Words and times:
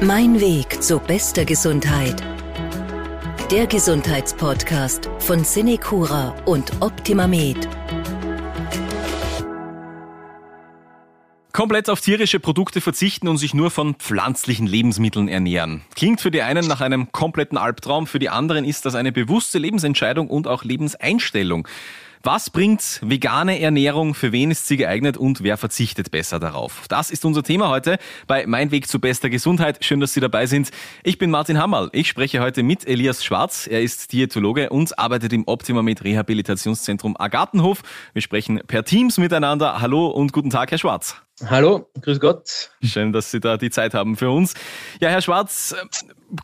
Mein 0.00 0.40
Weg 0.40 0.80
zu 0.80 1.00
bester 1.00 1.44
Gesundheit. 1.44 2.22
Der 3.50 3.66
Gesundheitspodcast 3.66 5.10
von 5.18 5.42
Cinecura 5.42 6.36
und 6.44 6.70
OptimaMed. 6.80 7.68
Komplett 11.52 11.90
auf 11.90 12.00
tierische 12.00 12.38
Produkte 12.38 12.80
verzichten 12.80 13.26
und 13.26 13.38
sich 13.38 13.54
nur 13.54 13.72
von 13.72 13.96
pflanzlichen 13.96 14.68
Lebensmitteln 14.68 15.26
ernähren. 15.26 15.82
Klingt 15.96 16.20
für 16.20 16.30
die 16.30 16.42
einen 16.42 16.68
nach 16.68 16.80
einem 16.80 17.10
kompletten 17.10 17.58
Albtraum, 17.58 18.06
für 18.06 18.20
die 18.20 18.28
anderen 18.28 18.64
ist 18.64 18.86
das 18.86 18.94
eine 18.94 19.10
bewusste 19.10 19.58
Lebensentscheidung 19.58 20.28
und 20.28 20.46
auch 20.46 20.62
Lebenseinstellung. 20.62 21.66
Was 22.22 22.50
bringt 22.50 23.00
vegane 23.02 23.60
Ernährung? 23.60 24.14
Für 24.14 24.32
wen 24.32 24.50
ist 24.50 24.66
sie 24.66 24.76
geeignet 24.76 25.16
und 25.16 25.42
wer 25.42 25.56
verzichtet 25.56 26.10
besser 26.10 26.40
darauf? 26.40 26.86
Das 26.88 27.10
ist 27.10 27.24
unser 27.24 27.44
Thema 27.44 27.68
heute 27.68 27.98
bei 28.26 28.46
Mein 28.46 28.70
Weg 28.72 28.88
zu 28.88 28.98
bester 28.98 29.30
Gesundheit. 29.30 29.84
Schön, 29.84 30.00
dass 30.00 30.14
Sie 30.14 30.20
dabei 30.20 30.46
sind. 30.46 30.70
Ich 31.04 31.18
bin 31.18 31.30
Martin 31.30 31.58
Hammerl. 31.58 31.90
Ich 31.92 32.08
spreche 32.08 32.40
heute 32.40 32.64
mit 32.64 32.86
Elias 32.86 33.24
Schwarz. 33.24 33.68
Er 33.68 33.82
ist 33.82 34.12
Diätologe 34.12 34.70
und 34.70 34.98
arbeitet 34.98 35.32
im 35.32 35.44
Optima 35.46 35.82
mit 35.82 36.02
Rehabilitationszentrum 36.02 37.16
Agartenhof. 37.16 37.82
Wir 38.12 38.22
sprechen 38.22 38.60
per 38.66 38.84
Teams 38.84 39.18
miteinander. 39.18 39.80
Hallo 39.80 40.08
und 40.08 40.32
guten 40.32 40.50
Tag, 40.50 40.72
Herr 40.72 40.78
Schwarz. 40.78 41.27
Hallo, 41.46 41.88
grüß 42.00 42.18
Gott. 42.18 42.70
Schön, 42.82 43.12
dass 43.12 43.30
Sie 43.30 43.38
da 43.38 43.56
die 43.56 43.70
Zeit 43.70 43.94
haben 43.94 44.16
für 44.16 44.28
uns. 44.28 44.54
Ja, 45.00 45.08
Herr 45.08 45.22
Schwarz, 45.22 45.76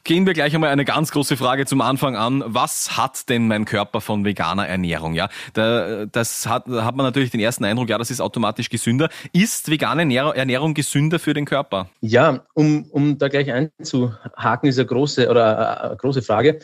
gehen 0.04 0.24
wir 0.24 0.34
gleich 0.34 0.54
einmal 0.54 0.70
eine 0.70 0.84
ganz 0.84 1.10
große 1.10 1.36
Frage 1.36 1.66
zum 1.66 1.80
Anfang 1.80 2.14
an. 2.14 2.44
Was 2.46 2.96
hat 2.96 3.28
denn 3.28 3.48
mein 3.48 3.64
Körper 3.64 4.00
von 4.00 4.24
veganer 4.24 4.68
Ernährung? 4.68 5.14
Ja, 5.14 5.30
da, 5.52 6.06
das 6.06 6.46
hat, 6.46 6.68
da 6.68 6.84
hat 6.84 6.94
man 6.94 7.04
natürlich 7.04 7.32
den 7.32 7.40
ersten 7.40 7.64
Eindruck, 7.64 7.88
ja, 7.88 7.98
das 7.98 8.12
ist 8.12 8.20
automatisch 8.20 8.68
gesünder. 8.68 9.08
Ist 9.32 9.68
vegane 9.68 10.02
Ernährung 10.02 10.74
gesünder 10.74 11.18
für 11.18 11.34
den 11.34 11.44
Körper? 11.44 11.88
Ja, 12.00 12.44
um, 12.54 12.84
um 12.90 13.18
da 13.18 13.26
gleich 13.26 13.50
einzuhaken, 13.50 14.68
ist 14.68 14.78
eine 14.78 14.86
große 14.86 15.28
oder 15.28 15.84
eine 15.86 15.96
große 15.96 16.22
Frage. 16.22 16.60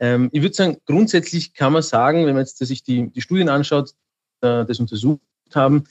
Ähm, 0.00 0.30
ich 0.32 0.40
würde 0.40 0.54
sagen, 0.54 0.78
grundsätzlich 0.86 1.52
kann 1.52 1.74
man 1.74 1.82
sagen, 1.82 2.24
wenn 2.24 2.34
man 2.34 2.44
jetzt 2.44 2.56
sich 2.56 2.82
die, 2.82 3.10
die 3.10 3.20
Studien 3.20 3.50
anschaut, 3.50 3.90
äh, 4.40 4.64
das 4.64 4.80
untersucht 4.80 5.20
haben, 5.54 5.84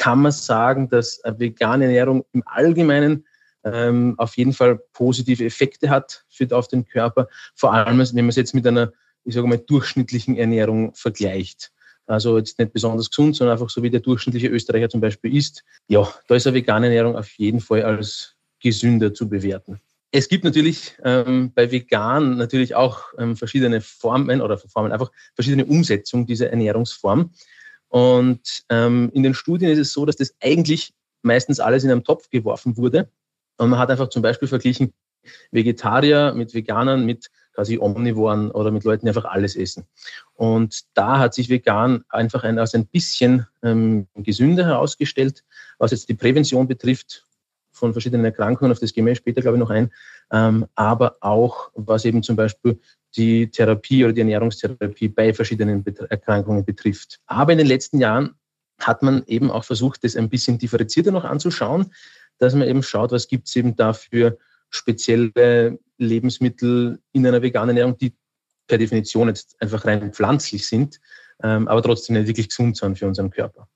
kann 0.00 0.22
man 0.22 0.32
sagen, 0.32 0.88
dass 0.88 1.20
vegane 1.22 1.84
Ernährung 1.84 2.24
im 2.32 2.42
Allgemeinen 2.46 3.26
ähm, 3.64 4.14
auf 4.16 4.34
jeden 4.38 4.54
Fall 4.54 4.80
positive 4.94 5.44
Effekte 5.44 5.90
hat 5.90 6.24
für, 6.30 6.48
auf 6.56 6.68
den 6.68 6.86
Körper. 6.86 7.28
Vor 7.54 7.74
allem, 7.74 7.98
wenn 7.98 8.14
man 8.14 8.30
es 8.30 8.36
jetzt 8.36 8.54
mit 8.54 8.66
einer, 8.66 8.92
ich 9.24 9.34
sage 9.34 9.46
mal, 9.46 9.58
durchschnittlichen 9.58 10.38
Ernährung 10.38 10.94
vergleicht. 10.94 11.70
Also 12.06 12.38
jetzt 12.38 12.58
nicht 12.58 12.72
besonders 12.72 13.10
gesund, 13.10 13.36
sondern 13.36 13.58
einfach 13.58 13.68
so 13.68 13.82
wie 13.82 13.90
der 13.90 14.00
durchschnittliche 14.00 14.48
Österreicher 14.48 14.88
zum 14.88 15.02
Beispiel 15.02 15.36
isst. 15.36 15.64
Ja, 15.88 16.08
da 16.28 16.34
ist 16.34 16.46
eine 16.46 16.56
vegane 16.56 16.86
Ernährung 16.86 17.14
auf 17.14 17.28
jeden 17.32 17.60
Fall 17.60 17.82
als 17.82 18.36
gesünder 18.58 19.12
zu 19.12 19.28
bewerten. 19.28 19.80
Es 20.12 20.28
gibt 20.28 20.44
natürlich 20.44 20.96
ähm, 21.04 21.52
bei 21.54 21.70
Vegan 21.70 22.38
natürlich 22.38 22.74
auch 22.74 23.02
ähm, 23.18 23.36
verschiedene 23.36 23.82
Formen 23.82 24.40
oder 24.40 24.56
Formen, 24.56 24.92
einfach 24.92 25.12
verschiedene 25.34 25.66
Umsetzungen 25.66 26.24
dieser 26.24 26.48
Ernährungsform. 26.48 27.32
Und 27.90 28.64
ähm, 28.70 29.10
in 29.12 29.22
den 29.22 29.34
Studien 29.34 29.70
ist 29.70 29.78
es 29.78 29.92
so, 29.92 30.06
dass 30.06 30.16
das 30.16 30.34
eigentlich 30.40 30.94
meistens 31.22 31.60
alles 31.60 31.84
in 31.84 31.90
einem 31.90 32.04
Topf 32.04 32.30
geworfen 32.30 32.76
wurde. 32.76 33.10
Und 33.58 33.70
man 33.70 33.78
hat 33.78 33.90
einfach 33.90 34.08
zum 34.08 34.22
Beispiel 34.22 34.48
verglichen 34.48 34.94
Vegetarier 35.50 36.32
mit 36.34 36.54
Veganern, 36.54 37.04
mit 37.04 37.30
quasi 37.52 37.78
Omnivoren 37.78 38.50
oder 38.52 38.70
mit 38.70 38.84
Leuten, 38.84 39.04
die 39.04 39.10
einfach 39.10 39.26
alles 39.26 39.56
essen. 39.56 39.84
Und 40.34 40.82
da 40.94 41.18
hat 41.18 41.34
sich 41.34 41.50
vegan 41.50 42.04
einfach 42.08 42.44
ein, 42.44 42.58
als 42.58 42.74
ein 42.74 42.86
bisschen 42.86 43.46
ähm, 43.62 44.06
gesünder 44.14 44.64
herausgestellt, 44.64 45.44
was 45.78 45.90
jetzt 45.90 46.08
die 46.08 46.14
Prävention 46.14 46.68
betrifft 46.68 47.26
von 47.80 47.92
verschiedenen 47.92 48.24
Erkrankungen, 48.24 48.70
auf 48.70 48.78
das 48.78 48.92
gehen 48.92 49.06
wir 49.06 49.14
später, 49.14 49.40
glaube 49.40 49.56
ich, 49.56 49.60
noch 49.60 49.70
ein, 49.70 49.90
ähm, 50.30 50.66
aber 50.76 51.16
auch 51.20 51.70
was 51.74 52.04
eben 52.04 52.22
zum 52.22 52.36
Beispiel 52.36 52.78
die 53.16 53.50
Therapie 53.50 54.04
oder 54.04 54.12
die 54.12 54.20
Ernährungstherapie 54.20 55.08
bei 55.08 55.34
verschiedenen 55.34 55.84
Erkrankungen 56.08 56.64
betrifft. 56.64 57.18
Aber 57.26 57.52
in 57.52 57.58
den 57.58 57.66
letzten 57.66 57.98
Jahren 57.98 58.36
hat 58.78 59.02
man 59.02 59.24
eben 59.26 59.50
auch 59.50 59.64
versucht, 59.64 60.04
das 60.04 60.16
ein 60.16 60.28
bisschen 60.28 60.58
differenzierter 60.58 61.10
noch 61.10 61.24
anzuschauen, 61.24 61.92
dass 62.38 62.54
man 62.54 62.68
eben 62.68 62.82
schaut, 62.82 63.12
was 63.12 63.28
gibt 63.28 63.48
es 63.48 63.56
eben 63.56 63.74
dafür 63.76 64.38
spezielle 64.70 65.78
Lebensmittel 65.98 67.00
in 67.12 67.26
einer 67.26 67.42
veganen 67.42 67.76
Ernährung, 67.76 67.98
die 67.98 68.14
per 68.66 68.78
Definition 68.78 69.28
jetzt 69.28 69.60
einfach 69.60 69.84
rein 69.84 70.12
pflanzlich 70.12 70.66
sind, 70.66 71.00
ähm, 71.42 71.66
aber 71.68 71.82
trotzdem 71.82 72.16
nicht 72.16 72.28
wirklich 72.28 72.48
gesund 72.48 72.76
sind 72.76 72.98
für 72.98 73.06
unseren 73.06 73.30
Körper. 73.30 73.68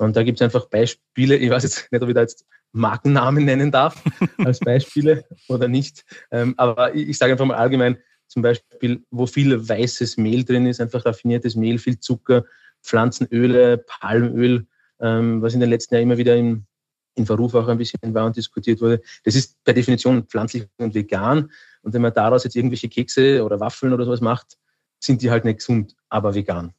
Und 0.00 0.16
da 0.16 0.22
gibt 0.22 0.40
es 0.40 0.44
einfach 0.44 0.66
Beispiele, 0.66 1.36
ich 1.36 1.50
weiß 1.50 1.62
jetzt 1.62 1.90
nicht, 1.90 2.02
ob 2.02 2.08
ich 2.08 2.14
da 2.14 2.20
jetzt 2.20 2.46
Markennamen 2.72 3.44
nennen 3.44 3.70
darf 3.70 4.02
als 4.38 4.60
Beispiele 4.60 5.24
oder 5.48 5.68
nicht, 5.68 6.04
ähm, 6.30 6.54
aber 6.56 6.94
ich, 6.94 7.08
ich 7.08 7.18
sage 7.18 7.32
einfach 7.32 7.46
mal 7.46 7.56
allgemein, 7.56 7.98
zum 8.28 8.42
Beispiel, 8.42 9.02
wo 9.10 9.26
viel 9.26 9.68
weißes 9.68 10.18
Mehl 10.18 10.44
drin 10.44 10.66
ist, 10.66 10.80
einfach 10.80 11.04
raffiniertes 11.04 11.56
Mehl, 11.56 11.78
viel 11.78 11.98
Zucker, 11.98 12.44
Pflanzenöle, 12.82 13.78
Palmöl, 13.78 14.66
ähm, 15.00 15.42
was 15.42 15.54
in 15.54 15.60
den 15.60 15.70
letzten 15.70 15.94
Jahren 15.94 16.04
immer 16.04 16.18
wieder 16.18 16.36
in, 16.36 16.66
in 17.14 17.26
Verruf 17.26 17.54
auch 17.54 17.68
ein 17.68 17.78
bisschen 17.78 17.98
war 18.14 18.26
und 18.26 18.36
diskutiert 18.36 18.80
wurde. 18.80 19.00
Das 19.24 19.34
ist 19.34 19.62
per 19.64 19.74
Definition 19.74 20.24
pflanzlich 20.24 20.66
und 20.76 20.94
vegan. 20.94 21.50
Und 21.82 21.94
wenn 21.94 22.02
man 22.02 22.12
daraus 22.12 22.44
jetzt 22.44 22.56
irgendwelche 22.56 22.88
Kekse 22.88 23.44
oder 23.44 23.60
Waffeln 23.60 23.92
oder 23.92 24.04
sowas 24.04 24.20
macht, 24.20 24.58
sind 25.00 25.22
die 25.22 25.30
halt 25.30 25.44
nicht 25.44 25.60
gesund, 25.60 25.96
aber 26.08 26.34
vegan. 26.34 26.74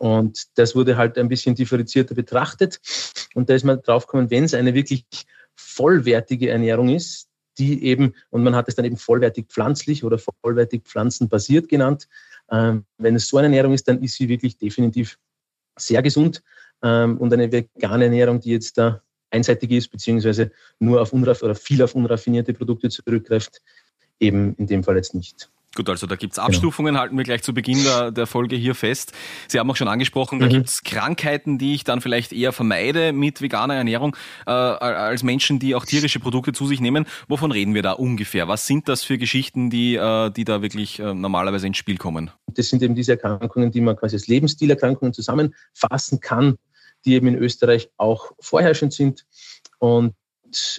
Und 0.00 0.46
das 0.54 0.74
wurde 0.74 0.96
halt 0.96 1.18
ein 1.18 1.28
bisschen 1.28 1.54
differenzierter 1.54 2.14
betrachtet. 2.14 2.80
Und 3.34 3.50
da 3.50 3.54
ist 3.54 3.64
man 3.64 3.82
draufgekommen, 3.82 4.30
wenn 4.30 4.44
es 4.44 4.54
eine 4.54 4.72
wirklich 4.72 5.04
vollwertige 5.54 6.48
Ernährung 6.48 6.88
ist, 6.88 7.28
die 7.58 7.84
eben, 7.84 8.14
und 8.30 8.42
man 8.42 8.56
hat 8.56 8.66
es 8.66 8.76
dann 8.76 8.86
eben 8.86 8.96
vollwertig 8.96 9.48
pflanzlich 9.48 10.02
oder 10.02 10.18
vollwertig 10.18 10.84
pflanzenbasiert 10.84 11.68
genannt. 11.68 12.08
Ähm, 12.50 12.86
wenn 12.96 13.14
es 13.14 13.28
so 13.28 13.36
eine 13.36 13.48
Ernährung 13.48 13.74
ist, 13.74 13.88
dann 13.88 14.02
ist 14.02 14.14
sie 14.14 14.30
wirklich 14.30 14.56
definitiv 14.56 15.18
sehr 15.76 16.00
gesund. 16.00 16.42
Ähm, 16.82 17.18
und 17.18 17.30
eine 17.34 17.52
vegane 17.52 18.04
Ernährung, 18.04 18.40
die 18.40 18.52
jetzt 18.52 18.78
da 18.78 19.02
einseitig 19.28 19.70
ist, 19.70 19.88
beziehungsweise 19.88 20.50
nur 20.78 21.02
auf 21.02 21.12
unraff 21.12 21.42
oder 21.42 21.54
viel 21.54 21.82
auf 21.82 21.94
unraffinierte 21.94 22.54
Produkte 22.54 22.88
zurückgreift, 22.88 23.60
eben 24.18 24.54
in 24.54 24.66
dem 24.66 24.82
Fall 24.82 24.96
jetzt 24.96 25.14
nicht. 25.14 25.50
Gut, 25.76 25.88
also 25.88 26.08
da 26.08 26.16
gibt's 26.16 26.36
genau. 26.36 26.48
Abstufungen, 26.48 26.94
genau. 26.94 27.00
halten 27.00 27.16
wir 27.16 27.22
gleich 27.22 27.44
zu 27.44 27.54
Beginn 27.54 27.84
der, 27.84 28.10
der, 28.10 28.26
Folge 28.26 28.56
hier 28.56 28.74
fest. 28.74 29.12
Sie 29.46 29.58
haben 29.60 29.70
auch 29.70 29.76
schon 29.76 29.86
angesprochen, 29.86 30.40
da 30.40 30.46
mhm. 30.46 30.50
gibt's 30.50 30.82
Krankheiten, 30.82 31.58
die 31.58 31.74
ich 31.74 31.84
dann 31.84 32.00
vielleicht 32.00 32.32
eher 32.32 32.52
vermeide 32.52 33.12
mit 33.12 33.40
veganer 33.40 33.76
Ernährung, 33.76 34.16
äh, 34.46 34.50
als 34.50 35.22
Menschen, 35.22 35.60
die 35.60 35.76
auch 35.76 35.84
tierische 35.84 36.18
Produkte 36.18 36.52
zu 36.52 36.66
sich 36.66 36.80
nehmen. 36.80 37.06
Wovon 37.28 37.52
reden 37.52 37.74
wir 37.74 37.82
da 37.82 37.92
ungefähr? 37.92 38.48
Was 38.48 38.66
sind 38.66 38.88
das 38.88 39.04
für 39.04 39.16
Geschichten, 39.16 39.70
die, 39.70 39.94
äh, 39.94 40.30
die 40.30 40.44
da 40.44 40.60
wirklich 40.60 40.98
äh, 40.98 41.14
normalerweise 41.14 41.68
ins 41.68 41.76
Spiel 41.76 41.98
kommen? 41.98 42.32
Das 42.48 42.68
sind 42.68 42.82
eben 42.82 42.96
diese 42.96 43.12
Erkrankungen, 43.12 43.70
die 43.70 43.80
man 43.80 43.94
quasi 43.94 44.16
als 44.16 44.26
Lebensstilerkrankungen 44.26 45.12
zusammenfassen 45.12 46.18
kann, 46.18 46.56
die 47.04 47.14
eben 47.14 47.28
in 47.28 47.36
Österreich 47.36 47.90
auch 47.96 48.32
vorherrschend 48.40 48.92
sind. 48.92 49.24
Und 49.78 50.14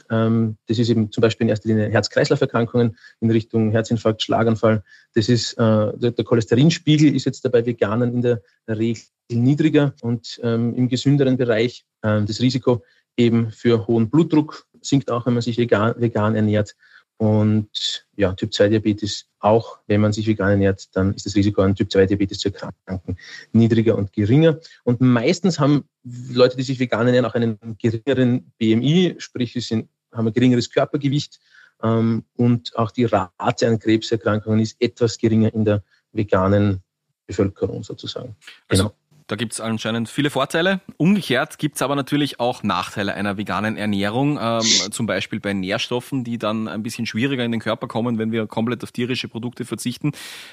ähm, 0.09 0.57
das 0.67 0.79
ist 0.79 0.89
eben 0.89 1.11
zum 1.11 1.21
Beispiel 1.21 1.45
in 1.45 1.49
erster 1.49 1.69
Linie 1.69 1.89
Herz-Kreislauf-Erkrankungen 1.89 2.97
in 3.19 3.31
Richtung 3.31 3.71
Herzinfarkt, 3.71 4.21
Schlaganfall. 4.21 4.83
Das 5.13 5.29
ist, 5.29 5.53
äh, 5.53 5.97
der, 5.97 6.11
der, 6.11 6.25
Cholesterinspiegel 6.25 7.15
ist 7.15 7.25
jetzt 7.25 7.43
dabei 7.45 7.65
Veganen 7.65 8.13
in 8.13 8.21
der 8.21 8.41
Regel 8.67 9.03
niedriger 9.31 9.93
und 10.01 10.39
ähm, 10.43 10.75
im 10.75 10.89
gesünderen 10.89 11.37
Bereich 11.37 11.85
äh, 12.01 12.21
das 12.23 12.41
Risiko 12.41 12.83
eben 13.17 13.51
für 13.51 13.87
hohen 13.87 14.09
Blutdruck 14.09 14.65
sinkt 14.81 15.11
auch, 15.11 15.25
wenn 15.25 15.33
man 15.33 15.41
sich 15.41 15.57
vegan, 15.57 15.93
vegan 15.97 16.35
ernährt. 16.35 16.75
Und 17.21 18.07
ja, 18.15 18.33
Typ-2-Diabetes 18.33 19.27
auch, 19.41 19.77
wenn 19.85 20.01
man 20.01 20.11
sich 20.11 20.25
vegan 20.25 20.49
ernährt, 20.49 20.89
dann 20.95 21.13
ist 21.13 21.27
das 21.27 21.35
Risiko 21.35 21.61
an 21.61 21.75
Typ-2-Diabetes 21.75 22.39
zu 22.39 22.47
erkranken 22.51 23.15
niedriger 23.51 23.95
und 23.95 24.11
geringer. 24.11 24.59
Und 24.85 25.01
meistens 25.01 25.59
haben 25.59 25.83
Leute, 26.03 26.57
die 26.57 26.63
sich 26.63 26.79
vegan 26.79 27.05
ernähren, 27.05 27.27
auch 27.27 27.35
einen 27.35 27.59
geringeren 27.77 28.51
BMI, 28.57 29.17
sprich, 29.19 29.53
sie 29.53 29.59
sind, 29.59 29.87
haben 30.11 30.25
ein 30.25 30.33
geringeres 30.33 30.71
Körpergewicht. 30.71 31.39
Ähm, 31.83 32.25
und 32.37 32.75
auch 32.75 32.89
die 32.89 33.05
Rate 33.05 33.67
an 33.67 33.77
Krebserkrankungen 33.77 34.59
ist 34.59 34.77
etwas 34.79 35.19
geringer 35.19 35.53
in 35.53 35.63
der 35.63 35.83
veganen 36.13 36.81
Bevölkerung 37.27 37.83
sozusagen. 37.83 38.35
Also 38.67 38.85
genau. 38.85 38.95
Da 39.31 39.37
gibt 39.37 39.53
es 39.53 39.61
anscheinend 39.61 40.09
viele 40.09 40.29
Vorteile. 40.29 40.81
Umgekehrt 40.97 41.57
gibt 41.57 41.77
es 41.77 41.81
aber 41.81 41.95
natürlich 41.95 42.41
auch 42.41 42.63
Nachteile 42.63 43.13
einer 43.13 43.37
veganen 43.37 43.77
Ernährung, 43.77 44.37
ähm, 44.41 44.91
zum 44.91 45.05
Beispiel 45.05 45.39
bei 45.39 45.53
Nährstoffen, 45.53 46.25
die 46.25 46.37
dann 46.37 46.67
ein 46.67 46.83
bisschen 46.83 47.05
schwieriger 47.05 47.45
in 47.45 47.53
den 47.53 47.61
Körper 47.61 47.87
kommen, 47.87 48.17
wenn 48.17 48.33
wir 48.33 48.45
komplett 48.45 48.83
auf 48.83 48.91
tierische 48.91 49.29
Produkte 49.29 49.63
verzichten. 49.63 50.11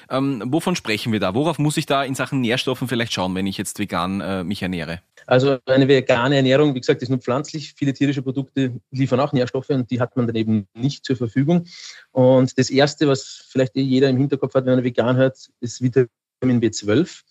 Ähm, 0.09 0.41
wovon 0.45 0.77
sprechen 0.77 1.11
wir 1.11 1.19
da? 1.19 1.35
Worauf 1.35 1.59
muss 1.59 1.75
ich 1.75 1.87
da 1.87 2.05
in 2.05 2.15
Sachen 2.15 2.39
Nährstoffen 2.39 2.87
vielleicht 2.87 3.11
schauen, 3.11 3.35
wenn 3.35 3.47
ich 3.47 3.57
jetzt 3.57 3.79
vegan 3.79 4.21
äh, 4.21 4.45
mich 4.45 4.61
ernähre? 4.61 5.01
Also 5.27 5.57
eine 5.65 5.89
vegane 5.89 6.37
Ernährung, 6.37 6.73
wie 6.73 6.79
gesagt, 6.79 7.01
ist 7.01 7.09
nur 7.09 7.19
pflanzlich. 7.19 7.73
Viele 7.75 7.93
tierische 7.93 8.21
Produkte 8.21 8.79
liefern 8.91 9.19
auch 9.19 9.33
Nährstoffe 9.33 9.71
und 9.71 9.91
die 9.91 9.99
hat 9.99 10.15
man 10.15 10.25
dann 10.25 10.37
eben 10.37 10.67
nicht 10.73 11.03
zur 11.03 11.17
Verfügung. 11.17 11.65
Und 12.13 12.57
das 12.57 12.69
Erste, 12.69 13.09
was 13.09 13.45
vielleicht 13.49 13.75
jeder 13.75 14.07
im 14.07 14.15
Hinterkopf 14.15 14.53
hat, 14.53 14.65
wenn 14.65 14.79
er 14.79 14.85
vegan 14.85 15.17
hört, 15.17 15.49
ist 15.59 15.81
Vitamin 15.81 16.61
B12. 16.61 17.23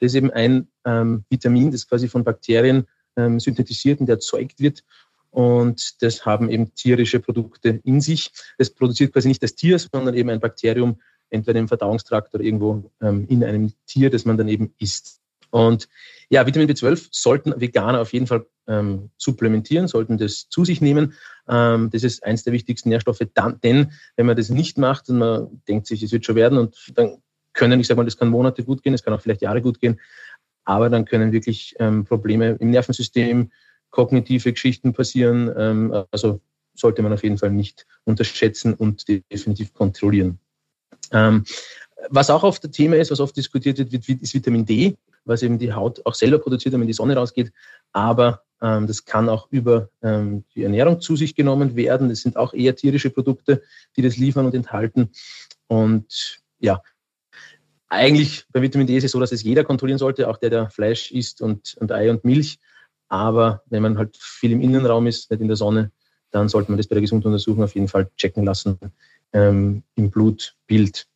Das 0.00 0.12
ist 0.12 0.14
eben 0.14 0.30
ein 0.30 0.68
ähm, 0.84 1.24
Vitamin, 1.30 1.70
das 1.70 1.88
quasi 1.88 2.08
von 2.08 2.24
Bakterien 2.24 2.86
ähm, 3.16 3.40
synthetisiert 3.40 4.00
und 4.00 4.08
erzeugt 4.08 4.60
wird. 4.60 4.84
und 5.30 6.02
das 6.02 6.24
haben 6.24 6.50
eben 6.50 6.74
tierische 6.74 7.20
Produkte 7.20 7.80
in 7.84 8.00
sich. 8.00 8.30
Das 8.58 8.70
produziert 8.70 9.12
quasi 9.12 9.28
nicht 9.28 9.42
das 9.42 9.54
Tier, 9.54 9.78
sondern 9.78 10.14
eben 10.14 10.30
ein 10.30 10.40
Bakterium, 10.40 11.00
entweder 11.30 11.58
im 11.58 11.68
Verdauungstrakt 11.68 12.34
oder 12.34 12.44
irgendwo 12.44 12.90
ähm, 13.00 13.26
in 13.28 13.44
einem 13.44 13.72
Tier, 13.86 14.10
das 14.10 14.24
man 14.24 14.36
dann 14.36 14.48
eben 14.48 14.72
isst. 14.78 15.20
Und 15.50 15.88
ja, 16.28 16.46
Vitamin 16.46 16.68
B12 16.68 17.08
sollten 17.10 17.58
Veganer 17.60 18.00
auf 18.00 18.12
jeden 18.12 18.26
Fall 18.26 18.46
ähm, 18.66 19.10
supplementieren, 19.16 19.88
sollten 19.88 20.18
das 20.18 20.48
zu 20.48 20.64
sich 20.64 20.80
nehmen. 20.80 21.14
Ähm, 21.48 21.90
das 21.90 22.02
ist 22.02 22.24
eins 22.24 22.44
der 22.44 22.52
wichtigsten 22.52 22.88
Nährstoffe, 22.88 23.22
dann, 23.34 23.60
denn 23.60 23.92
wenn 24.16 24.26
man 24.26 24.36
das 24.36 24.50
nicht 24.50 24.76
macht 24.76 25.08
und 25.08 25.18
man 25.18 25.62
denkt 25.68 25.86
sich, 25.86 26.02
es 26.02 26.12
wird 26.12 26.24
schon 26.24 26.36
werden 26.36 26.58
und 26.58 26.92
dann 26.94 27.18
können, 27.56 27.80
ich 27.80 27.88
sage 27.88 27.98
mal, 27.98 28.04
das 28.04 28.16
kann 28.16 28.28
Monate 28.28 28.62
gut 28.62 28.82
gehen, 28.82 28.94
es 28.94 29.02
kann 29.02 29.14
auch 29.14 29.20
vielleicht 29.20 29.42
Jahre 29.42 29.60
gut 29.60 29.80
gehen, 29.80 29.98
aber 30.64 30.90
dann 30.90 31.04
können 31.04 31.32
wirklich 31.32 31.74
ähm, 31.78 32.04
Probleme 32.04 32.56
im 32.60 32.70
Nervensystem, 32.70 33.50
kognitive 33.90 34.52
Geschichten 34.52 34.92
passieren. 34.92 35.52
Ähm, 35.56 36.04
also 36.10 36.40
sollte 36.74 37.02
man 37.02 37.12
auf 37.12 37.22
jeden 37.22 37.38
Fall 37.38 37.50
nicht 37.50 37.86
unterschätzen 38.04 38.74
und 38.74 39.08
definitiv 39.08 39.72
kontrollieren. 39.72 40.38
Ähm, 41.12 41.44
was 42.10 42.30
auch 42.30 42.42
oft 42.42 42.62
das 42.62 42.72
Thema 42.72 42.96
ist, 42.96 43.10
was 43.10 43.20
oft 43.20 43.36
diskutiert 43.36 43.78
wird, 43.78 43.92
ist 43.94 44.34
Vitamin 44.34 44.66
D, 44.66 44.96
was 45.24 45.42
eben 45.42 45.58
die 45.58 45.72
Haut 45.72 46.04
auch 46.04 46.14
selber 46.14 46.38
produziert, 46.38 46.74
wenn 46.74 46.86
die 46.86 46.92
Sonne 46.92 47.16
rausgeht. 47.16 47.52
Aber 47.92 48.42
ähm, 48.60 48.86
das 48.86 49.04
kann 49.04 49.28
auch 49.28 49.48
über 49.50 49.88
ähm, 50.02 50.44
die 50.54 50.64
Ernährung 50.64 51.00
zu 51.00 51.16
sich 51.16 51.34
genommen 51.34 51.74
werden. 51.76 52.08
Das 52.10 52.20
sind 52.20 52.36
auch 52.36 52.52
eher 52.52 52.76
tierische 52.76 53.10
Produkte, 53.10 53.62
die 53.96 54.02
das 54.02 54.16
liefern 54.16 54.46
und 54.46 54.54
enthalten. 54.54 55.10
Und 55.68 56.42
ja, 56.58 56.82
eigentlich 57.88 58.44
bei 58.52 58.62
Vitamin 58.62 58.86
D 58.86 58.96
ist 58.96 59.04
es 59.04 59.12
so, 59.12 59.20
dass 59.20 59.32
es 59.32 59.42
jeder 59.42 59.64
kontrollieren 59.64 59.98
sollte, 59.98 60.28
auch 60.28 60.38
der, 60.38 60.50
der 60.50 60.70
Fleisch 60.70 61.10
isst 61.12 61.40
und, 61.40 61.76
und 61.78 61.92
Ei 61.92 62.10
und 62.10 62.24
Milch. 62.24 62.58
Aber 63.08 63.62
wenn 63.66 63.82
man 63.82 63.98
halt 63.98 64.16
viel 64.16 64.52
im 64.52 64.60
Innenraum 64.60 65.06
ist, 65.06 65.30
nicht 65.30 65.40
in 65.40 65.48
der 65.48 65.56
Sonne, 65.56 65.92
dann 66.30 66.48
sollte 66.48 66.70
man 66.70 66.78
das 66.78 66.88
bei 66.88 66.94
der 66.94 67.02
Gesunduntersuchung 67.02 67.62
auf 67.62 67.74
jeden 67.74 67.88
Fall 67.88 68.10
checken 68.16 68.44
lassen 68.44 68.78
ähm, 69.32 69.84
im 69.94 70.10
Blutbild. 70.10 71.06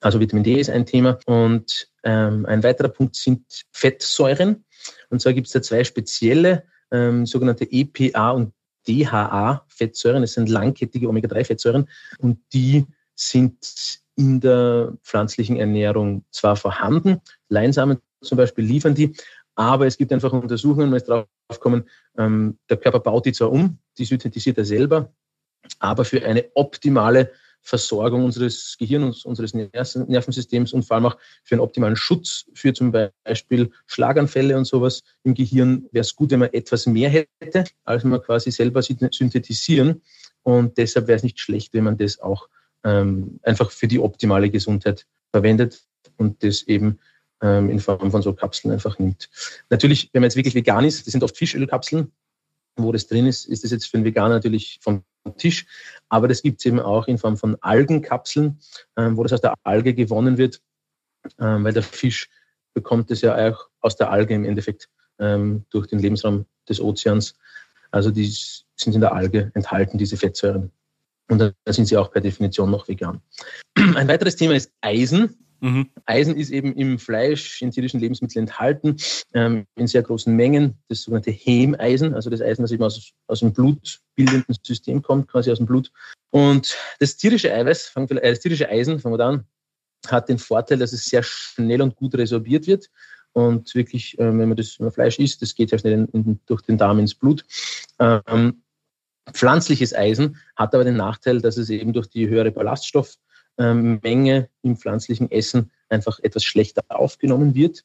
Also 0.00 0.20
Vitamin 0.20 0.44
D 0.44 0.60
ist 0.60 0.68
ein 0.68 0.84
Thema. 0.84 1.18
Und 1.26 1.88
ähm, 2.02 2.44
ein 2.46 2.62
weiterer 2.62 2.88
Punkt 2.88 3.16
sind 3.16 3.44
Fettsäuren. 3.72 4.64
Und 5.10 5.22
zwar 5.22 5.32
gibt 5.32 5.46
es 5.46 5.52
da 5.52 5.62
zwei 5.62 5.84
spezielle, 5.84 6.64
ähm, 6.90 7.24
sogenannte 7.24 7.66
EPA 7.70 8.32
und 8.32 8.52
DHA-Fettsäuren. 8.88 10.22
Das 10.22 10.34
sind 10.34 10.48
langkettige 10.48 11.08
Omega-3-Fettsäuren. 11.08 11.88
Und 12.18 12.40
die 12.52 12.86
sind 13.14 14.01
in 14.16 14.40
der 14.40 14.92
pflanzlichen 15.02 15.56
Ernährung 15.56 16.24
zwar 16.30 16.56
vorhanden, 16.56 17.20
Leinsamen 17.48 17.98
zum 18.20 18.38
Beispiel 18.38 18.64
liefern 18.64 18.94
die, 18.94 19.14
aber 19.54 19.86
es 19.86 19.96
gibt 19.96 20.12
einfach 20.12 20.32
Untersuchungen, 20.32 20.90
man 20.90 20.96
ist 20.96 21.08
drauf 21.08 21.26
gekommen, 21.48 21.84
ähm, 22.16 22.58
der 22.68 22.76
Körper 22.76 23.00
baut 23.00 23.26
die 23.26 23.32
zwar 23.32 23.52
um, 23.52 23.78
die 23.98 24.04
synthetisiert 24.04 24.58
er 24.58 24.64
selber, 24.64 25.12
aber 25.78 26.04
für 26.04 26.24
eine 26.24 26.44
optimale 26.54 27.30
Versorgung 27.62 28.24
unseres 28.24 28.76
Gehirns, 28.78 29.24
unseres 29.24 29.54
Nervensystems 29.54 30.72
und 30.72 30.82
vor 30.82 30.96
allem 30.96 31.06
auch 31.06 31.16
für 31.44 31.54
einen 31.54 31.60
optimalen 31.60 31.96
Schutz 31.96 32.46
für 32.54 32.72
zum 32.72 32.92
Beispiel 33.24 33.70
Schlaganfälle 33.86 34.56
und 34.56 34.64
sowas 34.64 35.04
im 35.22 35.34
Gehirn 35.34 35.86
wäre 35.92 36.02
es 36.02 36.16
gut, 36.16 36.32
wenn 36.32 36.40
man 36.40 36.52
etwas 36.52 36.86
mehr 36.86 37.08
hätte, 37.08 37.64
als 37.84 38.02
man 38.02 38.20
quasi 38.20 38.50
selber 38.50 38.82
synthetisieren. 38.82 40.02
Und 40.42 40.76
deshalb 40.76 41.06
wäre 41.06 41.16
es 41.16 41.22
nicht 41.22 41.38
schlecht, 41.38 41.72
wenn 41.72 41.84
man 41.84 41.96
das 41.96 42.18
auch 42.18 42.48
ähm, 42.84 43.40
einfach 43.42 43.70
für 43.70 43.88
die 43.88 43.98
optimale 43.98 44.50
Gesundheit 44.50 45.06
verwendet 45.30 45.82
und 46.16 46.42
das 46.42 46.62
eben 46.62 46.98
ähm, 47.42 47.70
in 47.70 47.80
Form 47.80 48.10
von 48.10 48.22
so 48.22 48.32
Kapseln 48.32 48.72
einfach 48.72 48.98
nimmt. 48.98 49.28
Natürlich, 49.70 50.10
wenn 50.12 50.20
man 50.20 50.26
jetzt 50.26 50.36
wirklich 50.36 50.54
vegan 50.54 50.84
ist, 50.84 51.06
das 51.06 51.12
sind 51.12 51.24
oft 51.24 51.36
Fischölkapseln, 51.36 52.12
wo 52.76 52.92
das 52.92 53.06
drin 53.06 53.26
ist, 53.26 53.46
ist 53.46 53.64
das 53.64 53.70
jetzt 53.70 53.86
für 53.86 53.98
einen 53.98 54.04
Veganer 54.04 54.36
natürlich 54.36 54.78
vom 54.80 55.04
Tisch. 55.36 55.66
Aber 56.08 56.28
das 56.28 56.42
gibt 56.42 56.60
es 56.60 56.66
eben 56.66 56.80
auch 56.80 57.06
in 57.06 57.18
Form 57.18 57.36
von 57.36 57.56
Algenkapseln, 57.60 58.58
ähm, 58.96 59.16
wo 59.16 59.22
das 59.22 59.32
aus 59.32 59.40
der 59.40 59.54
Alge 59.62 59.94
gewonnen 59.94 60.38
wird, 60.38 60.60
ähm, 61.38 61.64
weil 61.64 61.72
der 61.72 61.82
Fisch 61.82 62.28
bekommt 62.74 63.10
es 63.10 63.20
ja 63.20 63.50
auch 63.50 63.68
aus 63.80 63.96
der 63.96 64.10
Alge 64.10 64.34
im 64.34 64.44
Endeffekt 64.44 64.88
ähm, 65.18 65.64
durch 65.70 65.86
den 65.86 65.98
Lebensraum 65.98 66.46
des 66.68 66.80
Ozeans. 66.80 67.34
Also 67.90 68.10
die 68.10 68.26
sind 68.76 68.94
in 68.94 69.00
der 69.00 69.12
Alge 69.12 69.50
enthalten, 69.54 69.98
diese 69.98 70.16
Fettsäuren. 70.16 70.72
Und 71.32 71.38
da 71.38 71.72
sind 71.72 71.86
sie 71.86 71.96
auch 71.96 72.10
per 72.12 72.20
Definition 72.20 72.70
noch 72.70 72.86
vegan. 72.88 73.22
Ein 73.74 74.06
weiteres 74.06 74.36
Thema 74.36 74.54
ist 74.54 74.70
Eisen. 74.82 75.34
Mhm. 75.60 75.88
Eisen 76.04 76.36
ist 76.36 76.50
eben 76.50 76.74
im 76.74 76.98
Fleisch, 76.98 77.62
in 77.62 77.70
tierischen 77.70 78.00
Lebensmitteln 78.00 78.46
enthalten, 78.46 78.96
ähm, 79.32 79.64
in 79.76 79.86
sehr 79.86 80.02
großen 80.02 80.36
Mengen. 80.36 80.76
Das 80.88 81.00
sogenannte 81.00 81.30
Hemeisen, 81.30 82.12
also 82.12 82.28
das 82.28 82.42
Eisen, 82.42 82.60
das 82.60 82.70
eben 82.70 82.82
aus, 82.82 83.12
aus 83.28 83.40
dem 83.40 83.54
blutbildenden 83.54 84.56
System 84.62 85.00
kommt, 85.00 85.26
quasi 85.26 85.50
aus 85.50 85.56
dem 85.56 85.66
Blut. 85.66 85.90
Und 86.28 86.76
das 86.98 87.16
tierische 87.16 87.50
Eiweiß, 87.50 87.94
äh, 87.96 88.30
das 88.30 88.40
tierische 88.40 88.68
Eisen, 88.68 89.00
fangen 89.00 89.16
wir 89.16 89.24
an, 89.24 89.46
hat 90.08 90.28
den 90.28 90.38
Vorteil, 90.38 90.76
dass 90.76 90.92
es 90.92 91.06
sehr 91.06 91.22
schnell 91.22 91.80
und 91.80 91.96
gut 91.96 92.14
resorbiert 92.14 92.66
wird. 92.66 92.90
Und 93.32 93.74
wirklich, 93.74 94.18
äh, 94.18 94.26
wenn 94.26 94.48
man 94.48 94.56
das 94.56 94.78
wenn 94.78 94.84
man 94.84 94.92
Fleisch 94.92 95.18
isst, 95.18 95.40
das 95.40 95.54
geht 95.54 95.70
ja 95.70 95.78
schnell 95.78 95.94
in, 95.94 96.06
in, 96.08 96.40
durch 96.44 96.60
den 96.60 96.76
Darm 96.76 96.98
ins 96.98 97.14
Blut. 97.14 97.46
Ähm, 97.98 98.61
pflanzliches 99.32 99.94
Eisen 99.94 100.36
hat 100.56 100.74
aber 100.74 100.84
den 100.84 100.96
Nachteil, 100.96 101.40
dass 101.40 101.56
es 101.56 101.70
eben 101.70 101.92
durch 101.92 102.08
die 102.08 102.28
höhere 102.28 102.50
Ballaststoff 102.50 103.16
ähm, 103.58 104.00
Menge 104.02 104.48
im 104.62 104.76
pflanzlichen 104.76 105.30
Essen 105.30 105.70
einfach 105.88 106.18
etwas 106.20 106.44
schlechter 106.44 106.82
aufgenommen 106.88 107.54
wird. 107.54 107.84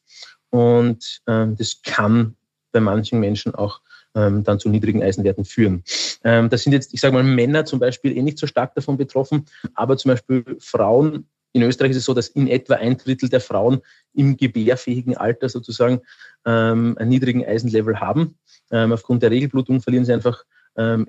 Und 0.50 1.20
ähm, 1.26 1.56
das 1.56 1.82
kann 1.82 2.36
bei 2.72 2.80
manchen 2.80 3.20
Menschen 3.20 3.54
auch 3.54 3.80
ähm, 4.14 4.42
dann 4.44 4.58
zu 4.58 4.68
niedrigen 4.68 5.02
Eisenwerten 5.02 5.44
führen. 5.44 5.84
Ähm, 6.24 6.48
das 6.48 6.62
sind 6.62 6.72
jetzt, 6.72 6.94
ich 6.94 7.00
sage 7.00 7.14
mal, 7.14 7.22
Männer 7.22 7.64
zum 7.64 7.78
Beispiel 7.78 8.16
eh 8.16 8.22
nicht 8.22 8.38
so 8.38 8.46
stark 8.46 8.74
davon 8.74 8.96
betroffen, 8.96 9.46
aber 9.74 9.96
zum 9.96 10.10
Beispiel 10.10 10.56
Frauen. 10.58 11.26
In 11.52 11.62
Österreich 11.62 11.92
ist 11.92 11.98
es 11.98 12.04
so, 12.04 12.14
dass 12.14 12.28
in 12.28 12.46
etwa 12.46 12.74
ein 12.74 12.98
Drittel 12.98 13.28
der 13.28 13.40
Frauen 13.40 13.80
im 14.14 14.36
gebärfähigen 14.36 15.16
Alter 15.16 15.48
sozusagen 15.48 16.00
ähm, 16.44 16.96
einen 16.98 17.08
niedrigen 17.08 17.44
Eisenlevel 17.44 18.00
haben. 18.00 18.38
Ähm, 18.70 18.92
aufgrund 18.92 19.22
der 19.22 19.30
Regelblutung 19.30 19.80
verlieren 19.80 20.04
sie 20.04 20.12
einfach 20.12 20.44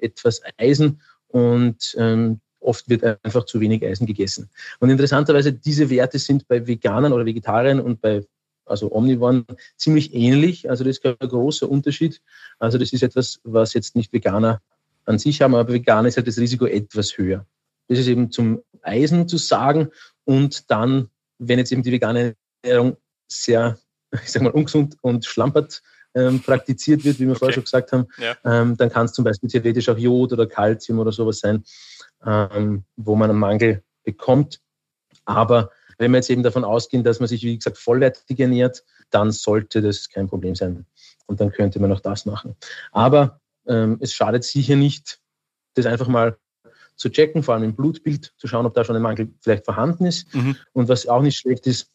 etwas 0.01 0.41
Eisen 0.57 1.01
und 1.27 1.95
ähm, 1.97 2.39
oft 2.59 2.89
wird 2.89 3.03
einfach 3.23 3.45
zu 3.45 3.59
wenig 3.59 3.85
Eisen 3.85 4.05
gegessen. 4.05 4.49
Und 4.79 4.89
interessanterweise, 4.89 5.53
diese 5.53 5.89
Werte 5.89 6.19
sind 6.19 6.47
bei 6.47 6.65
Veganern 6.67 7.13
oder 7.13 7.25
Vegetariern 7.25 7.79
und 7.79 8.01
bei 8.01 8.25
also 8.65 8.91
Omnivoren 8.91 9.45
ziemlich 9.77 10.13
ähnlich. 10.13 10.69
Also 10.69 10.83
das 10.83 10.97
ist 10.97 11.03
kein 11.03 11.15
großer 11.17 11.69
Unterschied. 11.69 12.21
Also 12.59 12.77
das 12.77 12.93
ist 12.93 13.03
etwas, 13.03 13.39
was 13.43 13.73
jetzt 13.73 13.95
nicht 13.95 14.13
Veganer 14.13 14.61
an 15.05 15.17
sich 15.17 15.41
haben, 15.41 15.55
aber 15.55 15.73
Veganer 15.73 16.07
ist 16.07 16.17
halt 16.17 16.27
das 16.27 16.37
Risiko 16.37 16.65
etwas 16.65 17.17
höher. 17.17 17.45
Das 17.87 17.97
ist 17.97 18.07
eben 18.07 18.31
zum 18.31 18.61
Eisen 18.83 19.27
zu 19.27 19.37
sagen. 19.37 19.89
Und 20.25 20.69
dann, 20.69 21.09
wenn 21.39 21.57
jetzt 21.57 21.71
eben 21.71 21.83
die 21.83 21.91
vegane 21.91 22.35
Ernährung 22.61 22.97
sehr, 23.27 23.79
ich 24.11 24.31
sag 24.31 24.43
mal, 24.43 24.51
ungesund 24.51 24.97
und 25.01 25.25
schlampert 25.25 25.81
ähm, 26.15 26.41
praktiziert 26.41 27.03
wird, 27.03 27.19
wie 27.19 27.25
wir 27.25 27.31
okay. 27.31 27.39
vorher 27.39 27.53
schon 27.53 27.63
gesagt 27.63 27.91
haben, 27.91 28.07
ja. 28.17 28.35
ähm, 28.45 28.77
dann 28.77 28.89
kann 28.89 29.05
es 29.05 29.13
zum 29.13 29.23
Beispiel 29.23 29.49
theoretisch 29.49 29.89
auch 29.89 29.97
Jod 29.97 30.33
oder 30.33 30.47
Kalzium 30.47 30.99
oder 30.99 31.11
sowas 31.11 31.39
sein, 31.39 31.63
ähm, 32.25 32.83
wo 32.95 33.15
man 33.15 33.29
einen 33.29 33.39
Mangel 33.39 33.83
bekommt. 34.03 34.59
Aber 35.25 35.71
wenn 35.97 36.11
wir 36.11 36.17
jetzt 36.17 36.29
eben 36.29 36.43
davon 36.43 36.63
ausgehen, 36.63 37.03
dass 37.03 37.19
man 37.19 37.27
sich, 37.27 37.43
wie 37.43 37.55
gesagt, 37.55 37.77
vollwertig 37.77 38.39
ernährt, 38.39 38.83
dann 39.11 39.31
sollte 39.31 39.81
das 39.81 40.09
kein 40.09 40.27
Problem 40.27 40.55
sein. 40.55 40.85
Und 41.27 41.41
dann 41.41 41.51
könnte 41.51 41.79
man 41.79 41.91
auch 41.91 41.99
das 41.99 42.25
machen. 42.25 42.55
Aber 42.91 43.39
ähm, 43.67 43.97
es 43.99 44.13
schadet 44.13 44.43
sicher 44.43 44.75
nicht, 44.75 45.19
das 45.75 45.85
einfach 45.85 46.07
mal 46.07 46.37
zu 46.95 47.09
checken, 47.09 47.43
vor 47.43 47.53
allem 47.53 47.63
im 47.63 47.75
Blutbild, 47.75 48.33
zu 48.37 48.47
schauen, 48.47 48.65
ob 48.65 48.73
da 48.73 48.83
schon 48.83 48.95
ein 48.95 49.01
Mangel 49.01 49.31
vielleicht 49.41 49.65
vorhanden 49.65 50.05
ist. 50.05 50.33
Mhm. 50.33 50.57
Und 50.73 50.89
was 50.89 51.07
auch 51.07 51.21
nicht 51.21 51.37
schlecht 51.37 51.67
ist, 51.67 51.91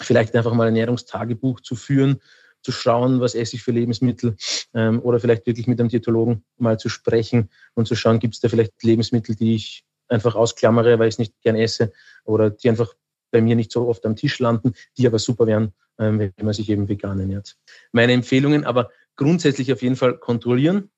vielleicht 0.00 0.34
einfach 0.34 0.54
mal 0.54 0.66
ein 0.66 0.76
Ernährungstagebuch 0.76 1.60
zu 1.60 1.76
führen, 1.76 2.20
zu 2.62 2.72
schauen, 2.72 3.20
was 3.20 3.34
esse 3.34 3.56
ich 3.56 3.62
für 3.62 3.72
Lebensmittel 3.72 4.36
ähm, 4.74 5.00
oder 5.02 5.20
vielleicht 5.20 5.46
wirklich 5.46 5.66
mit 5.66 5.80
einem 5.80 5.88
Diätologen 5.88 6.44
mal 6.58 6.78
zu 6.78 6.88
sprechen 6.88 7.50
und 7.74 7.86
zu 7.86 7.94
schauen, 7.94 8.18
gibt 8.18 8.34
es 8.34 8.40
da 8.40 8.48
vielleicht 8.48 8.82
Lebensmittel, 8.82 9.34
die 9.34 9.54
ich 9.54 9.84
einfach 10.08 10.34
ausklammere, 10.34 10.98
weil 10.98 11.08
ich 11.08 11.14
es 11.14 11.18
nicht 11.18 11.40
gern 11.42 11.56
esse 11.56 11.92
oder 12.24 12.50
die 12.50 12.68
einfach 12.68 12.94
bei 13.30 13.40
mir 13.40 13.56
nicht 13.56 13.72
so 13.72 13.88
oft 13.88 14.04
am 14.06 14.16
Tisch 14.16 14.38
landen, 14.40 14.74
die 14.98 15.06
aber 15.06 15.18
super 15.18 15.46
wären, 15.46 15.72
ähm, 15.98 16.18
wenn 16.18 16.32
man 16.42 16.54
sich 16.54 16.68
eben 16.68 16.88
vegan 16.88 17.20
ernährt. 17.20 17.56
Meine 17.92 18.12
Empfehlungen 18.12 18.64
aber 18.64 18.90
grundsätzlich 19.16 19.72
auf 19.72 19.82
jeden 19.82 19.96
Fall 19.96 20.18
kontrollieren. 20.18 20.90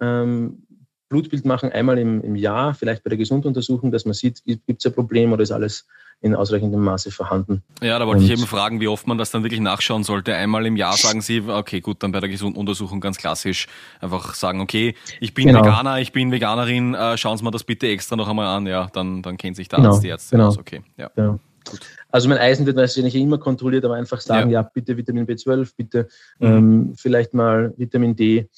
Ähm, 0.00 0.66
Blutbild 1.08 1.44
machen 1.44 1.72
einmal 1.72 1.98
im, 1.98 2.22
im 2.22 2.36
Jahr, 2.36 2.74
vielleicht 2.74 3.02
bei 3.02 3.08
der 3.08 3.18
Gesunduntersuchung, 3.18 3.90
dass 3.90 4.04
man 4.04 4.14
sieht, 4.14 4.44
gibt 4.44 4.78
es 4.78 4.86
ein 4.86 4.92
Problem 4.92 5.32
oder 5.32 5.42
ist 5.42 5.52
alles 5.52 5.86
in 6.20 6.34
ausreichendem 6.34 6.80
Maße 6.80 7.12
vorhanden. 7.12 7.62
Ja, 7.80 7.98
da 7.98 8.06
wollte 8.06 8.20
und 8.20 8.26
ich 8.26 8.32
eben 8.32 8.46
fragen, 8.46 8.80
wie 8.80 8.88
oft 8.88 9.06
man 9.06 9.18
das 9.18 9.30
dann 9.30 9.44
wirklich 9.44 9.60
nachschauen 9.60 10.02
sollte. 10.02 10.34
Einmal 10.34 10.66
im 10.66 10.76
Jahr 10.76 10.94
sagen 10.94 11.20
Sie, 11.20 11.42
okay, 11.46 11.80
gut, 11.80 12.02
dann 12.02 12.10
bei 12.10 12.18
der 12.18 12.28
Gesunduntersuchung 12.28 13.00
ganz 13.00 13.18
klassisch 13.18 13.68
einfach 14.00 14.34
sagen, 14.34 14.60
okay, 14.60 14.96
ich 15.20 15.32
bin 15.32 15.46
genau. 15.46 15.60
Veganer, 15.60 16.00
ich 16.00 16.10
bin 16.10 16.32
Veganerin, 16.32 16.94
äh, 16.94 17.16
schauen 17.16 17.38
Sie 17.38 17.44
mal 17.44 17.52
das 17.52 17.62
bitte 17.62 17.86
extra 17.86 18.16
noch 18.16 18.28
einmal 18.28 18.46
an, 18.46 18.66
ja, 18.66 18.88
dann, 18.92 19.22
dann 19.22 19.36
kennt 19.36 19.56
sich 19.56 19.68
der 19.68 19.78
genau. 19.78 19.90
Arzt, 19.90 20.02
die 20.02 20.08
Ärzte 20.08 20.36
genau. 20.36 20.48
aus, 20.48 20.58
okay, 20.58 20.82
ja. 20.96 21.08
Genau. 21.14 21.38
Gut. 21.70 21.80
Also 22.10 22.28
mein 22.28 22.38
Eisen 22.38 22.66
wird 22.66 22.76
wahrscheinlich 22.76 23.14
immer 23.14 23.38
kontrolliert, 23.38 23.84
aber 23.84 23.94
einfach 23.94 24.20
sagen, 24.20 24.50
ja, 24.50 24.62
ja 24.62 24.70
bitte 24.72 24.96
Vitamin 24.96 25.26
B12, 25.26 25.72
bitte 25.76 26.08
mhm. 26.38 26.46
ähm, 26.46 26.94
vielleicht 26.96 27.34
mal 27.34 27.74
Vitamin 27.76 28.16
D. 28.16 28.48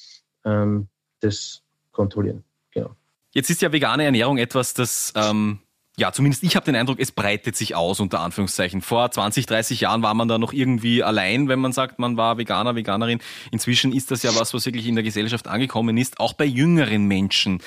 Ähm, 0.45 0.87
das 1.19 1.61
kontrollieren. 1.91 2.43
Genau. 2.71 2.95
Jetzt 3.31 3.49
ist 3.49 3.61
ja 3.61 3.71
vegane 3.71 4.03
Ernährung 4.03 4.37
etwas, 4.37 4.73
das 4.73 5.13
ähm, 5.15 5.59
ja, 5.97 6.11
zumindest 6.11 6.43
ich 6.43 6.55
habe 6.55 6.65
den 6.65 6.75
Eindruck, 6.75 6.99
es 6.99 7.11
breitet 7.11 7.55
sich 7.55 7.75
aus, 7.75 7.99
unter 7.99 8.21
Anführungszeichen. 8.21 8.81
Vor 8.81 9.11
20, 9.11 9.45
30 9.45 9.81
Jahren 9.81 10.01
war 10.01 10.13
man 10.13 10.27
da 10.27 10.37
noch 10.37 10.53
irgendwie 10.53 11.03
allein, 11.03 11.47
wenn 11.47 11.59
man 11.59 11.73
sagt, 11.73 11.99
man 11.99 12.17
war 12.17 12.37
Veganer, 12.37 12.75
Veganerin. 12.75 13.19
Inzwischen 13.51 13.91
ist 13.91 14.09
das 14.09 14.23
ja 14.23 14.33
was, 14.35 14.53
was 14.53 14.65
wirklich 14.65 14.87
in 14.87 14.95
der 14.95 15.03
Gesellschaft 15.03 15.47
angekommen 15.47 15.97
ist, 15.97 16.19
auch 16.19 16.33
bei 16.33 16.45
jüngeren 16.45 17.05
Menschen. 17.05 17.61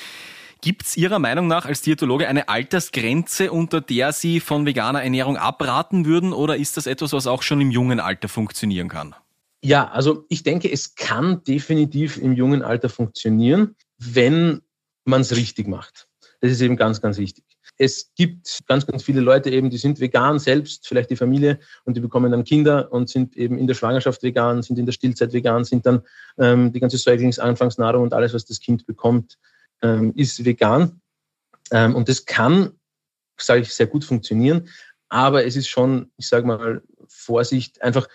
Gibt 0.62 0.84
es 0.84 0.96
Ihrer 0.96 1.18
Meinung 1.18 1.46
nach 1.46 1.66
als 1.66 1.82
Diätologe 1.82 2.26
eine 2.26 2.48
Altersgrenze, 2.48 3.52
unter 3.52 3.82
der 3.82 4.12
Sie 4.12 4.40
von 4.40 4.64
veganer 4.64 5.02
Ernährung 5.02 5.36
abraten 5.36 6.06
würden, 6.06 6.32
oder 6.32 6.56
ist 6.56 6.78
das 6.78 6.86
etwas, 6.86 7.12
was 7.12 7.26
auch 7.26 7.42
schon 7.42 7.60
im 7.60 7.70
jungen 7.70 8.00
Alter 8.00 8.28
funktionieren 8.28 8.88
kann? 8.88 9.14
Ja, 9.62 9.88
also 9.88 10.24
ich 10.30 10.42
denke, 10.42 10.72
es 10.72 10.94
kann 10.94 11.44
definitiv 11.44 12.16
im 12.16 12.32
jungen 12.32 12.62
Alter 12.62 12.88
funktionieren, 12.88 13.76
wenn 14.12 14.62
man 15.04 15.20
es 15.20 15.36
richtig 15.36 15.68
macht. 15.68 16.08
Das 16.40 16.50
ist 16.50 16.60
eben 16.60 16.76
ganz, 16.76 17.00
ganz 17.00 17.18
wichtig. 17.18 17.44
Es 17.78 18.12
gibt 18.14 18.62
ganz, 18.66 18.86
ganz 18.86 19.02
viele 19.02 19.20
Leute 19.20 19.50
eben, 19.50 19.70
die 19.70 19.78
sind 19.78 19.98
vegan 19.98 20.38
selbst, 20.38 20.86
vielleicht 20.86 21.10
die 21.10 21.16
Familie, 21.16 21.58
und 21.84 21.96
die 21.96 22.00
bekommen 22.00 22.30
dann 22.30 22.44
Kinder 22.44 22.92
und 22.92 23.08
sind 23.08 23.36
eben 23.36 23.58
in 23.58 23.66
der 23.66 23.74
Schwangerschaft 23.74 24.22
vegan, 24.22 24.62
sind 24.62 24.78
in 24.78 24.86
der 24.86 24.92
Stillzeit 24.92 25.32
vegan, 25.32 25.64
sind 25.64 25.86
dann 25.86 26.02
ähm, 26.38 26.72
die 26.72 26.80
ganze 26.80 26.98
Säuglingsanfangsnahrung 26.98 28.02
und 28.02 28.12
alles, 28.12 28.34
was 28.34 28.44
das 28.44 28.60
Kind 28.60 28.86
bekommt, 28.86 29.38
ähm, 29.82 30.12
ist 30.16 30.44
vegan. 30.44 31.00
Ähm, 31.70 31.94
und 31.94 32.08
das 32.08 32.26
kann, 32.26 32.72
sage 33.38 33.62
ich, 33.62 33.72
sehr 33.72 33.86
gut 33.86 34.04
funktionieren. 34.04 34.68
Aber 35.08 35.44
es 35.44 35.56
ist 35.56 35.68
schon, 35.68 36.10
ich 36.16 36.28
sage 36.28 36.46
mal, 36.46 36.82
Vorsicht, 37.08 37.80
einfach 37.82 38.08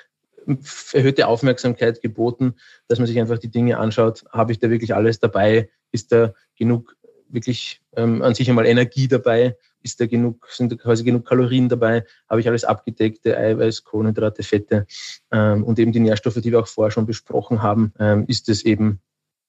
erhöhte 0.93 1.27
Aufmerksamkeit 1.27 2.01
geboten, 2.01 2.55
dass 2.87 2.99
man 2.99 3.07
sich 3.07 3.19
einfach 3.19 3.37
die 3.37 3.51
Dinge 3.51 3.77
anschaut. 3.77 4.23
Habe 4.31 4.51
ich 4.51 4.59
da 4.59 4.69
wirklich 4.69 4.95
alles 4.95 5.19
dabei? 5.19 5.69
Ist 5.91 6.11
da 6.11 6.33
genug 6.55 6.95
wirklich 7.29 7.81
ähm, 7.95 8.21
an 8.21 8.33
sich 8.35 8.49
einmal 8.49 8.65
Energie 8.65 9.07
dabei? 9.07 9.55
Ist 9.81 10.01
da 10.01 10.07
genug, 10.07 10.47
sind 10.51 10.71
da 10.71 10.75
quasi 10.75 11.03
genug 11.03 11.25
Kalorien 11.25 11.69
dabei? 11.69 12.03
Habe 12.29 12.41
ich 12.41 12.47
alles 12.47 12.65
abgedeckte 12.65 13.37
Eiweiß, 13.37 13.83
Kohlenhydrate, 13.83 14.43
Fette 14.43 14.85
ähm, 15.31 15.63
und 15.63 15.79
eben 15.79 15.91
die 15.91 15.99
Nährstoffe, 15.99 16.41
die 16.41 16.51
wir 16.51 16.59
auch 16.59 16.67
vorher 16.67 16.91
schon 16.91 17.05
besprochen 17.05 17.61
haben, 17.61 17.93
ähm, 17.99 18.25
ist 18.27 18.49
es 18.49 18.65
eben 18.65 18.99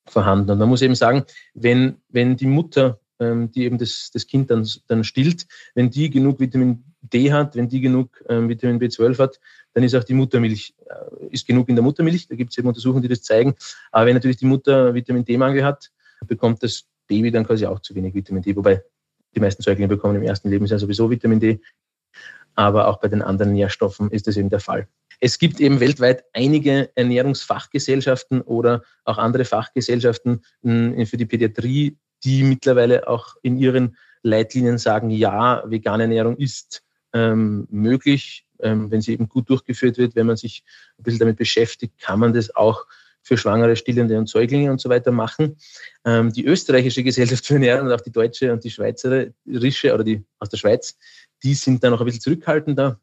vorhanden. 0.07 0.51
Und 0.51 0.59
man 0.59 0.69
muss 0.69 0.83
eben 0.83 0.95
sagen, 0.95 1.25
wenn, 1.55 1.97
wenn 2.09 2.37
die 2.37 2.47
Mutter, 2.47 3.01
ähm, 3.19 3.51
die 3.51 3.65
eben 3.65 3.79
das, 3.79 4.11
das 4.13 4.27
Kind 4.27 4.51
dann, 4.51 4.69
dann 4.87 5.05
stillt, 5.05 5.47
wenn 5.75 5.91
die 5.91 6.11
genug 6.11 6.39
Vitamin 6.39 6.85
D 7.03 7.33
hat, 7.33 7.57
wenn 7.57 7.69
die 7.69 7.81
genug 7.81 8.23
ähm, 8.29 8.49
Vitamin 8.49 8.81
B12 8.81 9.19
hat, 9.19 9.41
dann 9.73 9.85
ist 9.85 9.95
auch 9.95 10.05
die 10.05 10.15
Muttermilch, 10.15 10.75
äh, 10.87 11.27
ist 11.31 11.47
genug 11.47 11.69
in 11.69 11.77
der 11.77 11.83
Muttermilch. 11.83 12.29
Da 12.29 12.37
gibt 12.37 12.53
es 12.53 12.59
eben 12.59 12.69
Untersuchungen, 12.69 13.03
die 13.03 13.09
das 13.09 13.23
zeigen. 13.23 13.55
Aber 13.91 14.07
wenn 14.07 14.15
natürlich 14.15 14.37
die 14.37 14.47
Mutter 14.47 14.95
Vitamin 14.95 15.25
D-Mangel 15.25 15.65
hat, 15.65 15.91
bekommt 16.27 16.63
das 16.63 16.85
Baby 17.07 17.31
dann 17.31 17.47
quasi 17.47 17.67
auch 17.67 17.81
zu 17.81 17.95
wenig 17.95 18.15
Vitamin 18.15 18.43
D, 18.43 18.55
wobei 18.57 18.83
die 19.35 19.41
meisten 19.41 19.63
Säuglinge 19.63 19.89
bekommen 19.89 20.17
im 20.17 20.23
ersten 20.23 20.51
Lebensjahr 20.51 20.79
sowieso 20.79 21.11
Vitamin 21.11 21.41
D, 21.41 21.61
aber 22.55 22.89
auch 22.89 23.01
bei 23.01 23.09
den 23.09 23.23
anderen 23.23 23.53
Nährstoffen 23.53 24.11
ist 24.11 24.27
das 24.27 24.37
eben 24.37 24.51
der 24.51 24.61
Fall. 24.61 24.89
Es 25.21 25.39
gibt 25.39 25.61
eben 25.61 25.81
weltweit 25.81 26.25
einige 26.33 26.91
Ernährungsfachgesellschaften 26.95 28.41
oder 28.41 28.83
auch 29.05 29.19
andere 29.19 29.45
Fachgesellschaften 29.45 30.43
hm, 30.63 31.07
für 31.07 31.17
die 31.17 31.27
Pädiatrie, 31.27 31.99
die 32.25 32.43
mittlerweile 32.43 33.07
auch 33.07 33.37
in 33.43 33.59
ihren 33.59 33.97
Leitlinien 34.23 34.79
sagen, 34.79 35.11
ja, 35.11 35.63
vegane 35.67 36.05
Ernährung 36.05 36.37
ist 36.37 36.83
ähm, 37.13 37.67
möglich, 37.71 38.47
ähm, 38.61 38.91
wenn 38.91 39.01
sie 39.01 39.13
eben 39.13 39.29
gut 39.29 39.49
durchgeführt 39.49 39.99
wird, 39.99 40.15
wenn 40.15 40.27
man 40.27 40.37
sich 40.37 40.65
ein 40.99 41.03
bisschen 41.03 41.21
damit 41.21 41.37
beschäftigt, 41.37 41.99
kann 41.99 42.21
man 42.21 42.33
das 42.33 42.55
auch 42.55 42.87
für 43.23 43.37
Schwangere, 43.37 43.77
Stillende 43.77 44.19
und 44.19 44.29
Säuglinge 44.29 44.71
und 44.71 44.81
so 44.81 44.89
weiter 44.89 45.13
machen. 45.13 45.57
Ähm, 46.05 46.33
die 46.33 46.45
österreichische 46.45 47.03
Gesellschaft 47.03 47.47
für 47.47 47.55
Ernährung 47.55 47.87
und 47.87 47.93
auch 47.93 48.01
die 48.01 48.13
deutsche 48.13 48.53
und 48.53 48.65
die 48.65 48.71
schweizerische 48.71 49.95
oder 49.95 50.05
die 50.05 50.25
aus 50.39 50.49
der 50.49 50.57
Schweiz, 50.57 50.97
die 51.43 51.55
sind 51.55 51.83
da 51.85 51.91
noch 51.91 52.01
ein 52.01 52.07
bisschen 52.07 52.23
zurückhaltender. 52.23 53.01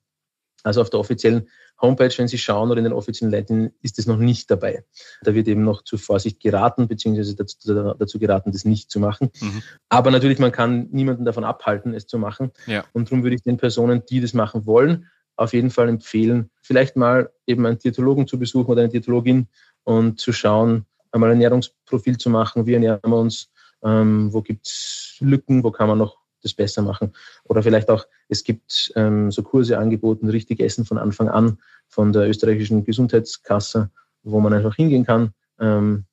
Also 0.64 0.82
auf 0.82 0.90
der 0.90 1.00
offiziellen 1.00 1.48
Homepage, 1.82 2.12
wenn 2.18 2.28
Sie 2.28 2.38
schauen 2.38 2.72
oder 2.72 2.80
in 2.80 2.86
den 2.86 2.94
offiziellen 2.94 3.32
Leitlinien, 3.32 3.72
ist 3.82 4.00
es 4.00 4.08
noch 4.08 4.18
nicht 4.18 4.50
dabei. 4.50 4.84
Da 5.22 5.36
wird 5.36 5.48
eben 5.48 5.64
noch 5.64 5.84
zur 5.84 6.00
Vorsicht 6.00 6.40
geraten, 6.40 6.88
beziehungsweise 6.88 7.36
dazu, 7.36 7.94
dazu 7.94 8.20
geraten, 8.20 8.52
das 8.52 8.66
nicht 8.66 8.90
zu 8.90 9.00
machen. 9.00 9.30
Mhm. 9.40 9.62
Aber 9.90 10.10
natürlich, 10.10 10.40
man 10.40 10.52
kann 10.52 10.88
niemanden 10.92 11.26
davon 11.26 11.44
abhalten, 11.44 11.94
es 11.94 12.08
zu 12.08 12.18
machen. 12.18 12.52
Ja. 12.66 12.84
Und 12.94 13.10
darum 13.10 13.24
würde 13.24 13.36
ich 13.36 13.44
den 13.44 13.58
Personen, 13.58 14.04
die 14.10 14.22
das 14.22 14.34
machen 14.34 14.66
wollen, 14.66 15.08
auf 15.36 15.54
jeden 15.54 15.70
Fall 15.70 15.88
empfehlen, 15.88 16.50
vielleicht 16.64 16.96
mal 16.96 17.32
eben 17.46 17.66
einen 17.66 17.78
Diätologen 17.78 18.28
zu 18.28 18.40
besuchen 18.40 18.72
oder 18.72 18.82
eine 18.82 18.90
Diätologin 18.90 19.48
und 19.88 20.20
zu 20.20 20.34
schauen, 20.34 20.86
einmal 21.14 21.30
ein 21.30 21.38
Ernährungsprofil 21.42 22.18
zu 22.18 22.30
machen, 22.30 22.66
wie 22.66 22.74
ernähren 22.74 23.00
wir 23.06 23.16
uns, 23.16 23.50
ähm, 23.84 24.34
wo 24.34 24.42
gibt 24.42 24.68
es 24.68 25.16
Lücken, 25.22 25.64
wo 25.64 25.72
kann 25.72 25.88
man 25.88 25.98
noch 25.98 26.18
das 26.44 26.54
besser 26.54 26.82
machen. 26.82 27.14
Oder 27.46 27.64
vielleicht 27.64 27.90
auch, 27.90 28.06
es 28.28 28.44
gibt 28.44 28.92
ähm, 28.98 29.32
so 29.32 29.44
Kurse 29.44 29.78
angeboten, 29.78 30.30
richtig 30.30 30.60
Essen 30.60 30.84
von 30.84 30.98
Anfang 30.98 31.30
an 31.30 31.58
von 31.88 32.12
der 32.12 32.28
österreichischen 32.28 32.84
Gesundheitskasse, 32.84 33.90
wo 34.24 34.42
man 34.42 34.54
einfach 34.54 34.76
hingehen 34.76 35.06
kann, 35.06 35.34
ähm, 35.58 36.04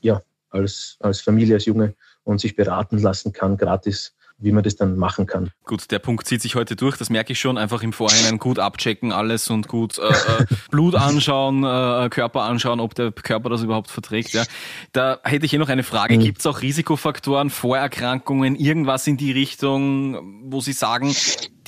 ja, 0.00 0.22
als, 0.50 0.96
als 1.00 1.20
Familie, 1.20 1.56
als 1.56 1.64
Junge 1.64 1.96
und 2.22 2.40
sich 2.40 2.54
beraten 2.54 2.98
lassen 2.98 3.32
kann, 3.32 3.56
gratis 3.56 4.14
wie 4.38 4.52
man 4.52 4.62
das 4.62 4.76
dann 4.76 4.96
machen 4.96 5.26
kann. 5.26 5.50
Gut, 5.64 5.90
der 5.90 5.98
Punkt 5.98 6.26
zieht 6.26 6.40
sich 6.40 6.54
heute 6.54 6.76
durch, 6.76 6.96
das 6.96 7.10
merke 7.10 7.32
ich 7.32 7.40
schon. 7.40 7.58
Einfach 7.58 7.82
im 7.82 7.92
Vorhinein 7.92 8.38
gut 8.38 8.58
abchecken 8.58 9.12
alles 9.12 9.50
und 9.50 9.68
gut 9.68 9.98
äh, 9.98 10.08
äh, 10.08 10.46
Blut 10.70 10.94
anschauen, 10.94 11.64
äh, 11.64 12.08
Körper 12.08 12.42
anschauen, 12.42 12.80
ob 12.80 12.94
der 12.94 13.10
Körper 13.10 13.50
das 13.50 13.62
überhaupt 13.62 13.90
verträgt. 13.90 14.32
Ja. 14.32 14.44
Da 14.92 15.18
hätte 15.24 15.44
ich 15.44 15.50
hier 15.50 15.58
noch 15.58 15.68
eine 15.68 15.82
Frage. 15.82 16.16
Mhm. 16.16 16.20
Gibt 16.20 16.38
es 16.38 16.46
auch 16.46 16.62
Risikofaktoren, 16.62 17.50
Vorerkrankungen, 17.50 18.54
irgendwas 18.54 19.06
in 19.06 19.16
die 19.16 19.32
Richtung, 19.32 20.42
wo 20.50 20.60
Sie 20.60 20.72
sagen, 20.72 21.14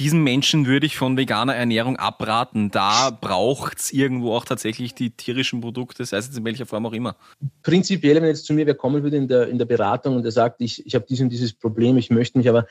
diesen 0.01 0.23
Menschen 0.25 0.67
würde 0.67 0.87
ich 0.87 0.97
von 0.97 1.19
veganer 1.19 1.55
Ernährung 1.55 1.97
abraten. 1.97 2.71
Da 2.71 3.11
braucht 3.11 3.79
es 3.79 3.93
irgendwo 3.93 4.35
auch 4.35 4.47
tatsächlich 4.47 4.95
die 4.95 5.11
tierischen 5.11 5.61
Produkte, 5.61 6.07
sei 6.07 6.17
es 6.17 6.27
jetzt 6.27 6.39
in 6.39 6.45
welcher 6.47 6.65
Form 6.65 6.87
auch 6.87 6.95
immer. 6.95 7.17
Prinzipiell, 7.63 8.17
wenn 8.17 8.25
jetzt 8.25 8.47
zu 8.47 8.55
mir 8.55 8.67
wer 8.67 8.75
kommen 8.75 9.03
würde 9.03 9.19
in 9.19 9.29
der, 9.29 9.49
in 9.49 9.59
der 9.59 9.67
Beratung 9.67 10.17
und 10.17 10.23
der 10.23 10.33
sagt, 10.33 10.63
ich, 10.63 10.87
ich 10.87 10.95
habe 10.95 11.05
dies 11.07 11.21
und 11.21 11.29
dieses 11.29 11.53
Problem, 11.53 11.99
ich 11.99 12.09
möchte 12.09 12.39
mich 12.39 12.49
aber 12.49 12.67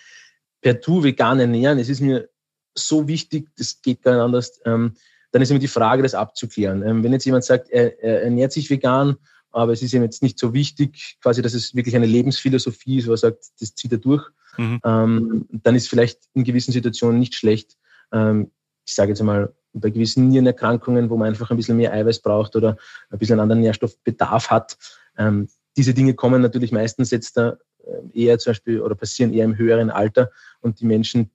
per 0.62 0.82
Tu 0.82 1.04
vegan 1.04 1.40
ernähren, 1.40 1.78
es 1.78 1.88
ist 1.88 2.02
mir 2.02 2.30
so 2.74 3.08
wichtig, 3.08 3.48
das 3.58 3.80
geht 3.84 4.02
gar 4.02 4.14
nicht 4.14 4.22
anders, 4.22 4.60
ähm, 4.66 4.96
dann 5.32 5.44
ist 5.44 5.52
immer 5.52 5.60
die 5.60 5.68
Frage, 5.68 6.02
das 6.02 6.16
abzuklären. 6.16 6.82
Ähm, 6.82 7.04
wenn 7.04 7.14
jetzt 7.14 7.26
jemand 7.26 7.44
sagt, 7.44 7.70
er, 7.70 8.04
er 8.04 8.24
ernährt 8.24 8.54
sich 8.54 8.72
vegan, 8.72 9.18
aber 9.52 9.72
es 9.72 9.84
ist 9.84 9.94
ihm 9.94 10.02
jetzt 10.02 10.24
nicht 10.24 10.40
so 10.40 10.54
wichtig, 10.54 11.18
quasi, 11.22 11.44
dass 11.44 11.54
es 11.54 11.76
wirklich 11.76 11.96
eine 11.96 12.08
Lebensphilosophie 12.08 12.98
ist, 12.98 13.08
wo 13.08 13.12
er 13.12 13.18
sagt, 13.18 13.46
das 13.60 13.76
zieht 13.76 13.92
er 13.92 14.00
durch, 14.00 14.28
mhm. 14.60 14.80
ähm, 14.84 15.48
dann 15.52 15.76
ist 15.76 15.90
vielleicht 15.90 16.20
in 16.34 16.44
gewissen 16.44 16.72
Situationen 16.72 17.20
nicht 17.20 17.36
schlecht. 17.36 17.78
Ähm, 18.12 18.52
ich 18.86 18.94
sage 18.94 19.10
jetzt 19.10 19.20
einmal, 19.20 19.54
bei 19.74 19.90
gewissen 19.90 20.30
Nierenerkrankungen, 20.30 21.10
wo 21.10 21.18
man 21.18 21.30
einfach 21.30 21.52
ein 21.52 21.58
bisschen 21.58 21.78
mehr 21.78 21.94
Eiweiß 21.94 22.20
braucht 22.20 22.56
oder 22.56 22.78
ein 23.10 23.20
bisschen 23.20 23.40
anderen 23.40 23.62
Nährstoffbedarf 23.62 24.50
hat. 24.50 24.78
Ähm, 25.18 25.48
diese 25.78 25.94
Dinge 25.94 26.14
kommen 26.14 26.42
natürlich 26.42 26.72
meistens 26.72 27.12
jetzt 27.12 27.38
da 27.38 27.58
äh, 27.84 28.26
eher 28.26 28.40
zum 28.40 28.52
Beispiel 28.52 28.82
oder 28.82 28.96
passieren 28.96 29.34
eher 29.34 29.46
im 29.46 29.58
höheren 29.58 29.92
Alter 29.92 30.32
und 30.62 30.80
die 30.80 30.86
Menschen, 30.86 31.30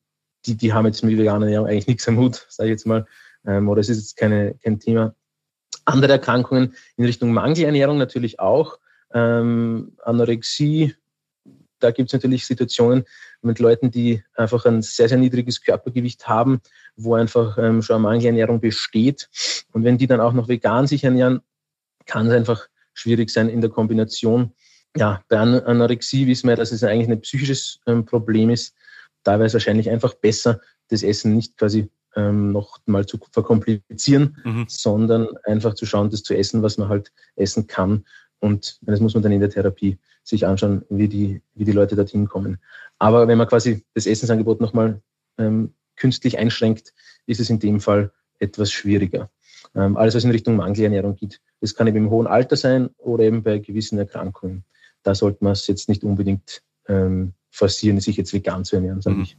die, 0.47 0.57
die 0.57 0.73
haben 0.73 0.87
jetzt 0.87 1.05
mit 1.05 1.17
veganer 1.17 1.47
Ernährung 1.47 1.69
eigentlich 1.69 1.87
nichts 1.87 2.09
am 2.09 2.19
Hut, 2.19 2.47
sage 2.49 2.71
ich 2.71 2.73
jetzt 2.73 2.87
mal, 2.87 3.07
ähm, 3.47 3.69
oder 3.69 3.81
es 3.81 3.89
ist 3.89 3.99
jetzt 3.99 4.17
keine, 4.17 4.55
kein 4.63 4.81
Thema. 4.81 5.15
Andere 5.85 6.13
Erkrankungen 6.13 6.75
in 6.97 7.05
Richtung 7.05 7.33
Mangelernährung 7.33 7.99
natürlich 7.99 8.41
auch, 8.41 8.79
ähm, 9.13 9.97
Anorexie, 10.03 10.95
da 11.85 11.91
gibt 11.91 12.09
es 12.09 12.13
natürlich 12.15 12.47
Situationen 12.47 13.05
mit 13.43 13.59
Leuten, 13.59 13.91
die 13.91 14.25
einfach 14.35 14.65
ein 14.65 14.81
sehr, 14.81 15.09
sehr 15.09 15.19
niedriges 15.19 15.63
Körpergewicht 15.63 16.27
haben, 16.27 16.61
wo 16.97 17.15
einfach 17.15 17.59
ähm, 17.59 17.83
schon 17.83 17.97
eine 17.97 18.03
Mangelernährung 18.03 18.61
besteht. 18.61 19.29
Und 19.73 19.85
wenn 19.85 19.99
die 19.99 20.07
dann 20.07 20.21
auch 20.21 20.33
noch 20.33 20.49
vegan 20.49 20.87
sich 20.87 21.05
ernähren, 21.05 21.41
kann 22.07 22.27
es 22.27 22.33
einfach 22.33 22.69
schwierig 22.95 23.31
sein 23.31 23.49
in 23.49 23.61
der 23.61 23.71
Kombination. 23.71 24.53
Ja, 24.97 25.23
bei 25.29 25.39
Anorexie 25.39 26.27
wissen 26.27 26.49
wir, 26.49 26.57
dass 26.57 26.73
es 26.73 26.83
eigentlich 26.83 27.11
ein 27.11 27.21
psychisches 27.21 27.81
ähm, 27.87 28.07
Problem 28.07 28.49
ist. 28.49 28.75
Da 29.23 29.33
wäre 29.33 29.47
es 29.47 29.55
wahrscheinlich 29.55 29.91
einfach 29.91 30.15
besser, 30.15 30.61
das 30.89 31.03
Essen 31.03 31.35
nicht 31.35 31.57
quasi 31.59 31.91
ähm, 32.17 32.53
noch 32.53 32.79
mal 32.87 33.05
zu 33.07 33.19
verkomplizieren, 33.33 34.37
mhm. 34.45 34.67
sondern 34.69 35.29
einfach 35.45 35.75
zu 35.75 35.85
schauen, 35.85 36.11
das 36.11 36.23
zu 36.23 36.35
essen, 36.35 36.63
was 36.63 36.79
man 36.79 36.89
halt 36.89 37.13
essen 37.37 37.67
kann. 37.67 38.05
Und 38.45 38.79
das 38.83 39.01
muss 39.01 39.15
man 39.15 39.23
dann 39.23 39.33
in 39.33 39.41
der 39.41 39.49
Therapie 39.49 39.97
sich 40.23 40.47
anschauen, 40.47 40.85
wie 40.91 41.09
die, 41.09 41.41
wie 41.55 41.65
die 41.65 41.73
Leute 41.73 41.97
dorthin 41.97 42.29
kommen. 42.29 42.59
Aber 42.99 43.27
wenn 43.27 43.39
man 43.39 43.47
quasi 43.47 43.87
das 43.95 44.05
Essensangebot 44.07 44.61
nochmal 44.61 45.01
ähm, 45.39 45.73
künstlich 45.97 46.37
einschränkt, 46.37 46.93
ist 47.25 47.41
es 47.41 47.49
in 47.49 47.59
dem 47.59 47.81
Fall 47.81 48.13
etwas 48.41 48.71
schwieriger. 48.71 49.31
Ähm, 49.75 49.97
alles, 49.97 50.15
was 50.15 50.25
in 50.25 50.31
Richtung 50.31 50.57
Mangelernährung 50.57 51.17
geht, 51.17 51.41
das 51.63 51.75
kann 51.75 51.87
eben 51.87 51.97
im 51.97 52.11
hohen 52.11 52.27
Alter 52.27 52.57
sein 52.57 52.91
oder 52.99 53.25
eben 53.25 53.43
bei 53.43 53.61
gewissen 53.61 53.99
Erkrankungen. 53.99 54.65
Da 55.03 55.15
sollte 55.15 55.43
man 55.43 55.55
es 55.55 55.67
jetzt 55.67 55.89
nicht 55.89 56.05
unbedingt 56.05 56.61
ähm, 56.87 57.33
forcieren, 57.51 57.99
sich 57.99 58.19
jetzt 58.19 58.35
vegan 58.35 58.67
zu 58.67 58.77
ernähren, 58.77 59.01
sage 59.01 59.17
mhm. 59.17 59.23
ich. 59.23 59.39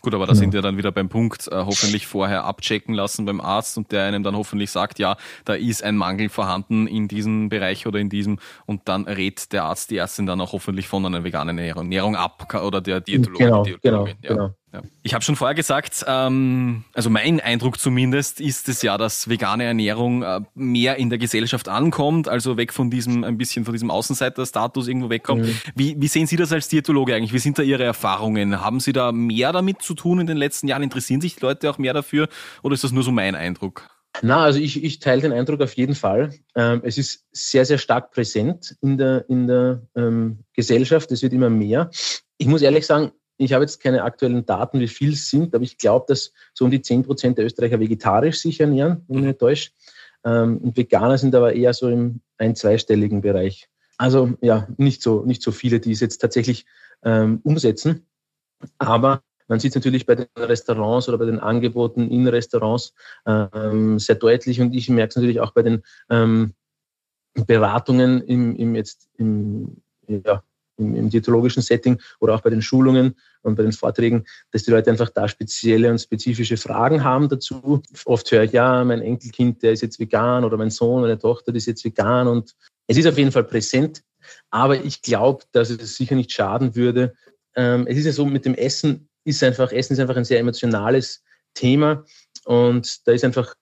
Gut, 0.00 0.14
aber 0.14 0.26
da 0.26 0.32
genau. 0.32 0.40
sind 0.40 0.52
wir 0.52 0.62
dann 0.62 0.76
wieder 0.76 0.92
beim 0.92 1.08
Punkt, 1.08 1.48
äh, 1.48 1.56
hoffentlich 1.56 2.06
vorher 2.06 2.44
abchecken 2.44 2.94
lassen 2.94 3.24
beim 3.24 3.40
Arzt 3.40 3.76
und 3.76 3.90
der 3.90 4.04
einem 4.04 4.22
dann 4.22 4.36
hoffentlich 4.36 4.70
sagt, 4.70 4.98
ja, 5.00 5.16
da 5.44 5.54
ist 5.54 5.82
ein 5.82 5.96
Mangel 5.96 6.28
vorhanden 6.28 6.86
in 6.86 7.08
diesem 7.08 7.48
Bereich 7.48 7.86
oder 7.86 7.98
in 7.98 8.08
diesem 8.08 8.38
und 8.66 8.88
dann 8.88 9.04
rät 9.04 9.52
der 9.52 9.64
Arzt, 9.64 9.90
die 9.90 9.96
Ärztin 9.96 10.26
dann 10.26 10.40
auch 10.40 10.52
hoffentlich 10.52 10.86
von 10.86 11.04
einer 11.04 11.24
veganen 11.24 11.58
Ernährung, 11.58 11.84
Ernährung 11.84 12.16
ab 12.16 12.54
oder 12.54 12.80
der 12.80 13.00
Diätologe. 13.00 13.44
Genau, 13.44 13.62
Diätologin. 13.64 14.16
genau, 14.22 14.36
ja. 14.38 14.46
genau. 14.46 14.54
Ja. 14.72 14.82
Ich 15.02 15.14
habe 15.14 15.24
schon 15.24 15.34
vorher 15.34 15.54
gesagt, 15.54 16.04
ähm, 16.06 16.84
also 16.92 17.08
mein 17.08 17.40
Eindruck 17.40 17.78
zumindest 17.78 18.38
ist 18.40 18.68
es 18.68 18.82
ja, 18.82 18.98
dass 18.98 19.28
vegane 19.28 19.64
Ernährung 19.64 20.22
äh, 20.22 20.40
mehr 20.54 20.96
in 20.96 21.08
der 21.08 21.18
Gesellschaft 21.18 21.68
ankommt, 21.68 22.28
also 22.28 22.58
weg 22.58 22.74
von 22.74 22.90
diesem, 22.90 23.24
ein 23.24 23.38
bisschen 23.38 23.64
von 23.64 23.72
diesem 23.72 23.90
Außenseiter-Status 23.90 24.88
irgendwo 24.88 25.08
wegkommt. 25.08 25.46
Mhm. 25.46 25.58
Wie, 25.74 25.96
wie 25.98 26.08
sehen 26.08 26.26
Sie 26.26 26.36
das 26.36 26.52
als 26.52 26.68
Diätologe 26.68 27.14
eigentlich? 27.14 27.32
Wie 27.32 27.38
sind 27.38 27.58
da 27.58 27.62
Ihre 27.62 27.84
Erfahrungen? 27.84 28.60
Haben 28.60 28.80
Sie 28.80 28.92
da 28.92 29.10
mehr 29.10 29.52
damit 29.52 29.80
zu 29.80 29.94
tun 29.94 30.20
in 30.20 30.26
den 30.26 30.36
letzten 30.36 30.68
Jahren? 30.68 30.82
Interessieren 30.82 31.22
sich 31.22 31.36
die 31.36 31.42
Leute 31.42 31.70
auch 31.70 31.78
mehr 31.78 31.94
dafür 31.94 32.28
oder 32.62 32.74
ist 32.74 32.84
das 32.84 32.92
nur 32.92 33.02
so 33.02 33.10
mein 33.10 33.34
Eindruck? 33.34 33.88
Na, 34.20 34.42
also 34.44 34.58
ich, 34.58 34.82
ich 34.82 34.98
teile 34.98 35.22
den 35.22 35.32
Eindruck 35.32 35.60
auf 35.60 35.74
jeden 35.74 35.94
Fall. 35.94 36.34
Ähm, 36.54 36.80
es 36.84 36.98
ist 36.98 37.24
sehr, 37.32 37.64
sehr 37.64 37.78
stark 37.78 38.10
präsent 38.10 38.76
in 38.82 38.98
der, 38.98 39.24
in 39.28 39.46
der 39.46 39.82
ähm, 39.94 40.40
Gesellschaft. 40.54 41.10
Es 41.12 41.22
wird 41.22 41.32
immer 41.32 41.50
mehr. 41.50 41.90
Ich 42.36 42.46
muss 42.46 42.62
ehrlich 42.62 42.84
sagen, 42.84 43.12
ich 43.38 43.52
habe 43.52 43.64
jetzt 43.64 43.80
keine 43.80 44.02
aktuellen 44.02 44.44
Daten, 44.44 44.80
wie 44.80 44.88
viel 44.88 45.12
es 45.12 45.30
sind, 45.30 45.54
aber 45.54 45.64
ich 45.64 45.78
glaube, 45.78 46.06
dass 46.08 46.32
so 46.54 46.64
um 46.64 46.70
die 46.70 46.82
10 46.82 47.04
Prozent 47.04 47.38
der 47.38 47.46
Österreicher 47.46 47.80
vegetarisch 47.80 48.40
sich 48.40 48.60
ernähren, 48.60 49.04
wenn 49.06 49.16
ich 49.16 49.22
mich 49.22 49.28
nicht 49.28 49.40
täusche. 49.40 49.70
Ähm, 50.24 50.58
und 50.58 50.76
Veganer 50.76 51.16
sind 51.16 51.34
aber 51.34 51.54
eher 51.54 51.72
so 51.72 51.88
im 51.88 52.20
ein-, 52.36 52.56
zweistelligen 52.56 53.20
Bereich. 53.20 53.68
Also 53.96 54.34
ja, 54.40 54.68
nicht 54.76 55.02
so, 55.02 55.24
nicht 55.24 55.42
so 55.42 55.52
viele, 55.52 55.80
die 55.80 55.92
es 55.92 56.00
jetzt 56.00 56.18
tatsächlich 56.18 56.66
ähm, 57.02 57.40
umsetzen. 57.44 58.06
Aber 58.78 59.22
man 59.46 59.60
sieht 59.60 59.70
es 59.70 59.76
natürlich 59.76 60.04
bei 60.04 60.16
den 60.16 60.26
Restaurants 60.36 61.08
oder 61.08 61.18
bei 61.18 61.24
den 61.24 61.38
Angeboten 61.38 62.10
in 62.10 62.26
Restaurants 62.26 62.92
ähm, 63.24 63.98
sehr 63.98 64.16
deutlich 64.16 64.60
und 64.60 64.74
ich 64.74 64.88
merke 64.88 65.10
es 65.10 65.16
natürlich 65.16 65.40
auch 65.40 65.52
bei 65.52 65.62
den 65.62 65.82
ähm, 66.10 66.54
Beratungen 67.46 68.20
im, 68.22 68.56
im 68.56 68.74
jetzt 68.74 69.08
im, 69.16 69.80
ja, 70.06 70.42
im, 70.78 70.94
im 70.94 71.10
diätologischen 71.10 71.62
Setting 71.62 72.00
oder 72.20 72.34
auch 72.34 72.40
bei 72.40 72.50
den 72.50 72.62
Schulungen 72.62 73.16
und 73.42 73.56
bei 73.56 73.62
den 73.62 73.72
Vorträgen, 73.72 74.24
dass 74.52 74.64
die 74.64 74.70
Leute 74.70 74.90
einfach 74.90 75.10
da 75.10 75.28
spezielle 75.28 75.90
und 75.90 76.00
spezifische 76.00 76.56
Fragen 76.56 77.04
haben 77.04 77.28
dazu. 77.28 77.82
Oft 78.04 78.30
höre 78.30 78.44
ich, 78.44 78.52
ja, 78.52 78.84
mein 78.84 79.02
Enkelkind, 79.02 79.62
der 79.62 79.72
ist 79.72 79.82
jetzt 79.82 79.98
vegan 79.98 80.44
oder 80.44 80.56
mein 80.56 80.70
Sohn, 80.70 81.02
meine 81.02 81.18
Tochter, 81.18 81.52
die 81.52 81.58
ist 81.58 81.66
jetzt 81.66 81.84
vegan 81.84 82.28
und 82.28 82.54
es 82.86 82.96
ist 82.96 83.06
auf 83.06 83.18
jeden 83.18 83.32
Fall 83.32 83.44
präsent. 83.44 84.02
Aber 84.50 84.82
ich 84.82 85.02
glaube, 85.02 85.44
dass 85.52 85.70
es 85.70 85.96
sicher 85.96 86.14
nicht 86.14 86.32
schaden 86.32 86.74
würde. 86.74 87.14
Ähm, 87.54 87.86
es 87.86 87.98
ist 87.98 88.06
ja 88.06 88.12
so, 88.12 88.26
mit 88.26 88.44
dem 88.44 88.54
Essen 88.54 89.08
ist 89.24 89.42
einfach, 89.42 89.72
Essen 89.72 89.94
ist 89.94 90.00
einfach 90.00 90.16
ein 90.16 90.24
sehr 90.24 90.40
emotionales 90.40 91.22
Thema 91.54 92.04
und 92.44 93.06
da 93.06 93.12
ist 93.12 93.24
einfach, 93.24 93.54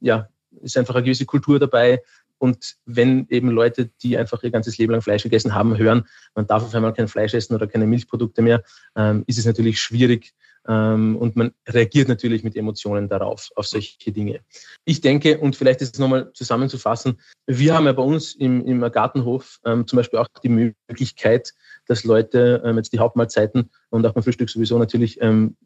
ja, 0.00 0.28
ist 0.62 0.76
einfach 0.76 0.94
eine 0.94 1.04
gewisse 1.04 1.26
Kultur 1.26 1.58
dabei, 1.58 2.02
und 2.38 2.76
wenn 2.84 3.26
eben 3.30 3.50
Leute, 3.50 3.90
die 4.02 4.16
einfach 4.16 4.42
ihr 4.42 4.50
ganzes 4.50 4.78
Leben 4.78 4.92
lang 4.92 5.02
Fleisch 5.02 5.22
gegessen 5.22 5.54
haben, 5.54 5.76
hören, 5.78 6.04
man 6.34 6.46
darf 6.46 6.62
auf 6.62 6.74
einmal 6.74 6.92
kein 6.92 7.08
Fleisch 7.08 7.34
essen 7.34 7.54
oder 7.54 7.66
keine 7.66 7.86
Milchprodukte 7.86 8.42
mehr, 8.42 8.62
ähm, 8.96 9.24
ist 9.26 9.38
es 9.38 9.46
natürlich 9.46 9.80
schwierig 9.80 10.34
ähm, 10.66 11.16
und 11.16 11.36
man 11.36 11.52
reagiert 11.68 12.08
natürlich 12.08 12.42
mit 12.42 12.56
Emotionen 12.56 13.08
darauf, 13.08 13.50
auf 13.54 13.66
solche 13.66 14.12
Dinge. 14.12 14.40
Ich 14.84 15.00
denke, 15.00 15.38
und 15.38 15.56
vielleicht 15.56 15.82
ist 15.82 15.94
es 15.94 16.00
nochmal 16.00 16.32
zusammenzufassen, 16.32 17.20
wir 17.46 17.74
haben 17.74 17.86
ja 17.86 17.92
bei 17.92 18.02
uns 18.02 18.34
im, 18.34 18.64
im 18.64 18.80
Gartenhof 18.80 19.60
ähm, 19.64 19.86
zum 19.86 19.98
Beispiel 19.98 20.18
auch 20.18 20.28
die 20.42 20.48
Möglichkeit, 20.48 21.52
dass 21.86 22.04
Leute 22.04 22.62
ähm, 22.64 22.76
jetzt 22.76 22.92
die 22.92 22.98
Hauptmahlzeiten 22.98 23.70
und 23.90 24.06
auch 24.06 24.12
beim 24.12 24.22
Frühstück 24.22 24.48
sowieso 24.48 24.78
natürlich 24.78 25.20
ähm, 25.20 25.56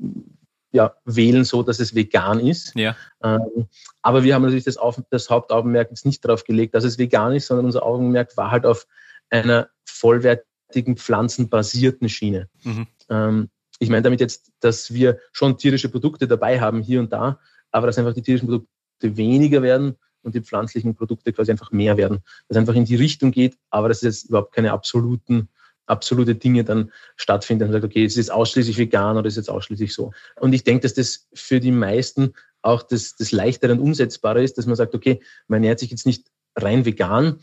ja, 0.70 0.94
wählen, 1.04 1.44
so 1.44 1.62
dass 1.62 1.80
es 1.80 1.94
vegan 1.94 2.40
ist. 2.40 2.74
Ja. 2.74 2.96
Ähm, 3.22 3.66
aber 4.02 4.22
wir 4.22 4.34
haben 4.34 4.42
natürlich 4.42 4.64
das, 4.64 4.76
Auf 4.76 5.00
das 5.10 5.30
Hauptaugenmerk 5.30 5.90
jetzt 5.90 6.06
nicht 6.06 6.24
darauf 6.24 6.44
gelegt, 6.44 6.74
dass 6.74 6.84
es 6.84 6.98
vegan 6.98 7.32
ist, 7.32 7.46
sondern 7.46 7.66
unser 7.66 7.84
Augenmerk 7.84 8.36
war 8.36 8.50
halt 8.50 8.66
auf 8.66 8.86
einer 9.30 9.68
vollwertigen 9.84 10.96
pflanzenbasierten 10.96 12.08
Schiene. 12.08 12.48
Mhm. 12.62 12.86
Ähm, 13.08 13.50
ich 13.78 13.88
meine 13.88 14.02
damit 14.02 14.20
jetzt, 14.20 14.50
dass 14.60 14.92
wir 14.92 15.18
schon 15.32 15.56
tierische 15.56 15.88
Produkte 15.88 16.26
dabei 16.26 16.60
haben, 16.60 16.82
hier 16.82 17.00
und 17.00 17.12
da, 17.12 17.38
aber 17.70 17.86
dass 17.86 17.98
einfach 17.98 18.14
die 18.14 18.22
tierischen 18.22 18.48
Produkte 18.48 18.68
weniger 19.00 19.62
werden 19.62 19.96
und 20.22 20.34
die 20.34 20.40
pflanzlichen 20.40 20.94
Produkte 20.94 21.32
quasi 21.32 21.50
einfach 21.50 21.70
mehr 21.70 21.96
werden. 21.96 22.18
Dass 22.48 22.58
einfach 22.58 22.74
in 22.74 22.84
die 22.84 22.96
Richtung 22.96 23.30
geht, 23.30 23.56
aber 23.70 23.88
dass 23.88 23.98
es 23.98 24.02
jetzt 24.02 24.28
überhaupt 24.30 24.52
keine 24.52 24.72
absoluten 24.72 25.48
absolute 25.88 26.34
Dinge 26.34 26.64
dann 26.64 26.92
stattfinden 27.16 27.64
und 27.64 27.72
sagt, 27.72 27.84
okay, 27.84 28.04
es 28.04 28.16
ist 28.16 28.30
ausschließlich 28.30 28.78
vegan 28.78 29.16
oder 29.16 29.26
es 29.26 29.34
ist 29.34 29.46
jetzt 29.46 29.50
ausschließlich 29.50 29.94
so. 29.94 30.12
Und 30.40 30.52
ich 30.52 30.64
denke, 30.64 30.82
dass 30.82 30.94
das 30.94 31.28
für 31.34 31.60
die 31.60 31.72
meisten 31.72 32.34
auch 32.62 32.82
das, 32.82 33.16
das 33.16 33.32
leichtere 33.32 33.72
und 33.72 33.80
umsetzbare 33.80 34.42
ist, 34.42 34.58
dass 34.58 34.66
man 34.66 34.76
sagt, 34.76 34.94
okay, 34.94 35.20
man 35.46 35.62
ernährt 35.62 35.78
sich 35.78 35.90
jetzt 35.90 36.06
nicht 36.06 36.30
rein 36.56 36.84
vegan, 36.84 37.38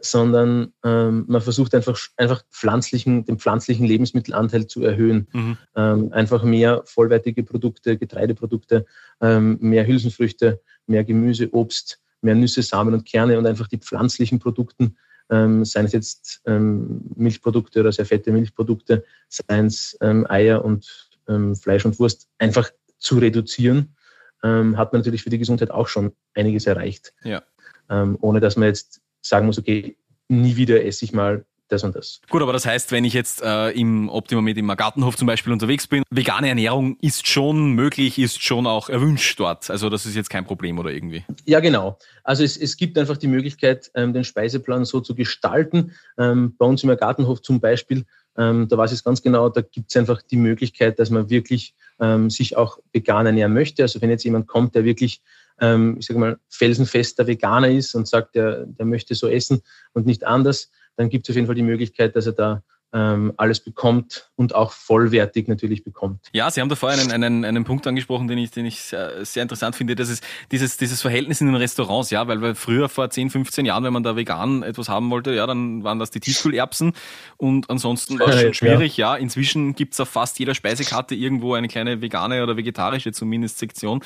sondern 0.00 0.72
ähm, 0.84 1.24
man 1.28 1.40
versucht 1.40 1.74
einfach, 1.74 1.98
einfach 2.16 2.42
pflanzlichen, 2.50 3.24
den 3.24 3.38
pflanzlichen 3.38 3.86
Lebensmittelanteil 3.86 4.66
zu 4.66 4.82
erhöhen. 4.82 5.28
Mhm. 5.32 5.58
Ähm, 5.76 6.12
einfach 6.12 6.42
mehr 6.42 6.82
vollwertige 6.84 7.44
Produkte, 7.44 7.96
Getreideprodukte, 7.96 8.86
ähm, 9.20 9.58
mehr 9.60 9.86
Hülsenfrüchte, 9.86 10.60
mehr 10.86 11.04
Gemüse, 11.04 11.52
Obst, 11.52 12.00
mehr 12.20 12.34
Nüsse, 12.34 12.62
Samen 12.62 12.94
und 12.94 13.06
Kerne 13.06 13.38
und 13.38 13.46
einfach 13.46 13.68
die 13.68 13.78
pflanzlichen 13.78 14.40
Produkten 14.40 14.96
ähm, 15.30 15.64
seien 15.64 15.86
es 15.86 15.92
jetzt 15.92 16.42
ähm, 16.46 17.02
Milchprodukte 17.16 17.80
oder 17.80 17.92
sehr 17.92 18.06
fette 18.06 18.32
Milchprodukte, 18.32 19.04
seien 19.28 19.66
es 19.66 19.96
ähm, 20.00 20.26
Eier 20.28 20.64
und 20.64 21.10
ähm, 21.28 21.56
Fleisch 21.56 21.84
und 21.84 21.98
Wurst, 21.98 22.28
einfach 22.38 22.70
zu 22.98 23.18
reduzieren, 23.18 23.96
ähm, 24.42 24.76
hat 24.76 24.92
man 24.92 25.00
natürlich 25.00 25.22
für 25.22 25.30
die 25.30 25.38
Gesundheit 25.38 25.70
auch 25.70 25.88
schon 25.88 26.12
einiges 26.34 26.66
erreicht. 26.66 27.12
Ja. 27.24 27.42
Ähm, 27.88 28.16
ohne 28.20 28.40
dass 28.40 28.56
man 28.56 28.68
jetzt 28.68 29.00
sagen 29.20 29.46
muss, 29.46 29.58
okay, 29.58 29.96
nie 30.28 30.56
wieder 30.56 30.84
esse 30.84 31.04
ich 31.04 31.12
mal 31.12 31.44
das 31.68 31.82
und 31.82 31.94
das. 31.94 32.20
Gut, 32.30 32.42
aber 32.42 32.52
das 32.52 32.66
heißt, 32.66 32.92
wenn 32.92 33.04
ich 33.04 33.12
jetzt 33.12 33.42
äh, 33.42 33.70
im 33.70 34.08
Optimum 34.08 34.44
mit 34.44 34.56
im 34.56 34.68
Gartenhof 34.68 35.16
zum 35.16 35.26
Beispiel 35.26 35.52
unterwegs 35.52 35.86
bin, 35.86 36.02
vegane 36.10 36.48
Ernährung 36.48 36.96
ist 37.00 37.26
schon 37.26 37.72
möglich, 37.72 38.18
ist 38.18 38.42
schon 38.42 38.66
auch 38.66 38.88
erwünscht 38.88 39.38
dort. 39.40 39.70
Also 39.70 39.88
das 39.88 40.06
ist 40.06 40.14
jetzt 40.14 40.30
kein 40.30 40.44
Problem 40.44 40.78
oder 40.78 40.90
irgendwie. 40.90 41.24
Ja, 41.44 41.60
genau. 41.60 41.98
Also 42.24 42.44
es, 42.44 42.56
es 42.56 42.76
gibt 42.76 42.98
einfach 42.98 43.16
die 43.16 43.28
Möglichkeit, 43.28 43.90
ähm, 43.94 44.12
den 44.12 44.24
Speiseplan 44.24 44.84
so 44.84 45.00
zu 45.00 45.14
gestalten. 45.14 45.92
Ähm, 46.18 46.54
bei 46.56 46.66
uns 46.66 46.82
im 46.82 46.96
Gartenhof 46.96 47.42
zum 47.42 47.60
Beispiel, 47.60 48.04
ähm, 48.36 48.68
da 48.68 48.76
weiß 48.76 48.92
ich 48.92 48.98
es 48.98 49.04
ganz 49.04 49.22
genau, 49.22 49.48
da 49.48 49.62
gibt 49.62 49.90
es 49.90 49.96
einfach 49.96 50.22
die 50.22 50.36
Möglichkeit, 50.36 50.98
dass 50.98 51.10
man 51.10 51.30
wirklich 51.30 51.74
ähm, 52.00 52.30
sich 52.30 52.56
auch 52.56 52.78
vegan 52.92 53.26
ernähren 53.26 53.54
möchte. 53.54 53.82
Also 53.82 54.00
wenn 54.00 54.10
jetzt 54.10 54.24
jemand 54.24 54.46
kommt, 54.46 54.74
der 54.74 54.84
wirklich 54.84 55.22
ähm, 55.60 55.96
ich 55.98 56.06
sage 56.06 56.20
mal, 56.20 56.38
felsenfester 56.48 57.26
Veganer 57.26 57.70
ist 57.70 57.94
und 57.94 58.06
sagt, 58.06 58.34
der, 58.34 58.66
der 58.66 58.86
möchte 58.86 59.14
so 59.14 59.28
essen 59.28 59.62
und 59.92 60.06
nicht 60.06 60.24
anders, 60.24 60.70
dann 60.96 61.08
gibt 61.08 61.26
es 61.26 61.32
auf 61.32 61.36
jeden 61.36 61.46
Fall 61.46 61.54
die 61.54 61.62
Möglichkeit, 61.62 62.16
dass 62.16 62.26
er 62.26 62.32
da 62.32 62.62
ähm, 62.92 63.32
alles 63.36 63.60
bekommt 63.60 64.30
und 64.36 64.54
auch 64.54 64.72
vollwertig 64.72 65.48
natürlich 65.48 65.84
bekommt. 65.84 66.28
Ja, 66.32 66.50
Sie 66.50 66.60
haben 66.60 66.68
da 66.68 66.76
vorhin 66.76 67.00
einen, 67.00 67.24
einen, 67.24 67.44
einen 67.44 67.64
Punkt 67.64 67.86
angesprochen, 67.86 68.28
den 68.28 68.38
ich, 68.38 68.52
den 68.52 68.64
ich 68.64 68.80
sehr, 68.80 69.24
sehr 69.24 69.42
interessant 69.42 69.76
finde. 69.76 69.96
Das 69.96 70.08
ist 70.08 70.24
dieses, 70.52 70.76
dieses 70.76 71.02
Verhältnis 71.02 71.40
in 71.40 71.48
den 71.48 71.56
Restaurants, 71.56 72.10
ja, 72.10 72.26
weil, 72.28 72.40
weil 72.40 72.54
früher 72.54 72.88
vor 72.88 73.10
10, 73.10 73.30
15 73.30 73.66
Jahren, 73.66 73.84
wenn 73.84 73.92
man 73.92 74.02
da 74.02 74.16
vegan 74.16 74.62
etwas 74.62 74.88
haben 74.88 75.10
wollte, 75.10 75.34
ja, 75.34 75.46
dann 75.46 75.84
waren 75.84 75.98
das 75.98 76.10
die 76.10 76.20
Tiefkühlerbsen 76.20 76.92
und 77.36 77.68
ansonsten 77.68 78.18
war 78.18 78.28
es 78.28 78.40
schon 78.40 78.54
schwierig, 78.54 78.96
ja. 78.96 79.14
ja. 79.14 79.20
Inzwischen 79.20 79.74
gibt's 79.74 80.00
auf 80.00 80.08
fast 80.08 80.38
jeder 80.38 80.54
Speisekarte 80.54 81.14
irgendwo 81.14 81.54
eine 81.54 81.68
kleine 81.68 82.00
vegane 82.00 82.42
oder 82.42 82.56
vegetarische 82.56 83.12
zumindest 83.12 83.58
Sektion. 83.58 84.00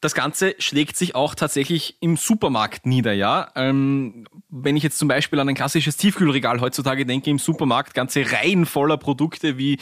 Das 0.00 0.14
Ganze 0.14 0.54
schlägt 0.58 0.96
sich 0.96 1.14
auch 1.14 1.34
tatsächlich 1.34 1.96
im 2.00 2.16
Supermarkt 2.16 2.86
nieder, 2.86 3.12
ja. 3.12 3.50
Ähm, 3.54 4.26
wenn 4.48 4.74
ich 4.74 4.82
jetzt 4.82 4.98
zum 4.98 5.08
Beispiel 5.08 5.38
an 5.38 5.48
ein 5.48 5.54
klassisches 5.54 5.98
Tiefkühlregal 5.98 6.62
heutzutage 6.62 7.04
denke, 7.04 7.28
im 7.28 7.38
Supermarkt 7.38 7.92
ganze 7.92 8.24
Reihen 8.32 8.64
voller 8.64 8.96
Produkte 8.96 9.58
wie 9.58 9.74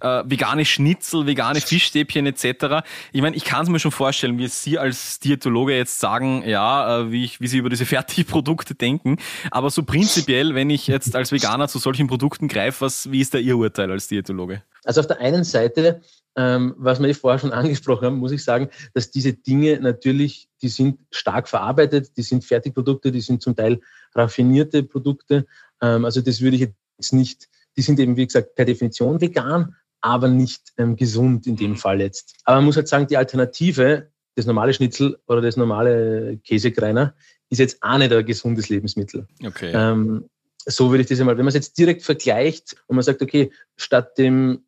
äh, 0.00 0.22
vegane 0.24 0.64
Schnitzel, 0.64 1.26
vegane 1.26 1.60
Fischstäbchen 1.60 2.26
etc. 2.26 2.86
Ich 3.12 3.20
meine, 3.20 3.36
ich 3.36 3.44
kann 3.44 3.64
es 3.64 3.68
mir 3.68 3.78
schon 3.78 3.90
vorstellen, 3.90 4.38
wie 4.38 4.48
Sie 4.48 4.78
als 4.78 5.20
Diätologe 5.20 5.76
jetzt 5.76 6.00
sagen, 6.00 6.42
ja, 6.46 7.00
äh, 7.00 7.12
wie, 7.12 7.24
ich, 7.24 7.42
wie 7.42 7.46
Sie 7.46 7.58
über 7.58 7.68
diese 7.68 7.84
Fertigprodukte 7.84 8.74
denken. 8.74 9.18
Aber 9.50 9.68
so 9.68 9.82
prinzipiell, 9.82 10.54
wenn 10.54 10.70
ich 10.70 10.86
jetzt 10.86 11.14
als 11.14 11.32
Veganer 11.32 11.68
zu 11.68 11.78
solchen 11.78 12.06
Produkten 12.06 12.48
greife, 12.48 12.80
was, 12.80 13.10
wie 13.12 13.20
ist 13.20 13.34
da 13.34 13.38
Ihr 13.38 13.58
Urteil 13.58 13.90
als 13.90 14.08
Diätologe? 14.08 14.62
Also 14.84 15.00
auf 15.00 15.06
der 15.06 15.20
einen 15.20 15.44
Seite 15.44 16.00
ähm, 16.36 16.74
was 16.76 17.02
wir 17.02 17.14
vorher 17.14 17.38
schon 17.38 17.52
angesprochen 17.52 18.06
haben, 18.06 18.18
muss 18.18 18.32
ich 18.32 18.44
sagen, 18.44 18.68
dass 18.94 19.10
diese 19.10 19.32
Dinge 19.32 19.80
natürlich, 19.80 20.48
die 20.62 20.68
sind 20.68 21.00
stark 21.10 21.48
verarbeitet, 21.48 22.16
die 22.16 22.22
sind 22.22 22.44
Fertigprodukte, 22.44 23.10
die 23.10 23.20
sind 23.20 23.42
zum 23.42 23.56
Teil 23.56 23.80
raffinierte 24.14 24.82
Produkte. 24.82 25.46
Ähm, 25.80 26.04
also 26.04 26.20
das 26.20 26.40
würde 26.40 26.56
ich 26.56 26.68
jetzt 26.98 27.12
nicht, 27.12 27.48
die 27.76 27.82
sind 27.82 27.98
eben, 27.98 28.16
wie 28.16 28.26
gesagt, 28.26 28.54
per 28.54 28.64
Definition 28.64 29.20
vegan, 29.20 29.74
aber 30.00 30.28
nicht 30.28 30.72
ähm, 30.76 30.96
gesund 30.96 31.46
in 31.46 31.56
dem 31.56 31.72
mhm. 31.72 31.76
Fall 31.76 32.00
jetzt. 32.00 32.34
Aber 32.44 32.56
man 32.56 32.66
muss 32.66 32.76
halt 32.76 32.88
sagen, 32.88 33.06
die 33.06 33.16
Alternative, 33.16 34.10
das 34.34 34.46
normale 34.46 34.74
Schnitzel 34.74 35.18
oder 35.26 35.40
das 35.40 35.56
normale 35.56 36.38
Käsekreiner, 36.44 37.14
ist 37.48 37.58
jetzt 37.58 37.82
auch 37.82 37.98
nicht 37.98 38.12
ein 38.12 38.26
gesundes 38.26 38.68
Lebensmittel. 38.68 39.26
Okay. 39.44 39.72
Ähm, 39.74 40.28
so 40.66 40.90
würde 40.90 41.02
ich 41.02 41.08
das 41.08 41.20
einmal, 41.20 41.38
wenn 41.38 41.44
man 41.44 41.50
es 41.50 41.54
jetzt 41.54 41.78
direkt 41.78 42.02
vergleicht 42.02 42.76
und 42.86 42.96
man 42.96 43.04
sagt, 43.04 43.22
okay, 43.22 43.52
statt 43.76 44.18
dem 44.18 44.64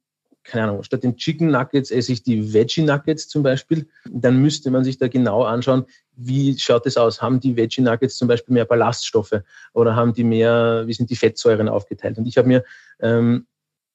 keine 0.49 0.65
Ahnung, 0.65 0.83
statt 0.83 1.03
den 1.03 1.17
Chicken 1.17 1.51
Nuggets 1.51 1.91
esse 1.91 2.13
ich 2.13 2.23
die 2.23 2.53
Veggie 2.53 2.83
Nuggets 2.83 3.29
zum 3.29 3.43
Beispiel, 3.43 3.87
dann 4.11 4.39
müsste 4.39 4.71
man 4.71 4.83
sich 4.83 4.99
da 4.99 5.09
genau 5.09 5.45
anschauen, 5.45 5.85
wie 6.17 6.59
schaut 6.59 6.87
es 6.87 6.97
aus? 6.97 7.23
Haben 7.23 7.39
die 7.39 7.57
Veggie 7.57 7.83
Nuggets 7.83 8.17
zum 8.17 8.29
Beispiel 8.29 8.55
mehr 8.55 8.65
Ballaststoffe 8.65 9.43
oder 9.75 9.95
haben 9.95 10.15
die 10.15 10.25
mehr, 10.25 10.85
wie 10.87 10.95
sind 10.95 11.11
die 11.11 11.17
Fettsäuren 11.17 11.69
aufgeteilt? 11.69 12.19
Und 12.19 12.27
ich 12.27 12.39
habe 12.39 12.49
mir 12.49 12.65
ähm, 13.01 13.47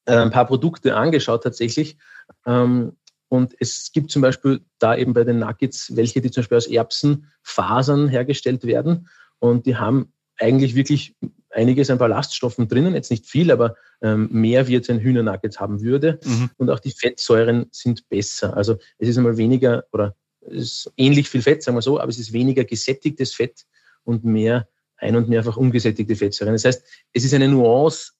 ein 0.06 0.32
paar 0.32 0.46
Produkte 0.46 0.96
angeschaut 0.96 1.44
tatsächlich. 1.44 1.98
Ähm, 2.46 2.94
und 3.30 3.56
es 3.60 3.92
gibt 3.92 4.12
zum 4.12 4.22
Beispiel 4.22 4.62
da 4.78 4.96
eben 4.96 5.14
bei 5.14 5.24
den 5.24 5.40
Nuggets 5.40 5.96
welche, 5.96 6.22
die 6.22 6.30
zum 6.30 6.42
Beispiel 6.42 6.58
aus 6.58 6.68
Erbsenfasern 6.68 8.08
hergestellt 8.08 8.64
werden. 8.64 9.10
Und 9.40 9.66
die 9.66 9.76
haben 9.76 10.14
eigentlich 10.38 10.76
wirklich 10.76 11.16
einiges 11.54 11.90
an 11.90 11.98
Ballaststoffen 11.98 12.68
drinnen, 12.68 12.96
jetzt 12.96 13.12
nicht 13.12 13.26
viel, 13.26 13.52
aber 13.52 13.76
ähm, 14.02 14.30
mehr 14.32 14.68
wie 14.68 14.74
jetzt 14.74 14.90
ein 14.90 15.00
Hühnernuggets 15.00 15.60
haben 15.60 15.82
würde. 15.82 16.20
Mhm. 16.24 16.50
Und 16.58 16.70
auch 16.70 16.80
die 16.80 16.92
Fettsäuren 16.92 17.68
sind 17.72 18.10
besser. 18.10 18.56
Also 18.58 18.78
es 18.98 19.10
ist 19.10 19.18
einmal 19.18 19.38
weniger 19.38 19.86
oder 19.92 20.16
es 20.42 20.64
ist 20.64 20.94
ähnlich 20.98 21.30
viel 21.30 21.42
Fett, 21.42 21.64
sagen 21.64 21.78
wir 21.78 21.82
so, 21.82 22.00
aber 22.00 22.10
es 22.10 22.20
ist 22.20 22.34
weniger 22.34 22.64
gesättigtes 22.64 23.34
Fett 23.34 23.66
und 24.04 24.26
mehr 24.26 24.68
ein- 24.98 25.16
und 25.16 25.30
mehrfach 25.30 25.58
ungesättigte 25.58 26.16
Fettsäuren. 26.16 26.54
Das 26.54 26.66
heißt, 26.66 26.84
es 27.14 27.24
ist 27.24 27.34
eine 27.34 27.48
Nuance 27.48 28.14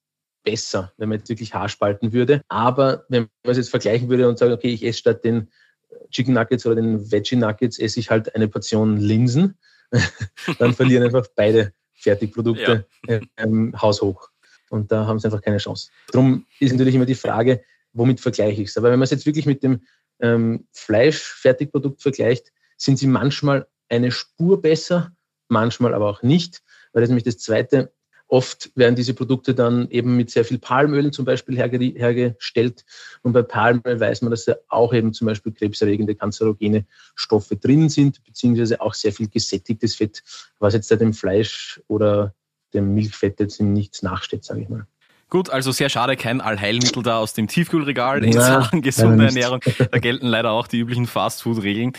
besser, 0.44 0.94
wenn 0.98 1.10
man 1.10 1.20
jetzt 1.20 1.30
wirklich 1.30 1.54
Haarspalten 1.54 2.14
würde. 2.14 2.42
Aber 2.48 3.06
wenn 3.10 3.28
man 3.44 3.52
es 3.52 3.58
jetzt 3.58 3.70
vergleichen 3.70 4.10
würde 4.10 4.28
und 4.28 4.38
sagt, 4.38 4.52
okay, 4.52 4.70
ich 4.70 4.86
esse 4.86 5.00
statt 5.00 5.24
den 5.24 5.50
Chicken 6.12 6.34
Nuggets 6.34 6.66
oder 6.66 6.76
den 6.76 7.12
Veggie 7.12 7.36
Nuggets, 7.36 7.80
esse 7.80 8.00
ich 8.00 8.10
halt 8.10 8.36
eine 8.36 8.48
Portion 8.48 8.98
Linsen, 8.98 9.58
dann 10.60 10.74
verlieren 10.74 11.04
einfach 11.04 11.28
beide 11.36 11.74
Fertigprodukte 12.04 12.86
ja. 13.08 13.20
ähm, 13.38 13.74
haushoch. 13.82 14.30
Und 14.70 14.92
da 14.92 15.06
haben 15.06 15.20
sie 15.20 15.28
einfach 15.28 15.42
keine 15.42 15.58
Chance. 15.58 15.90
Darum 16.12 16.46
ist 16.60 16.72
natürlich 16.72 16.96
immer 16.96 17.06
die 17.06 17.16
Frage, 17.16 17.64
womit 17.94 18.20
vergleiche 18.20 18.62
ich 18.62 18.70
es? 18.70 18.78
Aber 18.78 18.92
wenn 18.92 19.00
man 19.00 19.04
es 19.04 19.12
jetzt 19.12 19.26
wirklich 19.26 19.46
mit 19.46 19.64
dem 19.64 19.82
ähm, 20.20 20.68
Fleisch-Fertigprodukt 20.72 22.02
vergleicht, 22.02 22.52
sind 22.78 22.98
sie 22.98 23.08
manchmal 23.08 23.68
eine 23.90 24.12
Spur 24.12 24.62
besser, 24.62 25.16
manchmal 25.48 25.94
aber 25.94 26.10
auch 26.10 26.24
nicht. 26.24 26.64
Weil 26.92 27.02
das 27.02 27.08
ist 27.08 27.10
nämlich 27.10 27.24
das 27.24 27.38
Zweite, 27.38 27.94
Oft 28.34 28.72
werden 28.74 28.96
diese 28.96 29.14
Produkte 29.14 29.54
dann 29.54 29.88
eben 29.92 30.18
mit 30.18 30.32
sehr 30.32 30.44
viel 30.44 30.58
Palmöl 30.58 31.12
zum 31.12 31.24
Beispiel 31.24 31.56
hergestellt. 31.56 32.84
Und 33.22 33.34
bei 33.34 33.44
Palmöl 33.44 34.00
weiß 34.00 34.24
man, 34.24 34.32
dass 34.32 34.46
da 34.46 34.56
auch 34.70 34.92
eben 34.92 35.14
zum 35.14 35.28
Beispiel 35.28 35.52
krebserregende, 35.52 36.16
kanzerogene 36.16 36.88
Stoffe 37.14 37.58
drin 37.58 37.90
sind, 37.90 38.24
beziehungsweise 38.24 38.82
auch 38.82 38.96
sehr 38.96 39.14
viel 39.14 39.30
gesättigtes 39.30 39.94
Fett, 39.94 40.24
was 40.58 40.74
jetzt 40.74 40.90
dem 40.90 41.14
Fleisch 41.14 41.80
oder 41.88 42.34
dem 42.74 42.96
Milchfett 42.96 43.40
jetzt 43.40 43.62
nichts 43.62 44.02
nachsteht, 44.02 44.44
sage 44.44 44.62
ich 44.62 44.70
mal. 44.70 44.88
Gut, 45.30 45.52
also 45.52 45.72
sehr 45.72 45.90
schade, 45.90 46.16
kein 46.16 46.42
Allheilmittel 46.42 47.04
da 47.04 47.20
aus 47.20 47.34
dem 47.34 47.48
Tiefkühlregal 47.48 48.24
in 48.24 48.34
Sachen 48.34 48.82
gesunde 48.82 49.26
Ernährung. 49.26 49.60
Da 49.92 50.00
gelten 50.00 50.26
leider 50.26 50.50
auch 50.50 50.66
die 50.66 50.80
üblichen 50.80 51.06
Fastfood-Regeln. 51.06 51.94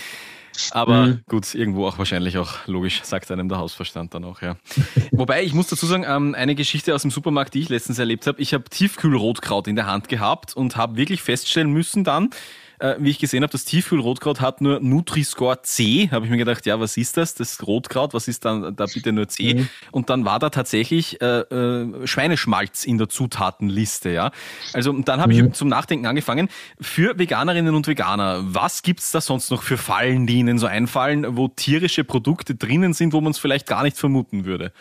Aber 0.70 1.06
mhm. 1.06 1.20
gut, 1.28 1.54
irgendwo 1.54 1.86
auch 1.86 1.98
wahrscheinlich 1.98 2.38
auch 2.38 2.66
logisch, 2.66 3.02
sagt 3.02 3.30
einem 3.30 3.48
der 3.48 3.58
Hausverstand 3.58 4.14
dann 4.14 4.24
auch, 4.24 4.42
ja. 4.42 4.56
Wobei, 5.10 5.42
ich 5.42 5.54
muss 5.54 5.68
dazu 5.68 5.86
sagen, 5.86 6.04
ähm, 6.06 6.34
eine 6.34 6.54
Geschichte 6.54 6.94
aus 6.94 7.02
dem 7.02 7.10
Supermarkt, 7.10 7.54
die 7.54 7.60
ich 7.60 7.68
letztens 7.68 7.98
erlebt 7.98 8.26
habe, 8.26 8.40
ich 8.40 8.54
habe 8.54 8.64
Tiefkühlrotkraut 8.64 9.66
in 9.66 9.76
der 9.76 9.86
Hand 9.86 10.08
gehabt 10.08 10.56
und 10.56 10.76
habe 10.76 10.96
wirklich 10.96 11.22
feststellen 11.22 11.72
müssen 11.72 12.04
dann, 12.04 12.30
äh, 12.78 12.94
wie 12.98 13.10
ich 13.10 13.18
gesehen 13.18 13.42
habe, 13.42 13.52
das 13.52 13.64
Tiefkühlrotkraut 13.64 14.40
hat 14.40 14.60
nur 14.60 14.80
Nutri-Score 14.80 15.62
C. 15.62 16.08
Habe 16.10 16.26
ich 16.26 16.30
mir 16.30 16.38
gedacht, 16.38 16.66
ja, 16.66 16.80
was 16.80 16.96
ist 16.96 17.16
das? 17.16 17.34
Das 17.34 17.66
Rotkraut, 17.66 18.14
was 18.14 18.28
ist 18.28 18.44
dann 18.44 18.76
da 18.76 18.87
bitte 18.87 19.12
nur 19.12 19.28
C? 19.28 19.54
Mhm. 19.54 19.68
Und 19.90 20.10
dann 20.10 20.24
war 20.24 20.38
da 20.38 20.50
tatsächlich 20.50 21.20
äh, 21.20 21.40
äh, 21.40 22.06
Schweineschmalz 22.06 22.84
in 22.84 22.98
der 22.98 23.08
Zutatenliste, 23.08 24.10
ja. 24.10 24.30
Also 24.72 24.92
dann 24.92 25.20
habe 25.20 25.34
mhm. 25.34 25.46
ich 25.46 25.52
zum 25.52 25.68
Nachdenken 25.68 26.06
angefangen. 26.06 26.48
Für 26.80 27.18
Veganerinnen 27.18 27.74
und 27.74 27.87
Veganer, 27.87 28.40
was 28.44 28.82
gibt's 28.82 29.12
da 29.12 29.20
sonst 29.20 29.50
noch 29.50 29.62
für 29.62 29.76
Fallen, 29.76 30.26
die 30.26 30.38
Ihnen 30.38 30.58
so 30.58 30.66
einfallen, 30.66 31.37
wo 31.37 31.48
tierische 31.48 32.04
Produkte 32.04 32.54
drinnen 32.54 32.92
sind, 32.92 33.12
wo 33.12 33.20
man 33.20 33.32
es 33.32 33.38
vielleicht 33.38 33.66
gar 33.66 33.82
nicht 33.82 33.96
vermuten 33.96 34.44
würde? 34.44 34.72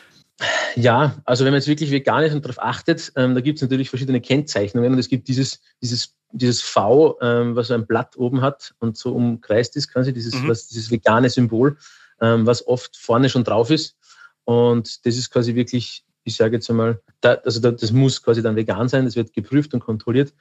Ja, 0.76 1.22
also 1.26 1.46
wenn 1.46 1.52
man 1.52 1.60
jetzt 1.60 1.67
wirklich 1.67 1.91
vegan 1.91 2.24
ist 2.24 2.34
und 2.34 2.43
darauf 2.43 2.62
achtet, 2.62 3.12
ähm, 3.15 3.36
da 3.36 3.41
gibt 3.41 3.58
es 3.58 3.62
natürlich 3.62 3.89
verschiedene 3.89 4.22
Kennzeichnungen 4.22 4.93
und 4.93 5.00
es 5.00 5.08
gibt 5.08 5.28
dieses, 5.28 5.62
dieses, 5.82 6.15
dieses 6.32 6.62
V, 6.62 7.17
ähm, 7.22 7.56
was 7.56 7.67
so 7.67 7.76
ein 7.76 7.86
Blatt 7.86 8.17
oben 8.17 8.41
hat 8.41 8.74
und 8.80 8.98
so 8.98 9.13
umkreist 9.13 9.76
ist, 9.76 9.89
quasi 9.89 10.13
dieses, 10.13 10.34
mhm. 10.34 10.48
was, 10.48 10.67
dieses 10.67 10.89
vegane 10.89 11.30
Symbol, 11.30 11.78
ähm, 12.22 12.46
was 12.46 12.65
oft 12.67 12.98
vorne 12.98 13.30
schon 13.30 13.43
drauf 13.43 13.69
ist. 13.69 13.98
Und 14.46 15.06
das 15.06 15.15
ist 15.15 15.30
quasi 15.30 15.56
wirklich, 15.56 16.04
ich 16.24 16.36
sage 16.36 16.56
jetzt 16.56 16.69
einmal, 16.69 17.02
da, 17.22 17.36
also 17.36 17.60
da, 17.60 17.72
das 17.72 17.91
muss 17.91 18.22
quasi 18.24 18.41
dann 18.41 18.56
vegan 18.56 18.89
sein, 18.89 19.06
das 19.06 19.15
wird 19.15 19.34
geprüft 19.34 19.74
und 19.74 19.80
kontrolliert. 19.82 20.34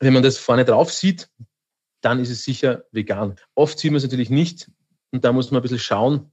Wenn 0.00 0.12
man 0.12 0.22
das 0.22 0.38
vorne 0.38 0.64
drauf 0.64 0.92
sieht, 0.92 1.28
dann 2.00 2.20
ist 2.20 2.30
es 2.30 2.44
sicher 2.44 2.84
vegan. 2.92 3.36
Oft 3.54 3.78
sieht 3.78 3.90
man 3.90 3.98
es 3.98 4.04
natürlich 4.04 4.30
nicht 4.30 4.70
und 5.12 5.24
da 5.24 5.32
muss 5.32 5.50
man 5.50 5.60
ein 5.60 5.62
bisschen 5.62 5.78
schauen, 5.78 6.32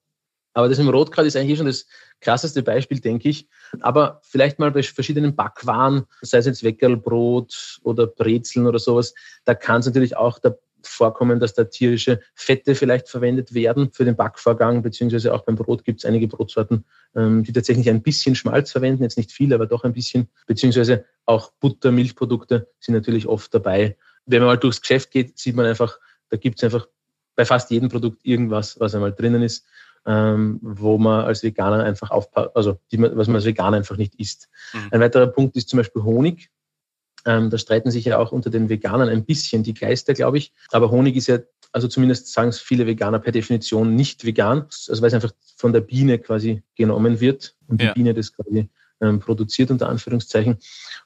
aber 0.55 0.69
das 0.69 0.79
im 0.79 0.87
Rotkraut 0.89 1.25
ist 1.25 1.35
eigentlich 1.35 1.57
schon 1.57 1.67
das 1.67 1.85
krasseste 2.21 2.63
Beispiel, 2.63 2.99
denke 3.01 3.27
ich. 3.27 3.47
Aber 3.81 4.21
vielleicht 4.23 4.57
mal 4.57 4.71
bei 4.71 4.81
verschiedenen 4.81 5.35
Backwaren, 5.35 6.05
sei 6.21 6.37
es 6.37 6.45
jetzt 6.45 6.63
Weckerlbrot 6.63 7.79
oder 7.83 8.07
Brezeln 8.07 8.65
oder 8.65 8.79
sowas, 8.79 9.13
da 9.43 9.53
kann 9.53 9.81
es 9.81 9.85
natürlich 9.85 10.15
auch 10.15 10.39
da 10.39 10.55
vorkommen, 10.81 11.39
dass 11.39 11.55
da 11.55 11.65
tierische 11.65 12.21
Fette 12.35 12.73
vielleicht 12.75 13.09
verwendet 13.09 13.53
werden 13.53 13.91
für 13.91 14.05
den 14.05 14.15
Backvorgang, 14.15 14.81
beziehungsweise 14.81 15.33
auch 15.33 15.41
beim 15.41 15.55
Brot 15.55 15.83
gibt 15.83 15.99
es 15.99 16.05
einige 16.05 16.27
Brotsorten, 16.27 16.85
ähm, 17.15 17.43
die 17.43 17.51
tatsächlich 17.51 17.89
ein 17.89 18.01
bisschen 18.01 18.35
Schmalz 18.35 18.71
verwenden, 18.71 19.03
jetzt 19.03 19.17
nicht 19.17 19.31
viel, 19.31 19.53
aber 19.53 19.65
doch 19.65 19.83
ein 19.83 19.93
bisschen, 19.93 20.29
beziehungsweise 20.47 21.03
auch 21.25 21.51
Butter, 21.59 21.91
Milchprodukte 21.91 22.69
sind 22.79 22.93
natürlich 22.93 23.27
oft 23.27 23.53
dabei. 23.53 23.97
Wenn 24.25 24.39
man 24.39 24.47
mal 24.47 24.57
durchs 24.57 24.79
Geschäft 24.79 25.11
geht, 25.11 25.37
sieht 25.37 25.55
man 25.55 25.65
einfach, 25.65 25.99
da 26.29 26.37
gibt 26.37 26.59
es 26.59 26.63
einfach 26.63 26.87
bei 27.35 27.43
fast 27.43 27.71
jedem 27.71 27.89
Produkt 27.89 28.23
irgendwas, 28.23 28.79
was 28.79 28.95
einmal 28.95 29.11
drinnen 29.11 29.41
ist 29.41 29.65
ähm, 30.05 30.59
wo 30.61 30.97
man 30.97 31.25
als 31.25 31.43
Veganer 31.43 31.83
einfach 31.83 32.11
aufpasst, 32.11 32.51
also 32.55 32.79
die, 32.91 33.01
was 33.01 33.27
man 33.27 33.37
als 33.37 33.45
Veganer 33.45 33.77
einfach 33.77 33.97
nicht 33.97 34.15
isst. 34.15 34.49
Mhm. 34.73 34.87
Ein 34.91 34.99
weiterer 35.01 35.27
Punkt 35.27 35.55
ist 35.55 35.69
zum 35.69 35.77
Beispiel 35.77 36.03
Honig. 36.03 36.49
Ähm, 37.25 37.49
da 37.49 37.57
streiten 37.57 37.89
sich 37.89 38.05
ja 38.05 38.19
auch 38.19 38.31
unter 38.31 38.51
den 38.51 38.69
Veganern 38.69 39.09
ein 39.09 39.25
bisschen 39.25 39.63
die 39.63 39.73
Geister, 39.73 40.13
glaube 40.13 40.37
ich. 40.37 40.53
Aber 40.71 40.91
Honig 40.91 41.15
ist 41.15 41.27
ja, 41.27 41.39
also 41.71 41.87
zumindest 41.87 42.31
sagen 42.31 42.49
es 42.49 42.59
viele 42.59 42.85
Veganer 42.85 43.19
per 43.19 43.31
Definition 43.31 43.95
nicht 43.95 44.25
vegan, 44.25 44.67
also 44.87 45.01
weil 45.01 45.07
es 45.07 45.13
einfach 45.15 45.31
von 45.57 45.73
der 45.73 45.81
Biene 45.81 46.19
quasi 46.19 46.61
genommen 46.75 47.19
wird 47.19 47.55
und 47.67 47.81
ja. 47.81 47.87
die 47.87 47.93
Biene 47.95 48.13
das 48.13 48.31
quasi 48.31 48.69
ähm, 49.01 49.19
produziert, 49.19 49.71
unter 49.71 49.89
Anführungszeichen. 49.89 50.57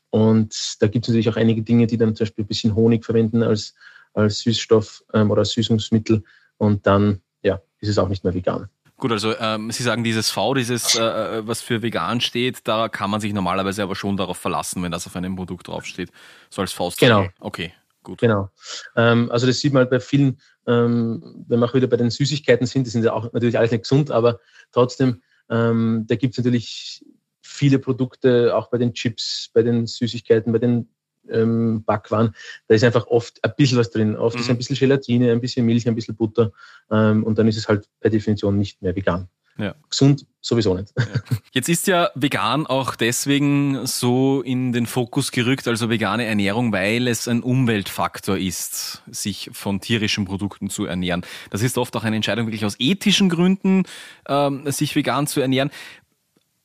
Und 0.09 0.75
da 0.81 0.87
gibt 0.87 1.05
es 1.05 1.09
natürlich 1.09 1.29
auch 1.29 1.37
einige 1.37 1.61
Dinge, 1.61 1.87
die 1.87 1.97
dann 1.97 2.15
zum 2.15 2.25
Beispiel 2.25 2.43
ein 2.43 2.47
bisschen 2.47 2.75
Honig 2.75 3.05
verwenden 3.05 3.41
als, 3.41 3.73
als 4.13 4.41
Süßstoff 4.41 5.03
ähm, 5.13 5.31
oder 5.31 5.39
als 5.39 5.51
Süßungsmittel. 5.51 6.23
Und 6.57 6.85
dann 6.85 7.21
ja, 7.41 7.61
ist 7.79 7.89
es 7.89 7.97
auch 7.97 8.09
nicht 8.09 8.23
mehr 8.23 8.33
vegan. 8.33 8.69
Gut, 8.99 9.13
also 9.13 9.33
ähm, 9.39 9.71
Sie 9.71 9.81
sagen 9.81 10.03
dieses 10.03 10.29
V, 10.29 10.53
dieses, 10.53 10.95
äh, 10.95 11.01
äh, 11.01 11.47
was 11.47 11.61
für 11.61 11.81
vegan 11.81 12.19
steht, 12.19 12.67
da 12.67 12.89
kann 12.89 13.09
man 13.09 13.21
sich 13.21 13.33
normalerweise 13.33 13.81
aber 13.81 13.95
schon 13.95 14.17
darauf 14.17 14.37
verlassen, 14.37 14.83
wenn 14.83 14.91
das 14.91 15.07
auf 15.07 15.15
einem 15.15 15.37
Produkt 15.37 15.69
draufsteht. 15.69 16.11
So 16.49 16.61
als 16.61 16.73
Faust. 16.73 16.99
Genau. 16.99 17.27
Okay, 17.39 17.71
gut. 18.03 18.19
Genau. 18.19 18.49
Ähm, 18.97 19.31
also 19.31 19.47
das 19.47 19.59
sieht 19.59 19.71
man 19.71 19.81
halt 19.81 19.89
bei 19.89 20.01
vielen, 20.01 20.41
ähm, 20.67 21.45
wenn 21.47 21.59
wir 21.59 21.65
auch 21.65 21.73
wieder 21.73 21.87
bei 21.87 21.95
den 21.95 22.09
Süßigkeiten 22.09 22.67
sind, 22.67 22.87
die 22.87 22.91
sind 22.91 23.05
ja 23.05 23.13
auch 23.13 23.31
natürlich 23.31 23.57
alles 23.57 23.71
nicht 23.71 23.83
gesund, 23.83 24.11
aber 24.11 24.41
trotzdem, 24.73 25.21
ähm, 25.49 26.03
da 26.05 26.15
gibt 26.15 26.33
es 26.33 26.43
natürlich 26.43 27.05
viele 27.41 27.79
Produkte, 27.79 28.53
auch 28.53 28.69
bei 28.69 28.77
den 28.77 28.93
Chips, 28.93 29.49
bei 29.53 29.63
den 29.63 29.87
Süßigkeiten, 29.87 30.51
bei 30.51 30.59
den 30.59 30.89
ähm, 31.31 31.83
Backwaren, 31.83 32.35
da 32.67 32.75
ist 32.75 32.83
einfach 32.83 33.07
oft 33.07 33.43
ein 33.43 33.53
bisschen 33.57 33.77
was 33.77 33.91
drin. 33.91 34.15
Oft 34.15 34.35
mhm. 34.35 34.41
ist 34.41 34.49
ein 34.49 34.57
bisschen 34.57 34.75
Gelatine, 34.75 35.31
ein 35.31 35.41
bisschen 35.41 35.65
Milch, 35.65 35.87
ein 35.87 35.95
bisschen 35.95 36.15
Butter 36.15 36.51
ähm, 36.91 37.23
und 37.23 37.37
dann 37.37 37.47
ist 37.47 37.57
es 37.57 37.67
halt 37.67 37.87
per 37.99 38.09
Definition 38.09 38.57
nicht 38.57 38.81
mehr 38.81 38.95
vegan. 38.95 39.27
Ja. 39.59 39.75
Gesund 39.89 40.25
sowieso 40.41 40.73
nicht. 40.73 40.93
Ja. 40.97 41.05
Jetzt 41.51 41.67
ist 41.67 41.87
ja 41.87 42.09
vegan 42.15 42.65
auch 42.65 42.95
deswegen 42.95 43.85
so 43.85 44.41
in 44.41 44.71
den 44.71 44.85
Fokus 44.85 45.31
gerückt, 45.31 45.67
also 45.67 45.89
vegane 45.89 46.23
Ernährung, 46.25 46.71
weil 46.71 47.09
es 47.09 47.27
ein 47.27 47.43
Umweltfaktor 47.43 48.37
ist, 48.37 49.03
sich 49.11 49.49
von 49.51 49.81
tierischen 49.81 50.23
Produkten 50.23 50.69
zu 50.69 50.85
ernähren. 50.85 51.25
Das 51.49 51.61
ist 51.61 51.77
oft 51.77 51.93
auch 51.97 52.05
eine 52.05 52.15
Entscheidung 52.15 52.45
wirklich 52.47 52.63
aus 52.63 52.75
ethischen 52.79 53.27
Gründen, 53.27 53.83
ähm, 54.29 54.71
sich 54.71 54.95
vegan 54.95 55.27
zu 55.27 55.41
ernähren 55.41 55.71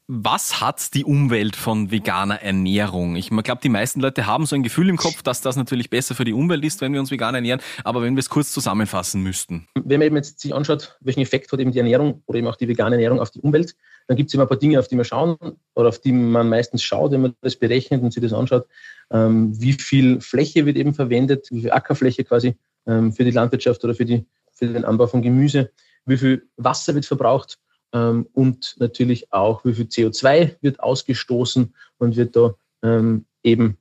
was 0.07 0.61
hat 0.61 0.93
die 0.93 1.05
Umwelt 1.05 1.57
von 1.57 1.90
veganer 1.90 2.43
Ernährung? 2.43 3.17
Ich 3.17 3.31
glaube, 3.31 3.61
die 3.62 3.71
meisten 3.71 4.01
Leute 4.01 4.27
haben 4.27 4.45
so 4.45 4.55
ein 4.55 4.62
Gefühl 4.62 4.90
im 4.90 4.99
Kopf, 4.99 5.23
dass 5.23 5.40
das 5.40 5.57
natürlich 5.57 5.88
besser 5.88 6.14
für 6.14 6.27
die 6.27 6.35
Umwelt 6.35 6.62
ist, 6.62 6.83
wenn 6.83 6.93
wir 6.93 7.01
uns 7.01 7.11
vegan 7.11 7.35
ernähren. 7.35 7.61
Aber 7.85 8.03
wenn 8.03 8.14
wir 8.14 8.21
es 8.21 8.29
kurz 8.29 8.53
zusammenfassen 8.53 9.23
müssten. 9.23 9.67
Wenn 9.75 10.01
man 10.01 10.07
eben 10.07 10.17
jetzt 10.17 10.40
sich 10.40 10.55
anschaut, 10.55 10.99
welchen 11.01 11.21
Effekt 11.21 11.51
hat 11.51 11.59
eben 11.59 11.73
die 11.73 11.79
Ernährung 11.79 12.23
oder 12.27 12.38
eben 12.38 12.47
auch 12.49 12.57
die 12.57 12.69
vegane 12.69 12.97
Ernährung 12.97 13.19
auf 13.19 13.31
die 13.31 13.40
Umwelt, 13.40 13.75
dann 14.07 14.19
gibt 14.19 14.29
es 14.29 14.35
immer 14.35 14.45
ein 14.45 14.49
paar 14.49 14.59
Dinge, 14.59 14.79
auf 14.79 14.88
die 14.88 14.97
man 14.97 15.07
schauen 15.07 15.37
oder 15.75 15.88
auf 15.88 15.99
die 15.99 16.12
man 16.12 16.51
meistens 16.51 16.83
schaut, 16.83 17.12
wenn 17.12 17.23
man 17.23 17.35
das 17.40 17.57
berechnet 17.57 18.03
und 18.03 18.12
sich 18.12 18.23
das 18.23 18.35
anschaut. 18.35 18.67
Ähm, 19.11 19.59
wie 19.59 19.73
viel 19.73 20.21
Fläche 20.21 20.67
wird 20.67 20.77
eben 20.77 20.93
verwendet, 20.93 21.49
wie 21.51 21.62
viel 21.62 21.73
Ackerfläche 21.73 22.25
quasi 22.25 22.57
ähm, 22.87 23.12
für 23.14 23.25
die 23.25 23.31
Landwirtschaft 23.31 23.83
oder 23.85 23.95
für, 23.95 24.05
die, 24.05 24.27
für 24.53 24.67
den 24.67 24.85
Anbau 24.85 25.07
von 25.07 25.23
Gemüse, 25.23 25.71
wie 26.05 26.19
viel 26.19 26.47
Wasser 26.59 26.95
wird 26.95 27.07
verbraucht 27.07 27.59
ähm, 27.95 28.27
und 28.33 28.77
natürlich 28.79 29.33
auch, 29.33 29.65
wie 29.65 29.73
viel 29.73 29.87
CO2 29.87 30.57
wird 30.61 30.81
ausgestoßen 30.81 31.75
und 31.99 32.17
wird 32.17 32.37
da 32.37 32.55
ähm, 32.83 33.25
eben 33.43 33.79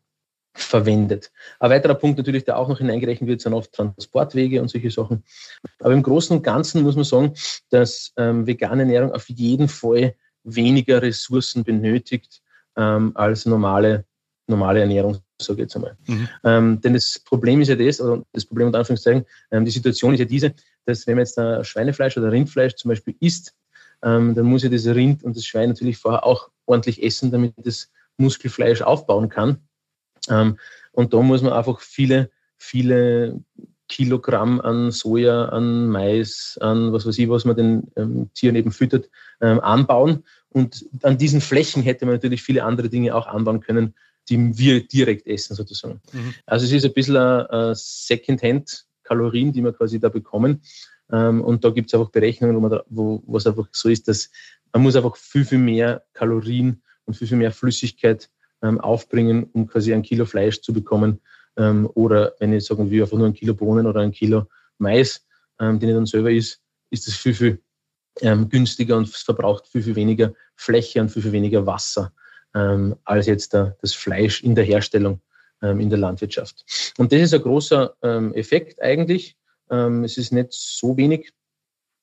verwendet. 0.56 1.32
Ein 1.60 1.72
weiterer 1.72 1.96
Punkt 1.96 2.20
natürlich, 2.20 2.46
der 2.46 2.58
auch 2.58 2.70
noch 2.70 2.78
hineingerechnet 2.78 3.28
wird, 3.28 3.42
sind 3.42 3.54
oft 3.54 3.74
Transportwege 3.74 4.62
und 4.62 4.70
solche 4.70 4.92
Sachen. 4.92 5.24
Aber 5.80 5.94
im 5.94 6.04
Großen 6.04 6.38
und 6.38 6.44
Ganzen 6.44 6.84
muss 6.84 6.96
man 6.96 7.06
sagen, 7.06 7.34
dass 7.72 8.14
ähm, 8.18 8.46
vegane 8.46 8.84
Ernährung 8.84 9.12
auf 9.12 9.28
jeden 9.30 9.68
Fall 9.68 10.16
weniger 10.44 11.02
Ressourcen 11.02 11.64
benötigt 11.64 12.44
ähm, 12.78 13.14
als 13.16 13.48
normale, 13.48 14.06
normale 14.46 14.82
Ernährung, 14.82 15.18
sage 15.42 15.54
ich 15.54 15.64
jetzt 15.64 15.76
einmal. 15.76 15.98
Mhm. 16.06 16.30
Ähm, 16.44 16.82
denn 16.82 16.94
das 16.94 17.20
Problem 17.26 17.62
ist 17.62 17.70
ja 17.70 17.76
das, 17.76 18.00
oder 18.00 18.24
das 18.32 18.46
Problem 18.46 18.68
unter 18.68 18.80
Anführungszeichen, 18.80 19.26
ähm, 19.50 19.66
die 19.66 19.72
Situation 19.72 20.14
ist 20.14 20.20
ja 20.20 20.26
diese, 20.26 20.54
dass 20.86 21.08
wenn 21.08 21.16
man 21.16 21.26
jetzt 21.26 21.40
ein 21.40 21.64
Schweinefleisch 21.64 22.16
oder 22.18 22.32
Rindfleisch 22.32 22.76
zum 22.76 22.90
Beispiel 22.90 23.16
isst, 23.20 23.56
ähm, 24.04 24.36
dann 24.36 24.46
muss 24.46 24.64
ja 24.64 24.70
das 24.70 24.86
Rind 24.86 25.24
und 25.24 25.36
das 25.36 25.46
Schwein 25.46 25.70
natürlich 25.70 25.98
vorher 25.98 26.26
auch 26.26 26.50
ordentlich 26.66 27.02
essen, 27.02 27.32
damit 27.32 27.54
das 27.58 27.90
Muskelfleisch 28.18 28.82
aufbauen 28.82 29.30
kann. 29.30 29.58
Ähm, 30.30 30.58
und 30.92 31.14
da 31.14 31.22
muss 31.22 31.42
man 31.42 31.54
einfach 31.54 31.80
viele, 31.80 32.30
viele 32.58 33.42
Kilogramm 33.88 34.62
an 34.62 34.92
Soja, 34.92 35.46
an 35.46 35.88
Mais, 35.88 36.58
an 36.62 36.94
was 36.94 37.06
weiß 37.06 37.18
ich, 37.18 37.30
was 37.30 37.46
man 37.46 37.56
den 37.56 37.92
ähm, 37.96 38.30
Tieren 38.34 38.56
eben 38.56 38.72
füttert, 38.72 39.10
ähm, 39.42 39.60
anbauen. 39.60 40.24
Und 40.50 40.86
an 41.04 41.18
diesen 41.18 41.42
Flächen 41.42 41.84
hätte 41.84 42.06
man 42.06 42.16
natürlich 42.16 42.44
viele 42.44 42.64
andere 42.64 42.90
Dinge 42.90 43.16
auch 43.16 43.28
anbauen 43.28 43.60
können, 43.60 43.94
die 44.30 44.58
wir 44.58 44.88
direkt 44.88 45.28
essen 45.28 45.56
sozusagen. 45.56 46.02
Mhm. 46.12 46.34
Also 46.46 46.66
es 46.66 46.72
ist 46.72 46.86
ein 46.86 46.94
bisschen 46.94 47.18
ein 47.18 47.76
Second-Hand-Kalorien, 47.76 49.52
die 49.52 49.64
wir 49.64 49.74
quasi 49.74 50.00
da 50.00 50.10
bekommen. 50.10 50.62
Ähm, 51.12 51.42
und 51.42 51.64
da 51.64 51.70
gibt 51.70 51.90
es 51.90 51.94
einfach 51.94 52.12
Berechnungen, 52.12 52.56
wo, 52.56 52.60
man 52.60 52.72
da, 52.72 52.84
wo 52.90 53.24
was 53.28 53.48
einfach 53.48 53.68
so 53.72 53.90
ist, 53.90 54.08
dass 54.08 54.30
man 54.72 54.84
muss 54.84 54.96
einfach 54.96 55.16
viel, 55.16 55.46
viel 55.46 55.60
mehr 55.60 56.04
Kalorien 56.14 56.82
und 57.06 57.16
viel, 57.16 57.28
viel 57.28 57.38
mehr 57.38 57.52
Flüssigkeit 57.52 58.30
ähm, 58.64 58.80
aufbringen, 58.80 59.44
um 59.54 59.68
quasi 59.68 59.94
ein 59.94 60.02
Kilo 60.02 60.26
Fleisch 60.26 60.62
zu 60.62 60.74
bekommen. 60.74 61.20
Ähm, 61.58 61.90
oder 61.94 62.34
wenn 62.40 62.54
ich 62.54 62.66
sagen 62.66 62.90
will, 62.90 63.02
einfach 63.02 63.18
nur 63.18 63.28
ein 63.28 63.34
Kilo 63.34 63.54
Bohnen 63.54 63.86
oder 63.86 64.00
ein 64.00 64.12
Kilo 64.12 64.48
Mais, 64.80 65.26
den 65.60 65.76
ich 65.76 65.96
dann 65.96 66.08
selber 66.08 66.32
isst, 66.32 66.62
ist 66.90 67.08
das 67.08 67.14
viel, 67.14 67.34
viel 67.34 67.60
ähm, 68.22 68.50
günstiger 68.50 68.98
und 68.98 69.08
es 69.08 69.22
verbraucht 69.22 69.68
viel, 69.68 69.84
viel 69.84 69.96
weniger 69.96 70.34
Fläche 70.56 71.00
und 71.00 71.10
viel, 71.10 71.22
viel 71.22 71.32
weniger 71.32 71.66
Wasser 71.66 72.12
ähm, 72.56 72.96
als 73.06 73.28
jetzt 73.28 73.54
der, 73.54 73.78
das 73.82 73.94
Fleisch 73.94 74.44
in 74.44 74.56
der 74.56 74.64
Herstellung 74.64 75.22
ähm, 75.62 75.80
in 75.80 75.90
der 75.90 76.00
Landwirtschaft. 76.00 76.66
Und 76.98 77.12
das 77.12 77.22
ist 77.22 77.34
ein 77.34 77.42
großer 77.42 77.96
Effekt 78.34 78.82
eigentlich. 78.82 79.38
Es 80.04 80.18
ist 80.18 80.32
nicht 80.32 80.50
so 80.52 80.98
wenig. 80.98 81.34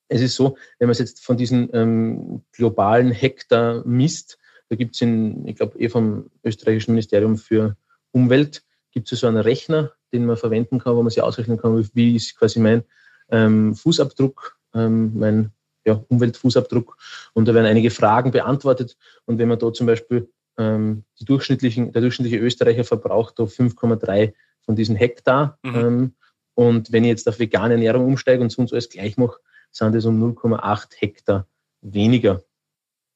Es 0.07 0.21
ist 0.21 0.35
so, 0.35 0.57
wenn 0.79 0.87
man 0.87 0.91
es 0.91 0.99
jetzt 0.99 1.23
von 1.23 1.37
diesen 1.37 2.43
globalen 2.51 3.11
Hektar 3.11 3.85
misst, 3.85 4.37
da 4.69 4.75
gibt 4.75 4.95
es 4.95 5.01
in, 5.01 5.45
ich 5.47 5.57
glaube, 5.57 5.77
eh 5.79 5.89
vom 5.89 6.29
österreichischen 6.43 6.93
Ministerium 6.93 7.37
für 7.37 7.75
Umwelt, 8.11 8.63
gibt 8.91 9.11
es 9.11 9.19
so 9.19 9.27
einen 9.27 9.37
Rechner, 9.37 9.91
den 10.13 10.25
man 10.25 10.37
verwenden 10.37 10.79
kann, 10.79 10.95
wo 10.95 11.03
man 11.03 11.09
sich 11.09 11.21
ausrechnen 11.21 11.57
kann, 11.57 11.89
wie 11.93 12.15
ist 12.15 12.37
quasi 12.37 12.59
mein 12.59 12.83
ähm, 13.29 13.75
Fußabdruck, 13.75 14.57
ähm, 14.73 15.11
mein 15.17 15.51
ja, 15.85 16.01
Umweltfußabdruck. 16.07 16.97
Und 17.33 17.47
da 17.47 17.53
werden 17.53 17.65
einige 17.65 17.91
Fragen 17.91 18.31
beantwortet. 18.31 18.97
Und 19.25 19.39
wenn 19.39 19.47
man 19.47 19.59
da 19.59 19.73
zum 19.73 19.87
Beispiel 19.87 20.29
ähm, 20.57 21.03
die 21.19 21.25
durchschnittlichen, 21.25 21.91
der 21.91 22.01
durchschnittliche 22.01 22.41
Österreicher 22.43 22.83
verbraucht 22.83 23.39
da 23.39 23.43
5,3 23.43 24.33
von 24.61 24.75
diesen 24.75 24.95
Hektar. 24.95 25.57
Mhm. 25.63 25.75
Ähm, 25.75 26.13
und 26.55 26.91
wenn 26.91 27.03
ich 27.03 27.09
jetzt 27.09 27.27
auf 27.27 27.39
vegane 27.39 27.75
Ernährung 27.75 28.05
umsteige 28.05 28.41
und 28.41 28.51
sonst 28.51 28.73
alles 28.73 28.89
gleich 28.89 29.17
mache, 29.17 29.39
sind 29.71 29.95
das 29.95 30.05
um 30.05 30.21
0,8 30.21 30.95
Hektar 30.97 31.47
weniger. 31.81 32.43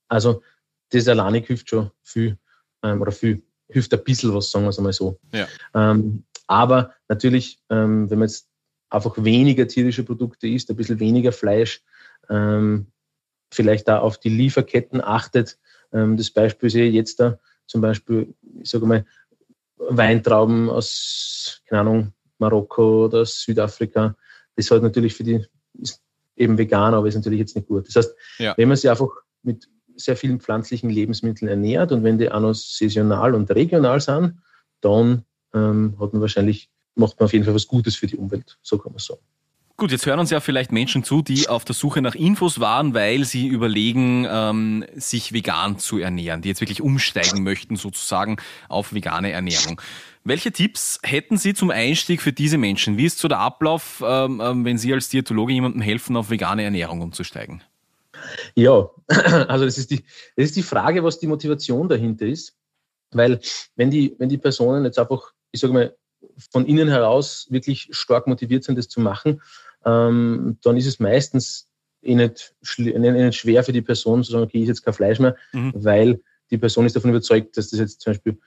Also 0.08 0.42
das 0.90 1.08
alleine 1.08 1.40
hilft 1.40 1.70
schon 1.70 1.92
viel 2.02 2.38
ähm, 2.84 3.02
oder 3.02 3.12
viel, 3.12 3.44
hilft 3.68 3.94
ein 3.94 4.04
bisschen 4.04 4.34
was, 4.34 4.52
sagen 4.52 4.66
wir 4.66 4.70
es 4.70 4.78
einmal 4.78 4.94
so. 4.94 5.20
Ja. 5.34 5.48
Ähm, 5.74 6.24
aber 6.48 6.94
natürlich, 7.08 7.60
ähm, 7.70 8.10
wenn 8.10 8.20
man 8.20 8.28
jetzt 8.28 8.48
einfach 8.90 9.16
weniger 9.18 9.68
tierische 9.68 10.04
Produkte 10.04 10.48
isst, 10.48 10.70
ein 10.70 10.76
bisschen 10.76 11.00
weniger 11.00 11.32
Fleisch, 11.32 11.84
ähm, 12.30 12.88
vielleicht 13.52 13.88
da 13.88 14.00
auf 14.00 14.20
die 14.20 14.30
Lieferketten 14.30 15.02
achtet. 15.02 15.58
Ähm, 15.92 16.18
das 16.18 16.32
Beispiel 16.32 16.70
sehe 16.70 16.88
ich 16.88 16.96
jetzt 16.96 17.20
da 17.20 17.40
zum 17.68 17.82
Beispiel, 17.82 18.34
ich 18.62 18.70
sage 18.70 18.86
mal, 18.86 19.06
Weintrauben 19.78 20.70
aus, 20.70 21.62
keine 21.68 21.82
Ahnung, 21.82 22.14
Marokko 22.40 23.06
oder 23.06 23.26
Südafrika. 23.26 24.16
Das 24.56 24.66
ist 24.66 24.72
halt 24.72 24.84
natürlich 24.84 25.14
für 25.14 25.24
die, 25.24 25.46
ist 25.74 26.02
eben 26.36 26.58
vegan, 26.58 26.94
aber 26.94 27.08
ist 27.08 27.16
natürlich 27.16 27.40
jetzt 27.40 27.56
nicht 27.56 27.68
gut. 27.68 27.88
Das 27.88 27.96
heißt, 27.96 28.16
ja. 28.40 28.54
wenn 28.58 28.68
man 28.68 28.78
sich 28.78 28.90
einfach 28.90 29.10
mit 29.44 29.70
sehr 29.96 30.18
vielen 30.18 30.40
pflanzlichen 30.40 30.90
Lebensmitteln 30.90 31.48
ernährt 31.48 31.92
und 31.92 32.04
wenn 32.04 32.18
die 32.18 32.32
auch 32.32 32.42
noch 32.42 32.54
saisonal 32.54 33.34
und 33.34 33.50
regional 33.52 34.02
sind, 34.02 34.40
dann 34.82 35.24
ähm, 35.54 35.96
hat 36.00 36.14
man 36.14 36.22
wahrscheinlich, 36.22 36.70
macht 36.96 37.20
man 37.20 37.26
auf 37.26 37.34
jeden 37.34 37.46
Fall 37.46 37.56
was 37.56 37.68
Gutes 37.68 37.96
für 37.96 38.08
die 38.08 38.18
Umwelt, 38.18 38.58
so 38.62 38.78
kann 38.78 38.92
man 38.92 39.00
sagen. 39.00 39.22
Gut, 39.78 39.92
jetzt 39.92 40.06
hören 40.06 40.20
uns 40.20 40.30
ja 40.30 40.40
vielleicht 40.40 40.72
Menschen 40.72 41.04
zu, 41.04 41.22
die 41.22 41.50
auf 41.50 41.66
der 41.66 41.76
Suche 41.76 42.02
nach 42.02 42.16
Infos 42.16 42.62
waren, 42.62 42.94
weil 42.94 43.26
sie 43.26 43.48
überlegen, 43.48 44.26
ähm, 44.30 44.86
sich 44.96 45.34
vegan 45.34 45.80
zu 45.80 45.98
ernähren, 45.98 46.42
die 46.42 46.48
jetzt 46.48 46.62
wirklich 46.62 46.82
umsteigen 46.82 47.44
möchten 47.44 47.76
sozusagen 47.76 48.38
auf 48.70 48.94
vegane 48.94 49.32
Ernährung. 49.32 49.82
Welche 50.24 50.54
Tipps 50.54 51.00
hätten 51.04 51.38
Sie 51.38 51.54
zum 51.54 51.72
Einstieg 51.72 52.22
für 52.22 52.32
diese 52.32 52.58
Menschen? 52.58 52.98
Wie 52.98 53.06
ist 53.06 53.20
so 53.20 53.28
der 53.28 53.40
Ablauf, 53.40 54.02
ähm, 54.06 54.42
ähm 54.42 54.64
wenn 54.64 54.78
Sie 54.78 54.94
als 54.94 55.10
Diätologe 55.10 55.52
jemandem 55.52 55.82
helfen, 55.82 56.16
auf 56.16 56.30
vegane 56.30 56.64
Ernährung 56.64 57.02
umzusteigen? 57.02 57.62
Ja, 58.56 58.90
also 59.08 59.66
das 59.66 59.78
ist, 59.78 59.92
die, 59.92 60.06
das 60.38 60.46
ist 60.46 60.56
die 60.56 60.64
Frage, 60.64 61.04
was 61.04 61.20
die 61.20 61.28
Motivation 61.28 61.90
dahinter 61.90 62.26
ist. 62.26 62.56
Weil 63.12 63.42
wenn 63.76 63.92
die, 63.92 64.16
wenn 64.20 64.30
die 64.30 64.38
Personen 64.38 64.86
jetzt 64.86 65.00
einfach, 65.00 65.34
ich 65.52 65.60
sage 65.60 65.74
mal, 65.74 65.96
von 66.52 66.66
innen 66.66 66.88
heraus 66.88 67.48
wirklich 67.50 67.90
stark 67.92 68.28
motiviert 68.28 68.64
sind, 68.64 68.78
das 68.78 68.88
zu 68.88 69.00
machen, 69.00 69.42
ähm, 69.86 70.58
dann 70.64 70.78
ist 70.78 70.88
es 70.88 71.00
meistens 71.00 71.68
eh 72.02 72.16
nicht, 72.16 72.54
eh 72.78 73.00
nicht, 73.00 73.36
schwer 73.36 73.64
für 73.64 73.74
die 73.74 73.82
Person 73.82 74.24
zu 74.24 74.32
sagen, 74.32 74.44
okay, 74.44 74.58
ich 74.58 74.64
esse 74.64 74.72
jetzt 74.72 74.84
kein 74.84 74.94
Fleisch 74.94 75.20
mehr, 75.20 75.36
mhm. 75.54 75.74
weil 75.76 76.22
die 76.52 76.58
Person 76.58 76.86
ist 76.86 76.96
davon 76.96 77.10
überzeugt, 77.10 77.58
dass 77.58 77.70
das 77.70 77.80
jetzt 77.80 78.02
zum 78.02 78.14
Beispiel 78.14 78.38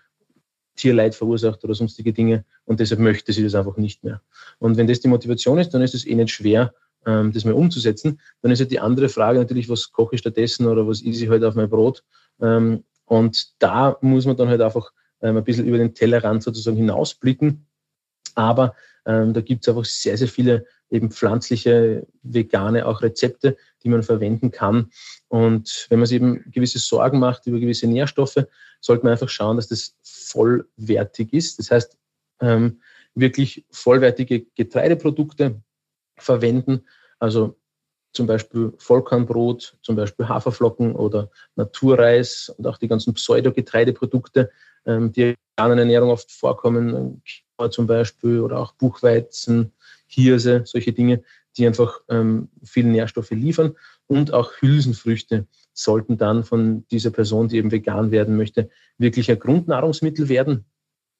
Tierleid 0.77 1.15
verursacht 1.15 1.65
oder 1.65 1.75
sonstige 1.75 2.13
Dinge 2.13 2.45
und 2.65 2.81
deshalb 2.81 3.01
möchte 3.01 3.33
sie 3.33 3.43
das 3.43 3.55
einfach 3.55 3.77
nicht 3.77 4.05
mehr. 4.05 4.23
Und 4.59 4.77
wenn 4.77 4.87
das 4.87 5.01
die 5.01 5.09
Motivation 5.09 5.59
ist, 5.59 5.71
dann 5.71 5.83
ist 5.83 5.95
es 5.95 6.07
eh 6.07 6.15
nicht 6.15 6.33
schwer, 6.33 6.73
ähm, 7.07 7.33
das 7.33 7.45
mal 7.45 7.55
umzusetzen. 7.55 8.21
Dann 8.43 8.53
ist 8.53 8.61
ja 8.61 8.65
die 8.65 8.81
andere 8.81 9.09
Frage 9.09 9.39
natürlich, 9.39 9.69
was 9.69 9.93
koche 9.93 10.15
ich 10.15 10.21
stattdessen 10.21 10.67
oder 10.67 10.87
was 10.87 11.01
esse 11.01 11.25
ich 11.25 11.29
heute 11.29 11.31
halt 11.31 11.45
auf 11.45 11.55
mein 11.55 11.69
Brot? 11.69 12.05
Ähm, 12.41 12.85
und 13.07 13.61
da 13.63 13.97
muss 14.01 14.27
man 14.27 14.37
dann 14.37 14.49
halt 14.49 14.61
einfach 14.61 14.93
ähm, 15.21 15.37
ein 15.37 15.45
bisschen 15.45 15.67
über 15.67 15.79
den 15.79 15.95
Tellerrand 15.95 16.43
sozusagen 16.43 16.77
hinausblicken. 16.77 17.67
Aber 18.39 18.77
ähm, 19.05 19.33
da 19.35 19.41
gibt 19.41 19.65
es 19.65 19.69
einfach 19.69 19.85
sehr, 19.85 20.17
sehr 20.17 20.29
viele 20.29 20.65
eben 20.91 21.11
pflanzliche, 21.11 22.07
vegane 22.23 22.87
auch 22.87 23.03
Rezepte, 23.03 23.57
die 23.83 23.89
man 23.89 24.05
verwenden 24.05 24.53
kann. 24.53 24.91
Und 25.27 25.87
wenn 25.91 25.99
man 25.99 26.07
sich 26.07 26.17
eben 26.17 26.49
gewisse 26.53 26.79
Sorgen 26.79 27.19
macht 27.19 27.49
über 27.49 27.59
gewisse 27.59 27.89
Nährstoffe, 27.89 28.47
sollte 28.81 29.03
man 29.03 29.13
einfach 29.13 29.29
schauen, 29.29 29.57
dass 29.57 29.67
das 29.67 29.97
vollwertig 30.05 31.33
ist. 31.33 31.59
Das 31.59 31.73
heißt, 31.73 31.99
ähm, 32.41 32.81
wirklich 33.17 33.67
vollwertige 33.73 34.47
Getreideprodukte, 34.55 35.61
verwenden. 36.17 36.87
Also 37.19 37.59
zum 38.13 38.29
Beispiel 38.29 38.73
Vollkornbrot, 38.79 39.79
zum 39.83 39.97
Beispiel 39.97 40.29
Haferflocken 40.29 40.95
oder 40.95 41.29
Naturreis 41.57 42.55
und 42.57 42.69
auch 42.69 42.79
die 42.79 42.89
ganzen 42.89 43.15
Pseudogetreideprodukte, 43.15 44.51
ähm, 44.87 45.13
die 45.13 45.23
in 45.23 45.37
der 45.57 45.67
Ernährung 45.67 46.11
oft 46.11 46.31
vorkommen, 46.31 47.21
zum 47.71 47.87
Beispiel 47.87 48.41
oder 48.41 48.59
auch 48.59 48.73
Buchweizen, 48.73 49.73
Hirse, 50.07 50.63
solche 50.65 50.93
Dinge, 50.93 51.23
die 51.57 51.67
einfach 51.67 52.01
ähm, 52.09 52.49
viele 52.63 52.89
Nährstoffe 52.89 53.31
liefern. 53.31 53.75
Und 54.07 54.33
auch 54.33 54.53
Hülsenfrüchte 54.61 55.47
sollten 55.75 56.17
dann 56.17 56.45
von 56.45 56.87
dieser 56.89 57.11
Person, 57.11 57.49
die 57.49 57.59
eben 57.59 57.71
vegan 57.71 58.11
werden 58.11 58.37
möchte, 58.37 58.71
wirklich 58.97 59.31
ein 59.31 59.39
Grundnahrungsmittel 59.39 60.29
werden, 60.29 60.65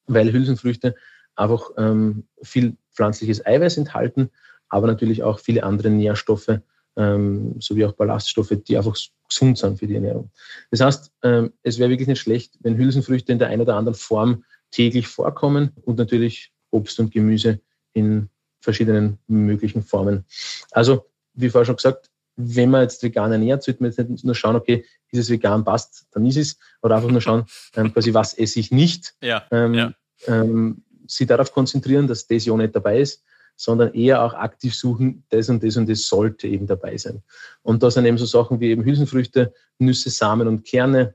weil 0.07 0.31
Hülsenfrüchte 0.33 0.95
einfach 1.35 1.69
ähm, 1.77 2.23
viel 2.41 2.77
pflanzliches 2.91 3.45
Eiweiß 3.45 3.77
enthalten 3.77 4.31
aber 4.69 4.87
natürlich 4.87 5.23
auch 5.23 5.39
viele 5.39 5.63
andere 5.63 5.89
Nährstoffe 5.89 6.59
ähm, 6.95 7.55
sowie 7.59 7.85
auch 7.85 7.93
Ballaststoffe, 7.93 8.53
die 8.67 8.77
einfach 8.77 8.95
gesund 9.27 9.57
sind 9.57 9.79
für 9.79 9.87
die 9.87 9.95
Ernährung. 9.95 10.31
Das 10.71 10.81
heißt, 10.81 11.11
ähm, 11.23 11.53
es 11.63 11.79
wäre 11.79 11.89
wirklich 11.89 12.07
nicht 12.07 12.21
schlecht, 12.21 12.57
wenn 12.61 12.77
Hülsenfrüchte 12.77 13.31
in 13.31 13.39
der 13.39 13.49
einen 13.49 13.61
oder 13.61 13.75
anderen 13.75 13.97
Form 13.97 14.43
täglich 14.71 15.07
vorkommen 15.07 15.71
und 15.83 15.97
natürlich 15.97 16.51
Obst 16.71 16.99
und 16.99 17.11
Gemüse 17.11 17.59
in 17.93 18.29
verschiedenen 18.61 19.17
möglichen 19.27 19.83
Formen. 19.83 20.25
Also, 20.71 21.05
wie 21.33 21.49
vorher 21.49 21.65
schon 21.65 21.77
gesagt, 21.77 22.09
wenn 22.35 22.69
man 22.69 22.81
jetzt 22.81 23.03
vegan 23.03 23.31
ernährt, 23.31 23.63
sollte 23.63 23.83
man 23.83 23.91
jetzt 23.91 24.09
nicht 24.09 24.23
nur 24.23 24.35
schauen, 24.35 24.55
okay, 24.55 24.85
ist 25.11 25.19
es 25.19 25.29
vegan, 25.29 25.63
passt, 25.65 26.07
dann 26.11 26.25
ist 26.25 26.37
es, 26.37 26.57
oder 26.81 26.95
einfach 26.95 27.09
nur 27.09 27.21
schauen, 27.21 27.45
ähm, 27.75 27.93
quasi, 27.93 28.13
was 28.13 28.33
esse 28.33 28.59
ich 28.59 28.71
nicht. 28.71 29.15
Ja, 29.21 29.45
ähm, 29.51 29.73
ja. 29.73 29.93
Ähm, 30.27 30.83
sie 31.07 31.25
darauf 31.25 31.51
konzentrieren, 31.51 32.07
dass 32.07 32.27
das 32.27 32.45
ja 32.45 32.53
auch 32.53 32.57
nicht 32.57 32.75
dabei 32.75 32.99
ist 32.99 33.23
sondern 33.59 33.93
eher 33.93 34.23
auch 34.23 34.33
aktiv 34.35 34.73
suchen, 34.73 35.25
das 35.29 35.49
und 35.49 35.61
das 35.61 35.75
und 35.75 35.89
das 35.89 36.07
sollte 36.07 36.47
eben 36.47 36.65
dabei 36.65 36.95
sein. 36.95 37.21
Und 37.61 37.83
da 37.83 37.91
sind 37.91 38.05
eben 38.05 38.17
so 38.17 38.25
Sachen 38.25 38.61
wie 38.61 38.69
eben 38.69 38.85
Hülsenfrüchte, 38.85 39.53
Nüsse, 39.79 40.09
Samen 40.09 40.47
und 40.47 40.63
Kerne, 40.63 41.13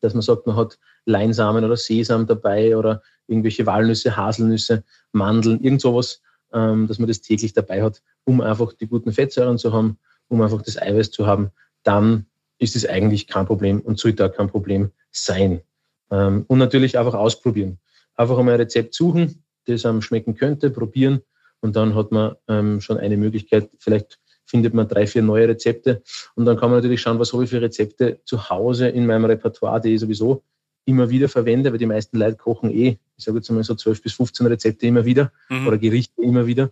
dass 0.00 0.12
man 0.12 0.20
sagt, 0.20 0.46
man 0.46 0.54
hat 0.56 0.78
Leinsamen 1.08 1.64
oder 1.64 1.76
Sesam 1.76 2.26
dabei 2.26 2.76
oder 2.76 3.02
irgendwelche 3.26 3.66
Walnüsse, 3.66 4.16
Haselnüsse, 4.16 4.84
Mandeln, 5.12 5.60
irgend 5.60 5.80
sowas, 5.80 6.22
ähm, 6.52 6.86
dass 6.86 6.98
man 6.98 7.08
das 7.08 7.20
täglich 7.20 7.52
dabei 7.52 7.82
hat, 7.82 8.02
um 8.24 8.40
einfach 8.40 8.72
die 8.72 8.86
guten 8.86 9.12
Fettsäuren 9.12 9.58
zu 9.58 9.72
haben, 9.72 9.98
um 10.28 10.42
einfach 10.42 10.62
das 10.62 10.80
Eiweiß 10.80 11.10
zu 11.10 11.26
haben, 11.26 11.50
dann 11.82 12.26
ist 12.58 12.76
es 12.76 12.86
eigentlich 12.86 13.26
kein 13.26 13.46
Problem 13.46 13.80
und 13.80 13.98
sollte 13.98 14.26
auch 14.26 14.32
kein 14.34 14.48
Problem 14.48 14.92
sein. 15.10 15.62
Ähm, 16.10 16.44
und 16.48 16.58
natürlich 16.58 16.98
einfach 16.98 17.14
ausprobieren. 17.14 17.78
Einfach 18.14 18.38
einmal 18.38 18.54
ein 18.54 18.60
Rezept 18.60 18.94
suchen, 18.94 19.42
das 19.66 19.86
einem 19.86 20.02
schmecken 20.02 20.34
könnte, 20.34 20.70
probieren 20.70 21.20
und 21.60 21.76
dann 21.76 21.94
hat 21.94 22.12
man 22.12 22.34
ähm, 22.48 22.80
schon 22.80 22.98
eine 22.98 23.16
Möglichkeit, 23.16 23.70
vielleicht 23.78 24.18
findet 24.44 24.74
man 24.74 24.88
drei, 24.88 25.06
vier 25.06 25.22
neue 25.22 25.48
Rezepte 25.48 26.02
und 26.34 26.46
dann 26.46 26.56
kann 26.56 26.70
man 26.70 26.78
natürlich 26.78 27.00
schauen, 27.00 27.18
was 27.18 27.32
habe 27.32 27.44
ich 27.44 27.50
für 27.50 27.60
Rezepte 27.60 28.20
zu 28.24 28.48
Hause 28.48 28.88
in 28.88 29.06
meinem 29.06 29.26
Repertoire, 29.26 29.80
die 29.80 29.94
ich 29.94 30.00
sowieso 30.00 30.42
immer 30.88 31.10
wieder 31.10 31.28
verwende, 31.28 31.70
weil 31.70 31.78
die 31.78 31.86
meisten 31.86 32.16
Leute 32.18 32.36
kochen 32.36 32.70
eh, 32.70 32.98
ich 33.16 33.24
sage 33.24 33.38
jetzt 33.38 33.50
mal 33.50 33.62
so 33.62 33.74
12 33.74 34.02
bis 34.02 34.14
15 34.14 34.46
Rezepte 34.46 34.86
immer 34.86 35.04
wieder 35.04 35.30
mhm. 35.50 35.66
oder 35.66 35.76
Gerichte 35.76 36.22
immer 36.22 36.46
wieder. 36.46 36.70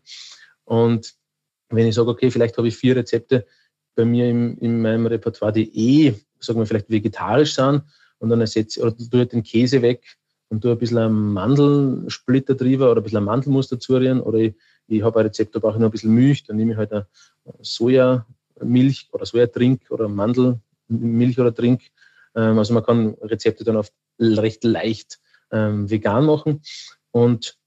Und 0.64 1.14
wenn 1.68 1.86
ich 1.86 1.94
sage, 1.94 2.08
okay, 2.08 2.30
vielleicht 2.30 2.56
habe 2.56 2.68
ich 2.68 2.76
vier 2.76 2.96
Rezepte 2.96 3.46
bei 3.94 4.04
mir 4.04 4.30
im, 4.30 4.56
in 4.58 4.80
meinem 4.80 5.06
Repertoire, 5.06 5.52
die 5.52 6.06
eh, 6.06 6.14
sagen 6.40 6.58
wir, 6.58 6.66
vielleicht 6.66 6.90
vegetarisch 6.90 7.54
sind 7.54 7.82
und 8.18 8.30
dann 8.30 8.40
ersetze 8.40 8.80
oder 8.80 8.96
tue 8.96 9.26
den 9.26 9.42
Käse 9.42 9.82
weg 9.82 10.16
und 10.48 10.62
tue 10.62 10.72
ein 10.72 10.78
bisschen 10.78 11.32
Mandelsplitter 11.32 12.54
drüber 12.54 12.90
oder 12.90 13.00
ein 13.00 13.04
bisschen 13.04 13.18
ein 13.18 13.24
Mandelmus 13.24 13.68
dazu 13.68 13.96
rühren 13.96 14.20
oder 14.20 14.38
ich, 14.38 14.54
ich 14.88 15.02
habe 15.02 15.20
ein 15.20 15.26
Rezept, 15.26 15.54
da 15.54 15.58
brauche 15.58 15.74
ich 15.74 15.80
noch 15.80 15.88
ein 15.88 15.92
bisschen 15.92 16.14
Milch, 16.14 16.44
dann 16.44 16.56
nehme 16.56 16.72
ich 16.72 16.78
halt 16.78 16.92
eine 16.92 17.06
Sojamilch 17.60 19.08
oder 19.12 19.26
Sojatrink 19.26 19.90
oder 19.90 20.08
Mandelmilch 20.08 21.38
oder 21.38 21.54
Trink. 21.54 21.82
Ähm, 22.34 22.58
also 22.58 22.72
man 22.72 22.84
kann 22.84 23.14
Rezepte 23.20 23.64
dann 23.64 23.76
oft 23.76 23.92
recht 24.18 24.64
leicht 24.64 25.20
ähm, 25.50 25.90
vegan 25.90 26.26
machen 26.26 26.62
und 27.10 27.58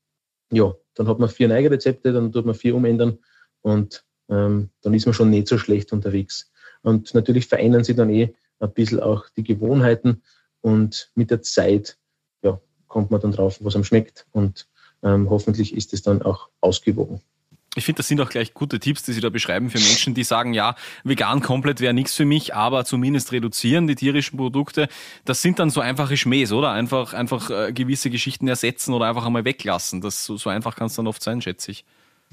ja, 0.51 0.73
dann 0.95 1.07
hat 1.07 1.19
man 1.19 1.29
vier 1.29 1.47
neue 1.47 1.71
Rezepte, 1.71 2.11
dann 2.11 2.31
tut 2.31 2.45
man 2.45 2.55
vier 2.55 2.75
umändern 2.75 3.19
und 3.61 4.05
ähm, 4.29 4.69
dann 4.81 4.93
ist 4.93 5.05
man 5.05 5.13
schon 5.13 5.29
nicht 5.29 5.47
so 5.47 5.57
schlecht 5.57 5.93
unterwegs. 5.93 6.51
Und 6.81 7.13
natürlich 7.13 7.47
verändern 7.47 7.83
sich 7.83 7.95
dann 7.95 8.09
eh 8.09 8.33
ein 8.59 8.73
bisschen 8.73 8.99
auch 8.99 9.29
die 9.29 9.43
Gewohnheiten 9.43 10.23
und 10.61 11.11
mit 11.15 11.31
der 11.31 11.41
Zeit 11.41 11.97
ja, 12.41 12.59
kommt 12.87 13.11
man 13.11 13.21
dann 13.21 13.31
drauf, 13.31 13.59
was 13.61 13.75
einem 13.75 13.83
schmeckt 13.83 14.27
und 14.31 14.67
ähm, 15.03 15.29
hoffentlich 15.29 15.75
ist 15.75 15.93
es 15.93 16.01
dann 16.01 16.21
auch 16.21 16.49
ausgewogen. 16.61 17.21
Ich 17.79 17.85
finde, 17.85 17.97
das 17.97 18.07
sind 18.07 18.21
auch 18.21 18.29
gleich 18.29 18.53
gute 18.53 18.79
Tipps, 18.79 19.03
die 19.03 19.13
Sie 19.13 19.21
da 19.21 19.29
beschreiben 19.29 19.69
für 19.69 19.79
Menschen, 19.79 20.13
die 20.13 20.23
sagen, 20.23 20.53
ja, 20.53 20.75
vegan 21.03 21.41
komplett 21.41 21.79
wäre 21.79 21.93
nichts 21.93 22.13
für 22.13 22.25
mich, 22.25 22.53
aber 22.53 22.85
zumindest 22.85 23.31
reduzieren 23.31 23.87
die 23.87 23.95
tierischen 23.95 24.37
Produkte. 24.37 24.89
Das 25.25 25.41
sind 25.41 25.59
dann 25.59 25.69
so 25.69 25.79
einfache 25.81 26.17
Schmähs, 26.17 26.51
oder? 26.51 26.71
Einfach, 26.71 27.13
einfach 27.13 27.49
äh, 27.49 27.71
gewisse 27.71 28.09
Geschichten 28.09 28.47
ersetzen 28.47 28.93
oder 28.93 29.07
einfach 29.07 29.25
einmal 29.25 29.45
weglassen. 29.45 30.01
Das, 30.01 30.25
so, 30.25 30.37
so 30.37 30.49
einfach 30.49 30.75
kann 30.75 30.87
es 30.87 30.95
dann 30.95 31.07
oft 31.07 31.23
sein, 31.23 31.41
schätze 31.41 31.71
ich. 31.71 31.85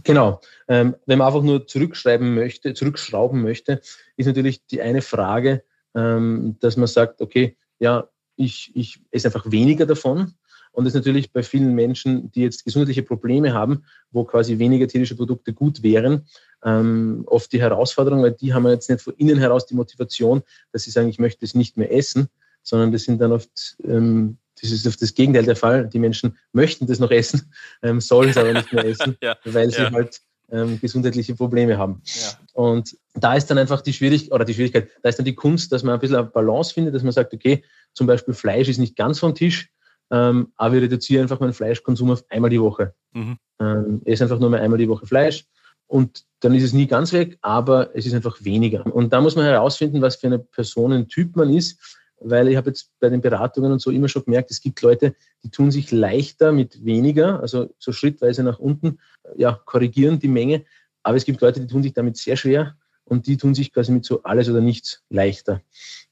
Genau. 0.02 0.40
Ähm, 0.68 0.96
wenn 1.06 1.18
man 1.18 1.28
einfach 1.28 1.42
nur 1.42 1.66
zurückschreiben 1.66 2.35
möchte, 2.35 2.74
zurückschrauben 2.74 3.40
möchte, 3.40 3.80
ist 4.16 4.26
natürlich 4.26 4.66
die 4.66 4.82
eine 4.82 5.00
Frage, 5.00 5.62
ähm, 5.94 6.56
dass 6.61 6.76
man 6.76 6.88
sagt, 6.88 7.20
okay, 7.20 7.56
ja, 7.78 8.09
ich, 8.37 8.72
ich 8.74 9.00
esse 9.11 9.28
einfach 9.28 9.50
weniger 9.50 9.87
davon. 9.87 10.35
Und 10.76 10.84
das 10.84 10.92
ist 10.92 10.98
natürlich 10.98 11.32
bei 11.32 11.42
vielen 11.42 11.74
Menschen, 11.74 12.30
die 12.32 12.42
jetzt 12.42 12.62
gesundheitliche 12.66 13.02
Probleme 13.02 13.54
haben, 13.54 13.84
wo 14.10 14.24
quasi 14.24 14.58
weniger 14.58 14.86
tierische 14.86 15.16
Produkte 15.16 15.54
gut 15.54 15.82
wären, 15.82 16.26
ähm, 16.62 17.24
oft 17.26 17.50
die 17.54 17.62
Herausforderung, 17.62 18.22
weil 18.22 18.32
die 18.32 18.52
haben 18.52 18.66
jetzt 18.68 18.90
nicht 18.90 19.00
von 19.00 19.14
innen 19.14 19.38
heraus 19.38 19.64
die 19.64 19.74
Motivation, 19.74 20.42
dass 20.72 20.82
sie 20.82 20.90
sagen, 20.90 21.08
ich 21.08 21.18
möchte 21.18 21.46
es 21.46 21.54
nicht 21.54 21.78
mehr 21.78 21.90
essen, 21.90 22.28
sondern 22.62 22.92
das 22.92 23.04
sind 23.04 23.22
dann 23.22 23.32
oft 23.32 23.78
ähm, 23.84 24.36
das 24.60 24.70
ist 24.70 24.86
oft 24.86 25.00
das 25.00 25.14
Gegenteil 25.14 25.44
der 25.44 25.56
Fall. 25.56 25.88
Die 25.88 25.98
Menschen 25.98 26.36
möchten 26.52 26.86
das 26.86 26.98
noch 26.98 27.10
essen, 27.10 27.50
ähm, 27.82 28.02
sollen 28.02 28.28
es 28.28 28.36
aber 28.36 28.52
nicht 28.52 28.70
mehr 28.70 28.84
essen, 28.84 29.16
ja, 29.22 29.34
weil 29.46 29.70
sie 29.70 29.80
ja. 29.80 29.90
halt 29.90 30.20
ähm, 30.50 30.78
gesundheitliche 30.78 31.34
Probleme 31.36 31.78
haben. 31.78 32.02
Ja. 32.04 32.32
Und 32.52 32.98
da 33.14 33.34
ist 33.34 33.46
dann 33.46 33.56
einfach 33.56 33.80
die 33.80 33.94
Schwierigkeit, 33.94 34.32
oder 34.32 34.44
die 34.44 34.52
Schwierigkeit, 34.52 34.90
da 35.02 35.08
ist 35.08 35.18
dann 35.18 35.24
die 35.24 35.34
Kunst, 35.34 35.72
dass 35.72 35.82
man 35.82 35.94
ein 35.94 36.00
bisschen 36.00 36.16
eine 36.16 36.26
Balance 36.26 36.74
findet, 36.74 36.94
dass 36.94 37.02
man 37.02 37.12
sagt, 37.12 37.32
okay, 37.32 37.64
zum 37.94 38.06
Beispiel 38.06 38.34
Fleisch 38.34 38.68
ist 38.68 38.76
nicht 38.76 38.94
ganz 38.94 39.18
vom 39.18 39.34
Tisch, 39.34 39.70
ähm, 40.10 40.52
aber 40.56 40.76
ich 40.76 40.82
reduziere 40.82 41.22
einfach 41.22 41.40
meinen 41.40 41.52
Fleischkonsum 41.52 42.10
auf 42.10 42.24
einmal 42.28 42.50
die 42.50 42.60
Woche. 42.60 42.94
Mhm. 43.12 43.38
Ähm, 43.60 44.02
esse 44.04 44.24
einfach 44.24 44.38
nur 44.38 44.50
mal 44.50 44.60
einmal 44.60 44.78
die 44.78 44.88
Woche 44.88 45.06
Fleisch 45.06 45.46
und 45.86 46.24
dann 46.40 46.54
ist 46.54 46.64
es 46.64 46.72
nie 46.72 46.86
ganz 46.86 47.12
weg, 47.12 47.38
aber 47.40 47.94
es 47.94 48.06
ist 48.06 48.14
einfach 48.14 48.44
weniger. 48.44 48.84
Und 48.86 49.12
da 49.12 49.20
muss 49.20 49.36
man 49.36 49.44
herausfinden, 49.44 50.02
was 50.02 50.16
für 50.16 50.26
eine 50.26 50.38
Personentyp 50.38 51.36
man 51.36 51.50
ist 51.50 51.78
weil 52.20 52.48
ich 52.48 52.56
habe 52.56 52.70
jetzt 52.70 52.92
bei 52.98 53.08
den 53.08 53.20
Beratungen 53.20 53.72
und 53.72 53.80
so 53.80 53.90
immer 53.90 54.08
schon 54.08 54.24
gemerkt, 54.24 54.50
es 54.50 54.60
gibt 54.60 54.80
Leute, 54.82 55.14
die 55.42 55.50
tun 55.50 55.70
sich 55.70 55.92
leichter 55.92 56.52
mit 56.52 56.84
weniger, 56.84 57.40
also 57.40 57.74
so 57.78 57.92
schrittweise 57.92 58.42
nach 58.42 58.58
unten, 58.58 58.98
ja, 59.36 59.60
korrigieren 59.64 60.18
die 60.18 60.28
Menge. 60.28 60.64
Aber 61.02 61.16
es 61.16 61.24
gibt 61.24 61.40
Leute, 61.40 61.60
die 61.60 61.66
tun 61.66 61.82
sich 61.82 61.92
damit 61.92 62.16
sehr 62.16 62.36
schwer 62.36 62.76
und 63.04 63.26
die 63.26 63.36
tun 63.36 63.54
sich 63.54 63.72
quasi 63.72 63.92
mit 63.92 64.04
so 64.04 64.22
alles 64.22 64.48
oder 64.48 64.60
nichts 64.60 65.02
leichter. 65.10 65.60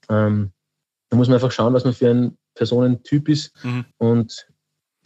Ähm, 0.08 0.52
da 1.08 1.16
muss 1.16 1.28
man 1.28 1.34
einfach 1.34 1.52
schauen, 1.52 1.74
was 1.74 1.84
man 1.84 1.94
für 1.94 2.10
ein 2.10 2.38
Personentyp 2.54 3.28
ist 3.28 3.52
mhm. 3.64 3.84
und 3.98 4.46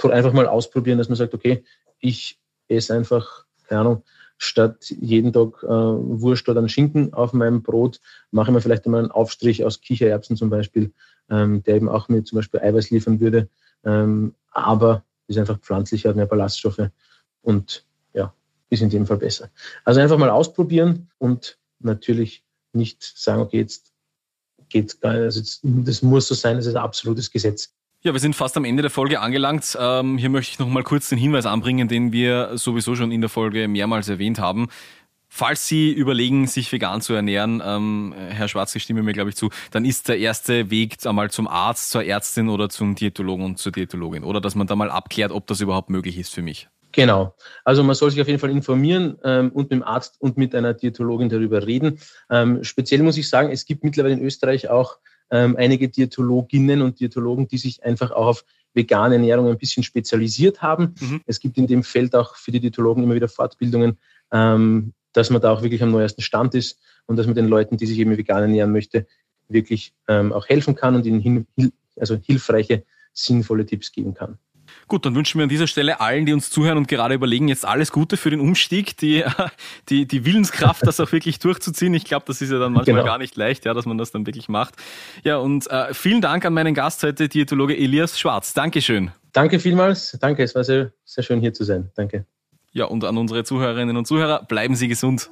einfach 0.05 0.33
mal 0.33 0.47
ausprobieren, 0.47 0.99
dass 0.99 1.09
man 1.09 1.17
sagt, 1.17 1.35
okay, 1.35 1.65
ich 1.99 2.39
esse 2.69 2.95
einfach, 2.95 3.45
keine 3.67 3.81
Ahnung, 3.81 4.03
statt 4.39 4.85
jeden 5.01 5.33
Tag 5.33 5.63
äh, 5.65 5.69
Wurst 5.69 6.49
oder 6.49 6.61
einen 6.61 6.69
Schinken 6.69 7.13
auf 7.13 7.33
meinem 7.33 7.63
Brot, 7.63 8.01
mache 8.31 8.51
ich 8.51 8.55
mir 8.55 8.61
vielleicht 8.61 8.87
einmal 8.87 9.01
einen 9.01 9.11
Aufstrich 9.11 9.65
aus 9.65 9.81
Kichererbsen 9.81 10.37
zum 10.37 10.49
Beispiel, 10.49 10.93
ähm, 11.29 11.63
der 11.65 11.77
eben 11.77 11.89
auch 11.89 12.09
mir 12.09 12.23
zum 12.25 12.37
Beispiel 12.37 12.61
Eiweiß 12.61 12.91
liefern 12.91 13.21
würde. 13.21 13.49
Ähm, 13.85 14.35
aber 14.53 15.05
ist 15.27 15.39
einfach 15.39 15.59
pflanzlicher, 15.59 16.11
hat 16.11 16.17
mehr 16.17 16.27
Ballaststoffe 16.27 16.91
und 17.43 17.85
ja, 18.15 18.33
ist 18.71 18.83
in 18.83 18.91
dem 18.91 19.07
Fall 19.07 19.19
besser. 19.19 19.51
Also 19.85 20.01
einfach 20.01 20.19
mal 20.19 20.31
ausprobieren 20.31 21.11
und 21.19 21.59
natürlich 21.81 22.45
nicht 22.73 23.03
sagen, 23.03 23.43
okay, 23.43 23.59
jetzt 23.59 23.93
nicht, 24.75 25.05
also 25.05 25.41
das 25.63 26.03
muss 26.03 26.29
so 26.29 26.35
sein, 26.35 26.57
das 26.57 26.67
ist 26.67 26.77
ein 26.77 26.83
absolutes 26.83 27.31
Gesetz. 27.31 27.73
Ja, 28.03 28.13
wir 28.13 28.21
sind 28.21 28.37
fast 28.37 28.57
am 28.57 28.65
Ende 28.65 28.83
der 28.83 28.93
Folge 28.93 29.21
angelangt. 29.21 29.77
Ähm, 29.79 30.19
hier 30.19 30.29
möchte 30.29 30.53
ich 30.53 30.59
noch 30.61 30.69
mal 30.69 30.85
kurz 30.85 31.09
den 31.09 31.19
Hinweis 31.19 31.47
anbringen, 31.47 31.89
den 31.89 32.13
wir 32.13 32.57
sowieso 32.57 32.95
schon 32.95 33.11
in 33.11 33.21
der 33.21 33.29
Folge 33.29 33.67
mehrmals 33.67 34.09
erwähnt 34.09 34.39
haben. 34.39 34.69
Falls 35.29 35.67
Sie 35.67 35.91
überlegen, 35.91 36.47
sich 36.47 36.73
vegan 36.73 37.01
zu 37.03 37.13
ernähren, 37.13 37.61
ähm, 37.65 38.15
Herr 38.17 38.49
Schwarz, 38.49 38.75
ich 38.77 38.85
stimme 38.85 39.03
mir, 39.03 39.13
glaube 39.13 39.31
ich, 39.31 39.37
zu, 39.37 39.51
dann 39.73 39.85
ist 39.85 40.09
der 40.09 40.19
erste 40.19 40.71
Weg 40.71 41.05
einmal 41.05 41.31
zum 41.31 41.49
Arzt, 41.49 41.91
zur 41.91 42.05
Ärztin 42.05 42.49
oder 42.49 42.69
zum 42.69 42.95
Diätologen 42.95 43.45
und 43.45 43.59
zur 43.59 43.73
Diätologin. 43.73 44.25
Oder 44.25 44.41
dass 44.41 44.55
man 44.55 44.67
da 44.69 44.77
mal 44.77 44.91
abklärt, 44.91 45.33
ob 45.33 45.47
das 45.49 45.61
überhaupt 45.61 45.91
möglich 45.91 46.19
ist 46.19 46.33
für 46.33 46.43
mich. 46.43 46.69
Genau. 46.92 47.35
Also 47.64 47.83
man 47.83 47.94
soll 47.94 48.11
sich 48.11 48.20
auf 48.20 48.29
jeden 48.29 48.38
Fall 48.38 48.51
informieren 48.51 49.18
ähm, 49.22 49.51
und 49.51 49.64
mit 49.64 49.72
dem 49.72 49.83
Arzt 49.83 50.16
und 50.20 50.37
mit 50.37 50.55
einer 50.55 50.74
Diätologin 50.74 51.29
darüber 51.29 51.66
reden. 51.66 51.98
Ähm, 52.31 52.64
speziell 52.64 53.03
muss 53.03 53.18
ich 53.18 53.29
sagen, 53.29 53.51
es 53.51 53.66
gibt 53.66 53.85
mittlerweile 53.85 54.14
in 54.14 54.22
Österreich 54.22 54.68
auch 54.68 54.98
ähm, 55.31 55.57
einige 55.59 55.88
Diätologinnen 55.88 56.83
und 56.83 57.01
Diätologen, 57.01 57.46
die 57.48 57.59
sich 57.59 57.85
einfach 57.85 58.11
auch 58.11 58.27
auf 58.27 58.44
vegane 58.74 59.16
Ernährung 59.16 59.48
ein 59.48 59.59
bisschen 59.59 59.83
spezialisiert 59.83 60.62
haben. 60.62 60.94
Mhm. 61.01 61.20
Es 61.27 61.40
gibt 61.40 61.59
in 61.59 61.66
dem 61.66 61.83
Feld 61.83 62.14
auch 62.14 62.37
für 62.37 62.53
die 62.53 62.61
Diätologen 62.61 63.03
immer 63.03 63.14
wieder 63.14 63.29
Fortbildungen, 63.29 63.98
ähm, 64.33 64.92
dass 65.12 65.31
man 65.31 65.42
da 65.42 65.53
auch 65.53 65.62
wirklich 65.62 65.83
am 65.83 65.90
neuesten 65.90 66.22
Stand 66.22 66.55
ist 66.55 66.79
und 67.07 67.16
dass 67.16 67.27
man 67.27 67.35
den 67.35 67.48
Leuten, 67.48 67.77
die 67.77 67.87
sich 67.87 67.98
eben 67.98 68.16
vegan 68.16 68.42
ernähren 68.42 68.72
möchte, 68.72 69.07
wirklich 69.48 69.94
ähm, 70.07 70.33
auch 70.33 70.48
helfen 70.48 70.74
kann 70.74 70.94
und 70.94 71.07
ihnen 71.07 71.20
hin, 71.20 71.46
also 71.96 72.16
hilfreiche, 72.16 72.85
sinnvolle 73.12 73.66
Tipps 73.66 73.90
geben 73.92 74.14
kann. 74.14 74.38
Gut, 74.88 75.05
dann 75.05 75.14
wünschen 75.14 75.38
wir 75.38 75.42
an 75.42 75.51
dieser 75.51 75.66
Stelle 75.66 76.01
allen, 76.01 76.24
die 76.24 76.33
uns 76.33 76.48
zuhören 76.48 76.79
und 76.79 76.88
gerade 76.88 77.14
überlegen, 77.14 77.48
jetzt 77.48 77.66
alles 77.66 77.92
Gute 77.92 78.16
für 78.16 78.31
den 78.31 78.40
Umstieg, 78.40 78.96
die, 78.96 79.22
die, 79.90 80.07
die 80.07 80.24
Willenskraft, 80.24 80.87
das 80.87 80.98
auch 80.98 81.12
wirklich 81.12 81.38
durchzuziehen. 81.38 81.92
Ich 81.92 82.05
glaube, 82.05 82.24
das 82.27 82.40
ist 82.40 82.51
ja 82.51 82.59
dann 82.59 82.72
manchmal 82.72 82.96
genau. 82.96 83.07
gar 83.07 83.18
nicht 83.18 83.37
leicht, 83.37 83.66
ja, 83.66 83.74
dass 83.74 83.85
man 83.85 83.98
das 83.98 84.12
dann 84.12 84.27
wirklich 84.27 84.48
macht. 84.48 84.77
Ja, 85.24 85.37
und 85.37 85.70
äh, 85.70 85.92
vielen 85.92 86.22
Dank 86.22 86.46
an 86.46 86.55
meinen 86.55 86.74
Gast 86.74 87.03
heute, 87.03 87.29
Diätologe 87.29 87.77
Elias 87.77 88.18
Schwarz. 88.18 88.55
Dankeschön. 88.55 89.11
Danke 89.35 89.61
vielmals. 89.61 90.16
Danke, 90.20 90.42
es 90.42 90.55
war 90.55 90.64
sehr, 90.64 90.90
sehr 91.05 91.22
schön 91.22 91.40
hier 91.40 91.53
zu 91.53 91.64
sein. 91.64 91.90
Danke. 91.94 92.24
Ja, 92.72 92.87
und 92.87 93.05
an 93.05 93.18
unsere 93.18 93.44
Zuhörerinnen 93.44 93.96
und 93.96 94.07
Zuhörer, 94.07 94.44
bleiben 94.44 94.74
Sie 94.74 94.88
gesund. 94.88 95.31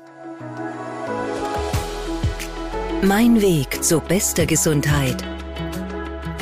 Mein 3.03 3.41
Weg 3.41 3.83
zu 3.83 4.01
bester 4.01 4.45
Gesundheit 4.45 5.36